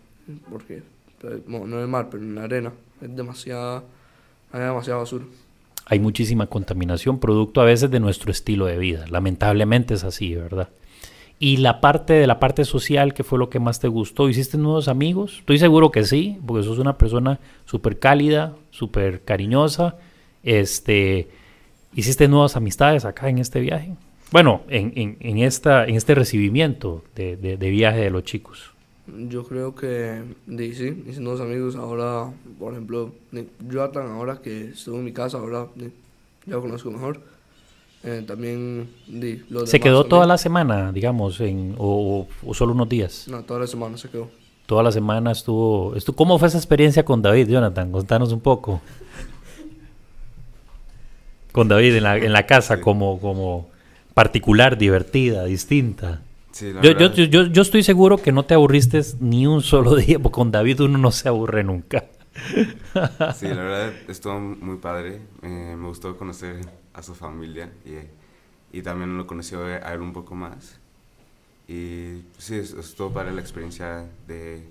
Porque, 0.50 0.82
no, 1.48 1.64
en 1.64 1.74
el 1.74 1.88
mar, 1.88 2.08
pero 2.10 2.24
en 2.24 2.36
la 2.36 2.44
arena. 2.44 2.74
Es 3.02 3.16
demasiada, 3.16 3.84
hay 4.52 4.62
demasiada 4.62 5.00
basura. 5.00 5.26
Hay 5.86 6.00
muchísima 6.00 6.48
contaminación, 6.48 7.20
producto 7.20 7.62
a 7.62 7.66
veces 7.66 7.90
de 7.92 8.00
nuestro 8.00 8.32
estilo 8.32 8.66
de 8.66 8.78
vida. 8.78 9.06
Lamentablemente 9.10 9.96
es 9.96 10.04
así, 10.04 10.36
¿verdad? 10.36 10.70
Y 11.40 11.58
la 11.58 11.82
parte 11.82 12.14
de 12.14 12.28
la 12.28 12.40
parte 12.40 12.66
social, 12.66 13.16
¿qué 13.16 13.24
fue 13.24 13.40
lo 13.40 13.50
que 13.50 13.60
más 13.60 13.80
te 13.80 13.88
gustó? 13.88 14.30
¿Hiciste 14.30 14.60
nuevos 14.60 14.88
amigos? 14.88 15.40
Estoy 15.40 15.58
seguro 15.58 15.92
que 15.92 16.04
sí, 16.04 16.38
porque 16.46 16.64
sos 16.64 16.78
una 16.78 17.00
persona 17.00 17.40
súper 17.66 17.98
cálida, 17.98 18.56
súper 18.70 19.24
cariñosa. 19.24 19.96
Este, 20.44 21.30
¿Hiciste 21.96 22.28
nuevas 22.28 22.56
amistades 22.56 23.06
acá 23.06 23.28
en 23.28 23.40
este 23.40 23.60
viaje? 23.60 23.96
Bueno, 24.32 24.62
en, 24.70 25.18
en, 25.20 25.40
esta, 25.40 25.86
en 25.86 25.96
este 25.96 26.14
recibimiento 26.14 27.04
de, 27.16 27.36
de 27.36 27.70
viaje 27.70 28.00
de 28.00 28.12
los 28.12 28.24
chicos. 28.24 28.71
Yo 29.08 29.44
creo 29.46 29.76
que, 29.76 30.22
di, 30.46 30.74
sí, 30.76 31.04
hice 31.08 31.20
nuevos 31.22 31.42
amigos. 31.42 31.76
Ahora, 31.76 32.32
por 32.60 32.74
ejemplo, 32.74 33.12
Jonathan, 33.68 34.08
ahora 34.12 34.42
que 34.42 34.70
estuvo 34.70 34.98
en 34.98 35.06
mi 35.06 35.12
casa, 35.12 35.38
ahora 35.38 35.68
ya 35.76 36.54
lo 36.54 36.62
conozco 36.62 36.92
mejor. 36.92 37.20
Eh, 38.04 38.24
también, 38.26 38.90
di, 39.08 39.44
los 39.50 39.70
¿Se 39.70 39.80
quedó 39.80 40.06
toda 40.06 40.26
la 40.26 40.38
semana, 40.38 40.92
digamos, 40.92 41.40
en, 41.42 41.76
o, 41.78 42.26
o- 42.44 42.50
o 42.50 42.54
solo 42.54 42.74
unos 42.74 42.90
días? 42.90 43.28
No, 43.28 43.44
toda 43.44 43.60
la 43.62 43.68
semana 43.68 43.98
se 43.98 44.10
quedó. 44.10 44.30
Toda 44.66 44.84
la 44.84 44.92
semana 44.92 45.32
estuvo, 45.32 45.96
estuvo... 45.96 46.16
¿Cómo 46.16 46.40
fue 46.40 46.48
esa 46.48 46.58
experiencia 46.58 47.04
con 47.04 47.22
David, 47.22 47.48
Jonathan? 47.50 47.92
Contanos 47.92 48.32
un 48.32 48.40
poco. 48.40 48.82
Con 51.52 51.68
David 51.68 51.96
en 51.96 52.04
la, 52.04 52.18
en 52.18 52.32
la 52.32 52.46
casa, 52.46 52.78
Sí. 52.78 52.82
como, 52.82 53.20
como 53.20 53.68
particular, 54.14 54.78
divertida, 54.78 55.44
distinta. 55.46 56.22
Sí, 56.52 56.74
Yo, 56.82 56.92
yo, 56.92 57.24
yo, 57.26 57.46
yo 57.48 57.62
estoy 57.62 57.84
seguro 57.84 58.18
que 58.18 58.32
no 58.32 58.44
te 58.44 58.54
aburriste 58.54 59.02
ni 59.20 59.48
un 59.48 59.62
solo 59.62 59.96
día, 60.04 60.20
porque 60.20 60.36
con 60.36 60.52
David 60.52 60.82
uno 60.82 60.98
no 60.98 61.12
se 61.12 61.30
aburre 61.30 61.64
nunca. 61.64 62.06
sí, 63.36 63.48
la 63.48 63.56
verdad 63.64 63.94
estuvo 64.08 64.40
muy 64.40 64.78
padre. 64.78 65.22
Eh, 65.44 65.76
me 65.78 65.88
gustó 65.88 66.18
conocer 66.18 66.58
a 66.94 67.02
su 67.04 67.14
familia 67.16 67.72
y, 67.86 68.78
y 68.78 68.82
también 68.82 69.18
lo 69.18 69.28
conoció 69.28 69.64
a 69.66 69.94
él 69.94 70.02
un 70.02 70.14
poco 70.14 70.36
más. 70.36 70.80
Y 71.68 72.24
sí, 72.38 72.56
es- 72.56 72.74
estuvo 72.74 73.12
padre 73.12 73.32
la 73.34 73.42
experiencia 73.42 74.06
de 74.28 74.64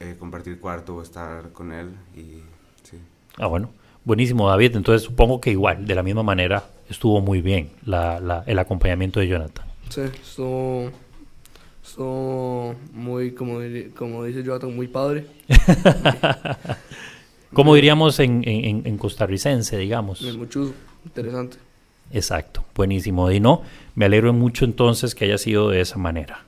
eh, 0.00 0.16
compartir 0.18 0.60
cuarto 0.60 0.96
o 0.96 1.02
estar 1.02 1.50
con 1.52 1.72
él. 1.72 1.90
Y 2.16 2.42
sí, 2.88 2.98
Ah, 3.38 3.46
bueno. 3.46 3.70
Buenísimo, 4.04 4.48
David. 4.48 4.76
Entonces 4.76 5.02
supongo 5.02 5.40
que 5.40 5.50
igual, 5.50 5.86
de 5.86 5.94
la 5.94 6.02
misma 6.02 6.22
manera, 6.22 6.64
estuvo 6.90 7.20
muy 7.22 7.40
bien 7.40 7.70
la, 7.86 8.20
la- 8.20 8.44
el 8.46 8.58
acompañamiento 8.58 9.18
de 9.20 9.28
Jonathan. 9.28 9.66
Sí, 9.90 10.00
estuvo, 10.00 10.90
estuvo 11.84 12.74
muy, 12.92 13.32
como, 13.32 13.58
como 13.96 14.24
dice 14.24 14.42
Jonathan, 14.42 14.74
muy 14.74 14.88
padre. 14.88 15.26
Como 17.52 17.74
diríamos 17.76 18.18
en, 18.18 18.42
en, 18.48 18.64
en- 18.64 18.82
en 18.86 18.98
costarricense, 18.98 19.76
digamos. 19.78 20.22
Mucho 20.36 20.74
interesante. 21.04 21.56
Exacto, 22.12 22.64
buenísimo. 22.74 23.30
Y 23.30 23.38
no, 23.38 23.62
me 23.94 24.06
alegro 24.06 24.32
mucho 24.32 24.64
entonces 24.64 25.14
que 25.14 25.26
haya 25.26 25.38
sido 25.38 25.68
de 25.70 25.80
esa 25.80 25.96
manera. 25.96 26.44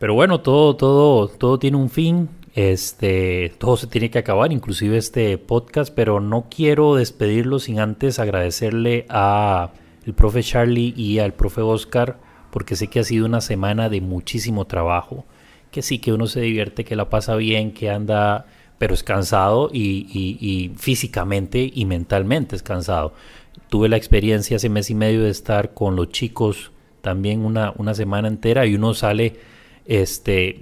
Pero 0.00 0.14
bueno, 0.14 0.40
todo, 0.40 0.74
todo, 0.74 1.28
todo 1.28 1.60
tiene 1.60 1.76
un 1.76 1.90
fin. 1.90 2.28
Este, 2.56 3.52
todo 3.58 3.76
se 3.76 3.86
tiene 3.86 4.10
que 4.10 4.18
acabar, 4.18 4.50
inclusive 4.52 4.96
este 4.96 5.38
podcast, 5.38 5.94
pero 5.94 6.18
no 6.18 6.46
quiero 6.50 6.96
despedirlo 6.96 7.60
sin 7.60 7.78
antes 7.78 8.18
agradecerle 8.18 9.06
a 9.08 9.70
el 10.04 10.14
profe 10.14 10.42
Charlie 10.42 10.92
y 10.96 11.20
al 11.20 11.34
profe 11.34 11.60
Oscar, 11.60 12.18
porque 12.50 12.76
sé 12.76 12.88
que 12.88 13.00
ha 13.00 13.04
sido 13.04 13.26
una 13.26 13.40
semana 13.40 13.88
de 13.88 14.00
muchísimo 14.00 14.66
trabajo, 14.66 15.24
que 15.70 15.82
sí 15.82 15.98
que 15.98 16.12
uno 16.12 16.26
se 16.26 16.40
divierte, 16.40 16.84
que 16.84 16.96
la 16.96 17.08
pasa 17.10 17.36
bien, 17.36 17.72
que 17.72 17.90
anda, 17.90 18.46
pero 18.78 18.94
es 18.94 19.02
cansado 19.02 19.70
y, 19.72 20.06
y- 20.12 20.38
y 20.40 20.72
físicamente 20.76 21.70
y 21.72 21.84
mentalmente 21.86 22.56
es 22.56 22.62
cansado. 22.62 23.12
Tuve 23.68 23.88
la 23.88 23.96
experiencia 23.96 24.56
hace 24.56 24.68
mes 24.68 24.90
y 24.90 24.94
medio 24.94 25.22
de 25.22 25.30
estar 25.30 25.74
con 25.74 25.94
los 25.96 26.08
chicos 26.10 26.72
también 27.02 27.44
una, 27.44 27.72
una 27.78 27.94
semana 27.94 28.28
entera 28.28 28.66
y 28.66 28.74
uno 28.74 28.94
sale 28.94 29.36
este, 29.86 30.60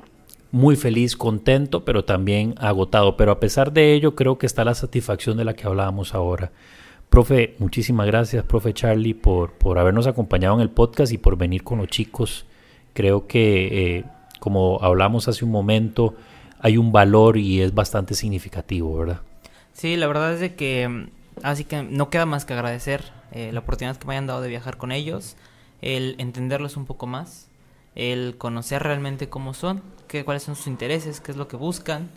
muy 0.51 0.77
feliz, 0.77 1.17
contento, 1.17 1.85
pero 1.85 2.05
también 2.05 2.55
agotado. 2.59 3.17
Pero 3.17 3.33
a 3.33 3.41
pesar 3.41 3.73
de 3.73 3.95
ello, 3.95 4.15
creo 4.15 4.39
que 4.39 4.47
está 4.47 4.65
la 4.65 4.75
satisfacción 4.75 5.37
de 5.37 5.45
la 5.45 5.55
que 5.55 5.67
hablábamos 5.67 6.15
ahora. 6.15 6.53
Profe, 7.11 7.57
muchísimas 7.59 8.07
gracias, 8.07 8.45
profe 8.45 8.75
Charlie, 8.75 9.15
por, 9.15 9.53
por 9.53 9.79
habernos 9.79 10.07
acompañado 10.07 10.55
en 10.57 10.61
el 10.61 10.71
podcast 10.71 11.13
y 11.13 11.19
por 11.19 11.37
venir 11.37 11.65
con 11.65 11.79
los 11.79 11.89
chicos. 11.89 12.45
Creo 12.93 13.27
que 13.27 13.97
eh, 13.97 14.05
como 14.39 14.79
hablamos 14.83 15.29
hace 15.29 15.45
un 15.45 15.51
momento, 15.51 16.15
hay 16.61 16.77
un 16.77 16.93
valor 16.93 17.39
y 17.39 17.61
es 17.61 17.75
bastante 17.75 18.15
significativo, 18.15 18.97
¿verdad? 18.97 19.21
Sí, 19.73 19.97
la 19.97 20.07
verdad 20.07 20.41
es 20.41 20.53
que 20.53 20.89
mm, 20.89 21.09
así 21.43 21.65
que 21.65 21.83
no 21.83 22.11
queda 22.11 22.27
más 22.27 22.45
que 22.45 22.55
agradecer 22.55 23.05
eh, 23.33 23.51
la 23.53 23.61
oportunidad 23.61 23.97
que 23.97 24.07
me 24.07 24.15
hayan 24.15 24.27
dado 24.27 24.41
de 24.41 24.49
viajar 24.49 24.77
con 24.77 24.93
ellos, 24.93 25.37
el 25.83 26.17
entenderlos 26.19 26.77
un 26.77 26.87
poco 26.87 27.07
más, 27.07 27.49
el 27.95 28.37
conocer 28.39 28.83
realmente 28.83 29.29
cómo 29.29 29.55
son, 29.55 29.83
qué, 30.09 30.25
cuáles 30.25 30.43
son 30.43 30.57
sus 30.57 30.67
intereses, 30.67 31.21
qué 31.21 31.33
es 31.33 31.37
lo 31.37 31.49
que 31.49 31.57
buscan 31.57 32.09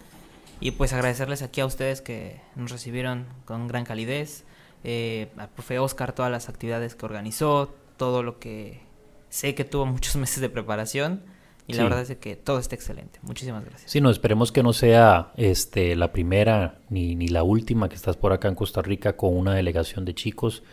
y 0.59 0.71
pues 0.71 0.93
agradecerles 0.93 1.41
aquí 1.41 1.61
a 1.61 1.65
ustedes 1.65 2.01
que 2.01 2.39
nos 2.55 2.71
recibieron 2.71 3.25
con 3.45 3.67
gran 3.67 3.83
calidez, 3.83 4.43
eh, 4.83 5.31
al 5.37 5.49
profe 5.49 5.79
Oscar 5.79 6.13
todas 6.13 6.31
las 6.31 6.49
actividades 6.49 6.95
que 6.95 7.05
organizó, 7.05 7.73
todo 7.97 8.23
lo 8.23 8.39
que 8.39 8.81
sé 9.29 9.55
que 9.55 9.63
tuvo 9.63 9.85
muchos 9.85 10.15
meses 10.17 10.41
de 10.41 10.49
preparación 10.49 11.21
y 11.67 11.73
la 11.73 11.83
verdad 11.83 12.01
es 12.01 12.17
que 12.17 12.35
todo 12.35 12.59
está 12.59 12.75
excelente. 12.75 13.19
Muchísimas 13.21 13.63
gracias. 13.63 13.89
Sí, 13.89 14.01
no, 14.01 14.09
esperemos 14.09 14.51
que 14.51 14.63
no 14.63 14.73
sea 14.73 15.31
este, 15.37 15.95
la 15.95 16.11
primera 16.11 16.79
ni, 16.89 17.15
ni 17.15 17.27
la 17.27 17.43
última 17.43 17.87
que 17.87 17.95
estás 17.95 18.17
por 18.17 18.33
acá 18.33 18.47
en 18.47 18.55
Costa 18.55 18.81
Rica 18.81 19.15
con 19.15 19.37
una 19.37 19.53
delegación 19.53 20.03
de 20.03 20.13
chicos. 20.13 20.63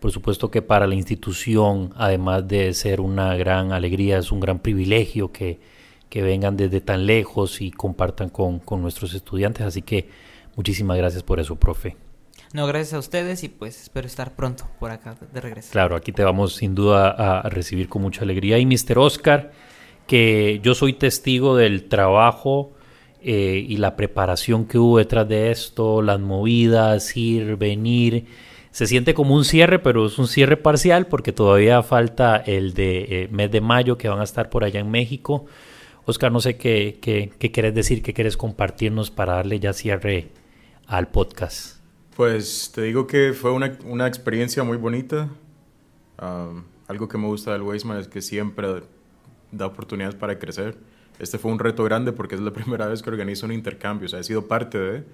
Por 0.00 0.12
supuesto 0.12 0.50
que 0.50 0.62
para 0.62 0.86
la 0.86 0.94
institución, 0.94 1.92
además 1.96 2.46
de 2.46 2.72
ser 2.72 3.00
una 3.00 3.34
gran 3.34 3.72
alegría, 3.72 4.18
es 4.18 4.30
un 4.30 4.40
gran 4.40 4.60
privilegio 4.60 5.32
que, 5.32 5.58
que 6.08 6.22
vengan 6.22 6.56
desde 6.56 6.80
tan 6.80 7.04
lejos 7.04 7.60
y 7.60 7.70
compartan 7.70 8.30
con, 8.30 8.60
con 8.60 8.80
nuestros 8.80 9.12
estudiantes. 9.14 9.66
Así 9.66 9.82
que 9.82 10.08
muchísimas 10.56 10.96
gracias 10.96 11.22
por 11.22 11.40
eso, 11.40 11.56
profe. 11.56 11.96
No, 12.54 12.66
gracias 12.66 12.94
a 12.94 12.98
ustedes 12.98 13.44
y 13.44 13.48
pues 13.48 13.82
espero 13.82 14.06
estar 14.06 14.34
pronto 14.34 14.64
por 14.78 14.90
acá 14.90 15.16
de 15.32 15.40
regreso. 15.40 15.70
Claro, 15.70 15.96
aquí 15.96 16.12
te 16.12 16.24
vamos 16.24 16.54
sin 16.54 16.74
duda 16.74 17.10
a 17.10 17.48
recibir 17.48 17.88
con 17.88 18.02
mucha 18.02 18.22
alegría. 18.22 18.58
Y 18.58 18.64
Mr. 18.64 18.98
Oscar, 18.98 19.52
que 20.06 20.60
yo 20.62 20.74
soy 20.74 20.94
testigo 20.94 21.56
del 21.56 21.88
trabajo 21.88 22.72
eh, 23.20 23.64
y 23.68 23.76
la 23.76 23.96
preparación 23.96 24.64
que 24.64 24.78
hubo 24.78 24.98
detrás 24.98 25.28
de 25.28 25.50
esto, 25.50 26.00
las 26.00 26.20
movidas, 26.20 27.14
ir, 27.16 27.56
venir. 27.56 28.26
Se 28.70 28.86
siente 28.86 29.12
como 29.12 29.34
un 29.34 29.44
cierre, 29.44 29.78
pero 29.78 30.06
es 30.06 30.18
un 30.18 30.28
cierre 30.28 30.56
parcial 30.56 31.06
porque 31.06 31.32
todavía 31.32 31.82
falta 31.82 32.36
el 32.36 32.72
de 32.72 33.24
eh, 33.24 33.28
mes 33.30 33.50
de 33.50 33.60
mayo 33.60 33.98
que 33.98 34.08
van 34.08 34.20
a 34.20 34.24
estar 34.24 34.48
por 34.48 34.64
allá 34.64 34.80
en 34.80 34.90
México. 34.90 35.44
Oscar, 36.06 36.32
no 36.32 36.40
sé 36.40 36.56
qué, 36.56 36.98
qué, 37.02 37.30
qué 37.38 37.50
quieres 37.50 37.74
decir, 37.74 38.02
qué 38.02 38.14
quieres 38.14 38.38
compartirnos 38.38 39.10
para 39.10 39.34
darle 39.34 39.60
ya 39.60 39.74
cierre 39.74 40.28
al 40.86 41.08
podcast. 41.08 41.77
Pues 42.18 42.72
te 42.74 42.82
digo 42.82 43.06
que 43.06 43.32
fue 43.32 43.52
una, 43.52 43.78
una 43.84 44.08
experiencia 44.08 44.64
muy 44.64 44.76
bonita. 44.76 45.28
Um, 46.20 46.64
algo 46.88 47.06
que 47.06 47.16
me 47.16 47.26
gusta 47.26 47.52
del 47.52 47.62
Weisman 47.62 47.96
es 47.96 48.08
que 48.08 48.22
siempre 48.22 48.82
da 49.52 49.66
oportunidades 49.66 50.16
para 50.16 50.36
crecer. 50.36 50.76
Este 51.20 51.38
fue 51.38 51.52
un 51.52 51.60
reto 51.60 51.84
grande 51.84 52.10
porque 52.10 52.34
es 52.34 52.40
la 52.40 52.52
primera 52.52 52.88
vez 52.88 53.02
que 53.02 53.10
organizo 53.10 53.46
un 53.46 53.52
intercambio, 53.52 54.06
o 54.06 54.08
sea, 54.08 54.18
he 54.18 54.24
sido 54.24 54.48
parte 54.48 54.78
de, 54.78 55.04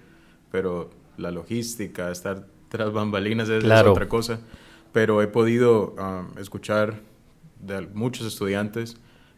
pero 0.51 0.89
la 1.19 1.31
logística, 1.31 2.11
estar 2.11 2.47
tras 2.71 2.91
bambalinas 2.91 3.51
es, 3.51 3.63
otra 3.63 4.09
cosa. 4.09 4.41
Pero 4.91 5.21
he 5.21 5.27
podido 5.27 5.95
um, 5.99 6.39
escuchar 6.39 7.03
de 7.61 7.83
muchos 7.83 8.27
estudiantes 8.27 8.97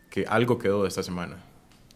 que 0.08 0.24
algo 0.28 0.60
quedó 0.60 0.82
de 0.82 0.88
esta 0.88 1.02
semana 1.02 1.38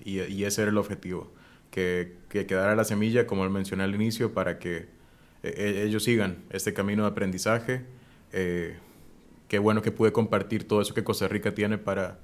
y, 0.05 0.21
y 0.21 0.43
ese 0.47 0.63
era 0.63 0.73
el 0.73 0.79
objetivo, 0.79 1.31
que, 1.71 2.17
que, 2.29 2.45
quedara 2.47 2.75
la 2.75 2.83
semilla, 2.83 3.29
como 3.29 3.49
mencioné 3.49 3.85
al 3.85 3.95
inicio, 3.95 4.35
para 4.35 4.59
que 4.59 4.99
eh, 5.43 5.55
eh, 5.57 5.83
ellos 5.87 6.05
sigan 6.05 6.39
este 6.51 6.73
camino 6.73 7.03
de 7.05 7.09
aprendizaje. 7.11 7.85
Eh, 8.33 8.77
qué 9.49 9.59
bueno 9.59 9.83
que 9.83 9.93
pude 9.93 10.13
compartir 10.13 10.67
todo 10.67 10.81
eso 10.81 10.95
que 10.95 11.03
Costa 11.03 11.29
Rica 11.29 11.55
tiene 11.55 11.79
para, 11.79 12.19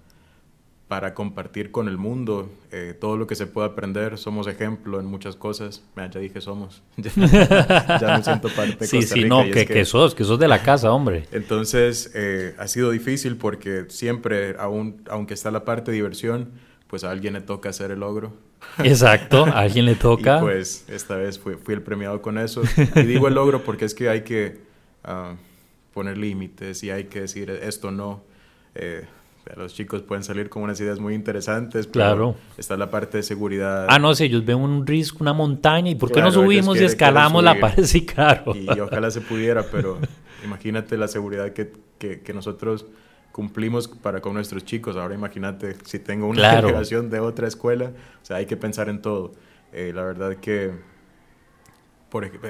para 0.88 1.14
compartir 1.14 1.72
con 1.72 1.88
el 1.88 1.98
mundo 1.98 2.48
eh, 2.70 2.94
todo 2.98 3.16
lo 3.16 3.26
que 3.26 3.34
se 3.34 3.46
puede 3.46 3.66
aprender. 3.68 4.18
Somos 4.18 4.46
ejemplo 4.46 5.00
en 5.00 5.06
muchas 5.06 5.34
cosas. 5.34 5.82
ya 5.96 6.08
dije 6.08 6.40
somos. 6.40 6.82
ya, 6.96 8.16
me 8.16 8.22
siento 8.22 8.48
parte 8.50 8.76
de 8.78 8.86
Sí, 8.86 9.02
sí, 9.02 9.24
no, 9.24 9.44
que, 9.44 9.66
que, 9.66 9.84
sos, 9.84 10.14
que 10.14 10.22
sos 10.22 10.38
de 10.38 10.46
la 10.46 10.62
casa, 10.62 10.92
hombre. 10.92 11.24
Entonces, 11.32 12.12
eh, 12.14 12.54
ha 12.58 12.68
sido 12.68 12.92
difícil 12.92 13.36
porque 13.36 13.86
siempre, 13.88 14.54
aún, 14.58 15.02
aunque 15.10 15.34
está 15.34 15.50
la 15.50 15.64
parte 15.64 15.90
de 15.90 15.96
diversión, 15.96 16.52
pues 16.86 17.04
a 17.04 17.10
alguien 17.10 17.34
le 17.34 17.40
toca 17.40 17.68
hacer 17.68 17.90
el 17.90 18.00
logro. 18.00 18.32
Exacto, 18.78 19.44
a 19.44 19.60
alguien 19.60 19.84
le 19.84 19.94
toca. 19.96 20.38
y 20.38 20.40
pues 20.40 20.84
esta 20.88 21.16
vez 21.16 21.38
fui, 21.38 21.54
fui, 21.54 21.74
el 21.74 21.82
premiado 21.82 22.22
con 22.22 22.38
eso. 22.38 22.62
Y 22.94 23.02
digo 23.02 23.28
el 23.28 23.34
logro 23.34 23.62
porque 23.62 23.84
es 23.84 23.94
que 23.94 24.08
hay 24.08 24.22
que 24.22 24.60
uh, 25.04 25.34
poner 25.92 26.18
límites 26.18 26.82
y 26.82 26.90
hay 26.90 27.04
que 27.04 27.22
decir 27.22 27.50
esto 27.50 27.90
no. 27.90 28.22
Eh, 28.74 29.06
los 29.54 29.74
chicos 29.74 30.02
pueden 30.02 30.24
salir 30.24 30.48
con 30.48 30.62
unas 30.62 30.80
ideas 30.80 30.98
muy 30.98 31.14
interesantes, 31.14 31.86
pero 31.86 32.04
claro. 32.04 32.36
está 32.58 32.76
la 32.76 32.90
parte 32.90 33.18
de 33.18 33.22
seguridad. 33.22 33.86
Ah, 33.88 33.98
no 33.98 34.14
sé, 34.14 34.24
ellos 34.24 34.44
ven 34.44 34.56
un 34.56 34.86
risco, 34.86 35.18
una 35.20 35.32
montaña, 35.32 35.90
¿y 35.90 35.94
por 35.94 36.10
qué 36.10 36.20
no 36.20 36.32
subimos 36.32 36.80
y 36.80 36.84
escalamos 36.84 37.44
la 37.44 37.58
pared? 37.60 37.84
Sí, 37.84 38.04
claro. 38.04 38.54
Y, 38.56 38.68
ojalá 38.80 39.10
se 39.10 39.20
pudiera, 39.20 39.64
pero 39.70 39.98
imagínate 40.44 40.96
la 40.96 41.06
seguridad 41.06 41.52
que, 41.52 41.72
que, 41.98 42.34
nosotros 42.34 42.86
cumplimos 43.36 43.86
para 43.86 44.22
con 44.22 44.32
nuestros 44.32 44.64
chicos. 44.64 44.96
Ahora 44.96 45.14
imagínate 45.14 45.76
si 45.84 45.98
tengo 45.98 46.26
una 46.26 46.58
claro. 46.58 47.02
de 47.02 47.20
otra 47.20 47.46
escuela, 47.46 47.92
o 48.22 48.24
sea, 48.24 48.36
hay 48.38 48.46
que 48.46 48.56
pensar 48.56 48.88
en 48.88 49.02
todo. 49.02 49.32
Eh, 49.74 49.92
la 49.94 50.04
verdad 50.04 50.36
que, 50.36 50.72
por 52.08 52.24
ejemplo, 52.24 52.48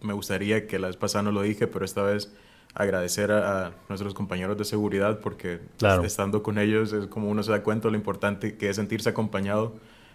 me 0.00 0.14
gustaría 0.14 0.66
que 0.66 0.78
la 0.78 0.86
vez 0.86 0.96
pasada 0.96 1.24
no 1.24 1.32
lo 1.32 1.42
dije, 1.42 1.66
pero 1.66 1.84
esta 1.84 2.02
vez 2.02 2.32
agradecer 2.72 3.30
a, 3.30 3.72
nuestros 3.90 4.14
compañeros 4.14 4.56
de 4.56 4.64
seguridad 4.64 5.20
porque 5.20 5.60
estando 6.02 6.42
con 6.42 6.56
ellos 6.56 6.94
es 6.94 7.08
como 7.08 7.28
uno 7.28 7.42
se 7.42 7.50
da 7.50 7.62
cuenta 7.62 7.88
de 7.88 7.92
lo 7.92 7.98
importante 7.98 8.56
que 8.56 8.70
es 8.70 8.76
sentirse 8.76 9.10
acompañado 9.10 9.74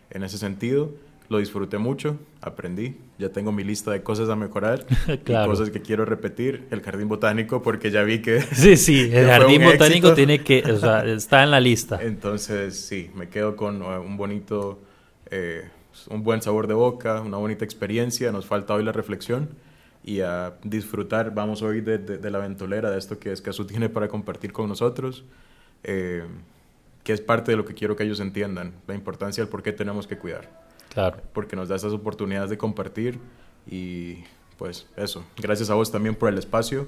en 0.10 0.24
ese 0.24 0.40
sentido. 0.40 0.96
Lo 1.30 1.40
disfruté 1.40 1.78
mucho, 1.78 2.18
aprendí, 2.42 2.96
ya 3.20 3.30
tengo 3.30 3.52
mi 3.52 3.66
lista 3.66 3.92
de 3.92 4.02
cosas 4.02 4.30
a 4.30 4.38
mejorar 4.38 4.86
cosas 5.46 5.70
que 5.70 5.82
quiero 5.82 6.06
repetir. 6.06 6.68
El 6.72 6.82
jardín 6.82 7.10
botánico, 7.10 7.62
porque 7.62 7.92
ya 7.92 8.04
vi 8.04 8.22
que. 8.22 8.42
Sí, 8.54 8.78
sí, 8.78 9.10
el 9.14 9.28
jardín 9.28 9.64
botánico 9.64 10.14
tiene 10.14 10.44
que. 10.44 10.64
O 10.72 10.78
sea, 10.78 11.06
está 11.06 11.44
en 11.44 11.52
la 11.52 11.60
lista. 11.60 12.00
Entonces, 12.02 12.80
sí, 12.80 13.12
me 13.14 13.28
quedo 13.30 13.56
con 13.56 13.82
uh, 13.82 14.02
un 14.02 14.16
bonito. 14.16 14.80
Eh, 15.30 15.70
un 16.10 16.24
buen 16.24 16.42
sabor 16.42 16.68
de 16.68 16.76
boca, 16.76 17.22
una 17.22 17.38
bonita 17.38 17.66
experiencia. 17.66 18.32
Nos 18.32 18.46
falta 18.46 18.74
hoy 18.74 18.84
la 18.84 18.92
reflexión 18.92 19.50
y 20.08 20.22
a 20.22 20.54
disfrutar, 20.64 21.34
vamos 21.34 21.62
hoy 21.62 21.82
de, 21.82 21.98
de, 21.98 22.32
la 22.32 22.40
ventolera, 22.40 22.90
de 22.90 22.98
esto 22.98 23.20
que 23.20 23.34
Escazú 23.34 23.66
tiene 23.66 23.90
para 23.90 24.08
compartir 24.08 24.54
con 24.54 24.70
nosotros, 24.70 25.26
eh, 25.84 26.24
que 27.04 27.12
es 27.12 27.20
parte 27.20 27.52
de 27.52 27.58
lo 27.58 27.66
que 27.66 27.74
quiero 27.74 27.98
que 27.98 28.04
ellos 28.04 28.22
entiendan, 28.22 28.74
la 28.88 28.96
importancia 28.96 29.44
del 29.44 29.50
por 29.50 29.64
qué 29.64 29.74
tenemos 29.74 30.08
que 30.08 30.18
cuidar. 30.18 30.67
Claro. 30.94 31.22
Porque 31.34 31.56
nos 31.56 31.70
da 31.70 31.76
esas 31.76 31.94
oportunidades 31.94 32.50
de 32.50 32.58
compartir 32.58 33.20
y 33.70 34.24
pues 34.58 34.88
eso. 34.96 35.24
Gracias 35.38 35.70
a 35.70 35.76
vos 35.76 35.92
también 35.92 36.16
por 36.16 36.30
el 36.30 36.38
espacio. 36.38 36.88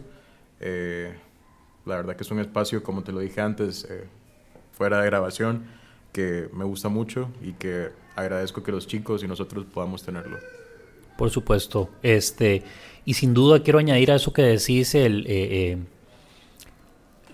Eh, 0.60 1.14
la 1.86 1.98
verdad 1.98 2.16
que 2.16 2.24
es 2.24 2.32
un 2.32 2.40
espacio, 2.40 2.84
como 2.84 3.04
te 3.04 3.12
lo 3.12 3.20
dije 3.20 3.42
antes, 3.42 3.86
eh, 3.90 4.06
fuera 4.72 5.02
de 5.02 5.06
grabación, 5.06 5.66
que 6.12 6.50
me 6.54 6.66
gusta 6.66 6.90
mucho 6.90 7.30
y 7.42 7.54
que 7.54 7.90
agradezco 8.16 8.64
que 8.64 8.72
los 8.72 8.88
chicos 8.88 9.24
y 9.24 9.28
nosotros 9.28 9.66
podamos 9.72 10.04
tenerlo. 10.04 10.38
Por 11.18 11.30
supuesto. 11.30 11.90
Este, 12.02 12.64
y 13.06 13.14
sin 13.14 13.34
duda 13.34 13.62
quiero 13.62 13.80
añadir 13.80 14.12
a 14.12 14.16
eso 14.16 14.34
que 14.34 14.42
decís 14.42 14.96
el, 14.96 15.26
eh, 15.28 15.78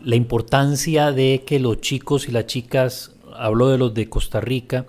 la 0.03 0.15
importancia 0.15 1.11
de 1.11 1.43
que 1.45 1.59
los 1.59 1.81
chicos 1.81 2.27
y 2.27 2.31
las 2.31 2.45
chicas, 2.45 3.15
hablo 3.33 3.69
de 3.69 3.77
los 3.77 3.93
de 3.93 4.09
Costa 4.09 4.39
Rica, 4.41 4.85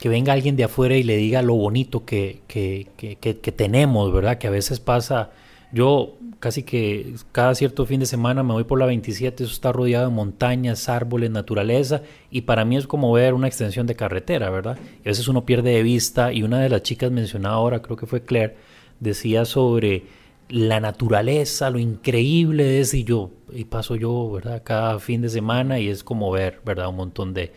que 0.00 0.08
venga 0.08 0.32
alguien 0.32 0.56
de 0.56 0.64
afuera 0.64 0.96
y 0.96 1.02
le 1.02 1.16
diga 1.16 1.42
lo 1.42 1.54
bonito 1.54 2.04
que, 2.04 2.40
que, 2.48 2.88
que, 2.96 3.16
que 3.16 3.52
tenemos, 3.52 4.12
¿verdad? 4.12 4.38
Que 4.38 4.46
a 4.46 4.50
veces 4.50 4.80
pasa 4.80 5.30
yo 5.72 6.16
casi 6.40 6.62
que 6.62 7.14
cada 7.32 7.54
cierto 7.54 7.84
fin 7.86 8.00
de 8.00 8.06
semana 8.06 8.42
me 8.42 8.54
voy 8.54 8.64
por 8.64 8.78
la 8.78 8.86
27, 8.86 9.44
eso 9.44 9.52
está 9.52 9.72
rodeado 9.72 10.08
de 10.08 10.14
montañas, 10.14 10.88
árboles, 10.88 11.30
naturaleza, 11.30 12.02
y 12.30 12.42
para 12.42 12.64
mí 12.64 12.76
es 12.76 12.86
como 12.86 13.12
ver 13.12 13.34
una 13.34 13.46
extensión 13.46 13.86
de 13.86 13.94
carretera, 13.94 14.50
¿verdad? 14.50 14.78
Y 15.04 15.08
a 15.08 15.10
veces 15.10 15.28
uno 15.28 15.44
pierde 15.44 15.70
de 15.70 15.82
vista, 15.82 16.32
y 16.32 16.42
una 16.42 16.60
de 16.60 16.70
las 16.70 16.82
chicas 16.82 17.10
mencionada 17.10 17.56
ahora, 17.56 17.82
creo 17.82 17.96
que 17.96 18.06
fue 18.06 18.24
Claire, 18.24 18.56
decía 19.00 19.44
sobre 19.44 20.04
la 20.48 20.80
naturaleza, 20.80 21.70
lo 21.70 21.78
increíble 21.78 22.80
es, 22.80 22.94
y 22.94 23.04
yo, 23.04 23.30
y 23.52 23.66
paso 23.66 23.94
yo, 23.94 24.30
¿verdad? 24.32 24.62
Cada 24.64 24.98
fin 24.98 25.20
de 25.20 25.28
semana, 25.28 25.78
y 25.78 25.88
es 25.88 26.02
como 26.02 26.30
ver, 26.30 26.60
¿verdad? 26.64 26.88
Un 26.88 26.96
montón 26.96 27.34
de, 27.34 27.52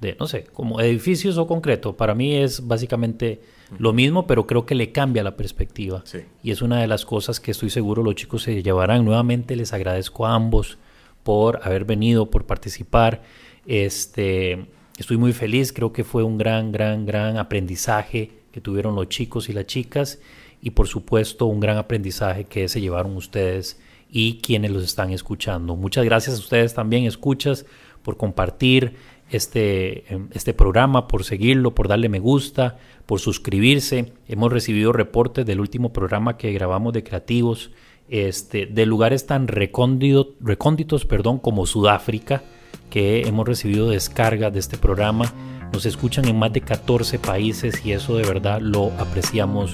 de 0.00 0.16
no 0.18 0.26
sé, 0.26 0.44
como 0.52 0.80
edificios 0.80 1.36
o 1.38 1.46
concreto. 1.46 1.96
Para 1.96 2.14
mí 2.14 2.34
es 2.34 2.66
básicamente 2.66 3.40
lo 3.78 3.92
mismo, 3.92 4.26
pero 4.26 4.46
creo 4.46 4.66
que 4.66 4.74
le 4.74 4.92
cambia 4.92 5.22
la 5.22 5.36
perspectiva. 5.36 6.02
Y 6.42 6.50
es 6.50 6.62
una 6.62 6.80
de 6.80 6.86
las 6.86 7.04
cosas 7.04 7.38
que 7.40 7.50
estoy 7.50 7.70
seguro 7.70 8.02
los 8.02 8.14
chicos 8.14 8.42
se 8.42 8.62
llevarán. 8.62 9.04
Nuevamente 9.04 9.56
les 9.56 9.72
agradezco 9.72 10.26
a 10.26 10.34
ambos 10.34 10.78
por 11.22 11.60
haber 11.62 11.84
venido, 11.84 12.30
por 12.30 12.46
participar. 12.46 13.22
Este, 13.66 14.66
estoy 14.98 15.18
muy 15.18 15.32
feliz, 15.32 15.72
creo 15.72 15.92
que 15.92 16.04
fue 16.04 16.22
un 16.22 16.38
gran, 16.38 16.72
gran, 16.72 17.04
gran 17.06 17.36
aprendizaje 17.36 18.32
que 18.52 18.60
tuvieron 18.60 18.94
los 18.96 19.08
chicos 19.08 19.48
y 19.48 19.52
las 19.52 19.66
chicas 19.66 20.18
y 20.62 20.70
por 20.70 20.88
supuesto 20.88 21.46
un 21.46 21.60
gran 21.60 21.76
aprendizaje 21.76 22.44
que 22.44 22.68
se 22.68 22.80
llevaron 22.80 23.16
ustedes 23.16 23.78
y 24.10 24.38
quienes 24.38 24.70
los 24.70 24.82
están 24.82 25.10
escuchando. 25.10 25.76
Muchas 25.76 26.04
gracias 26.04 26.36
a 26.36 26.40
ustedes 26.40 26.74
también, 26.74 27.04
escuchas, 27.04 27.64
por 28.02 28.16
compartir 28.16 28.94
este, 29.30 30.04
este 30.32 30.54
programa, 30.54 31.06
por 31.06 31.24
seguirlo, 31.24 31.74
por 31.74 31.88
darle 31.88 32.08
me 32.08 32.18
gusta, 32.18 32.78
por 33.06 33.20
suscribirse. 33.20 34.12
Hemos 34.28 34.52
recibido 34.52 34.92
reportes 34.92 35.46
del 35.46 35.60
último 35.60 35.92
programa 35.92 36.36
que 36.36 36.52
grabamos 36.52 36.92
de 36.92 37.04
creativos, 37.04 37.70
este, 38.08 38.66
de 38.66 38.86
lugares 38.86 39.26
tan 39.26 39.46
recónditos, 39.46 40.28
recónditos 40.40 41.04
perdón, 41.04 41.38
como 41.38 41.66
Sudáfrica, 41.66 42.42
que 42.90 43.22
hemos 43.22 43.46
recibido 43.46 43.88
descargas 43.88 44.52
de 44.52 44.58
este 44.58 44.76
programa. 44.76 45.32
Nos 45.72 45.86
escuchan 45.86 46.26
en 46.26 46.36
más 46.36 46.52
de 46.52 46.62
14 46.62 47.20
países 47.20 47.86
y 47.86 47.92
eso 47.92 48.16
de 48.16 48.24
verdad 48.24 48.60
lo 48.60 48.90
apreciamos 48.98 49.70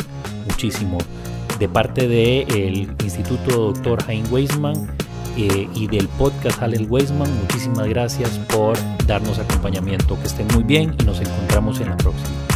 muchísimo. 0.47 0.99
De 1.59 1.71
parte 1.71 2.07
del 2.07 2.95
Instituto 3.03 3.73
Dr. 3.73 4.05
Hein 4.11 4.25
Weisman, 4.31 4.95
eh, 5.37 5.69
y 5.75 5.87
del 5.87 6.09
podcast 6.09 6.63
Halel 6.63 6.87
Weisman. 6.89 7.31
Muchísimas 7.43 7.87
gracias 7.89 8.31
por 8.53 8.77
darnos 9.07 9.39
acompañamiento. 9.39 10.19
Que 10.21 10.27
estén 10.27 10.47
muy 10.55 10.65
bien 10.65 10.95
y 11.01 11.05
nos 11.05 11.21
encontramos 11.21 11.81
en 11.81 11.91
la 11.91 11.97
próxima. 11.97 12.56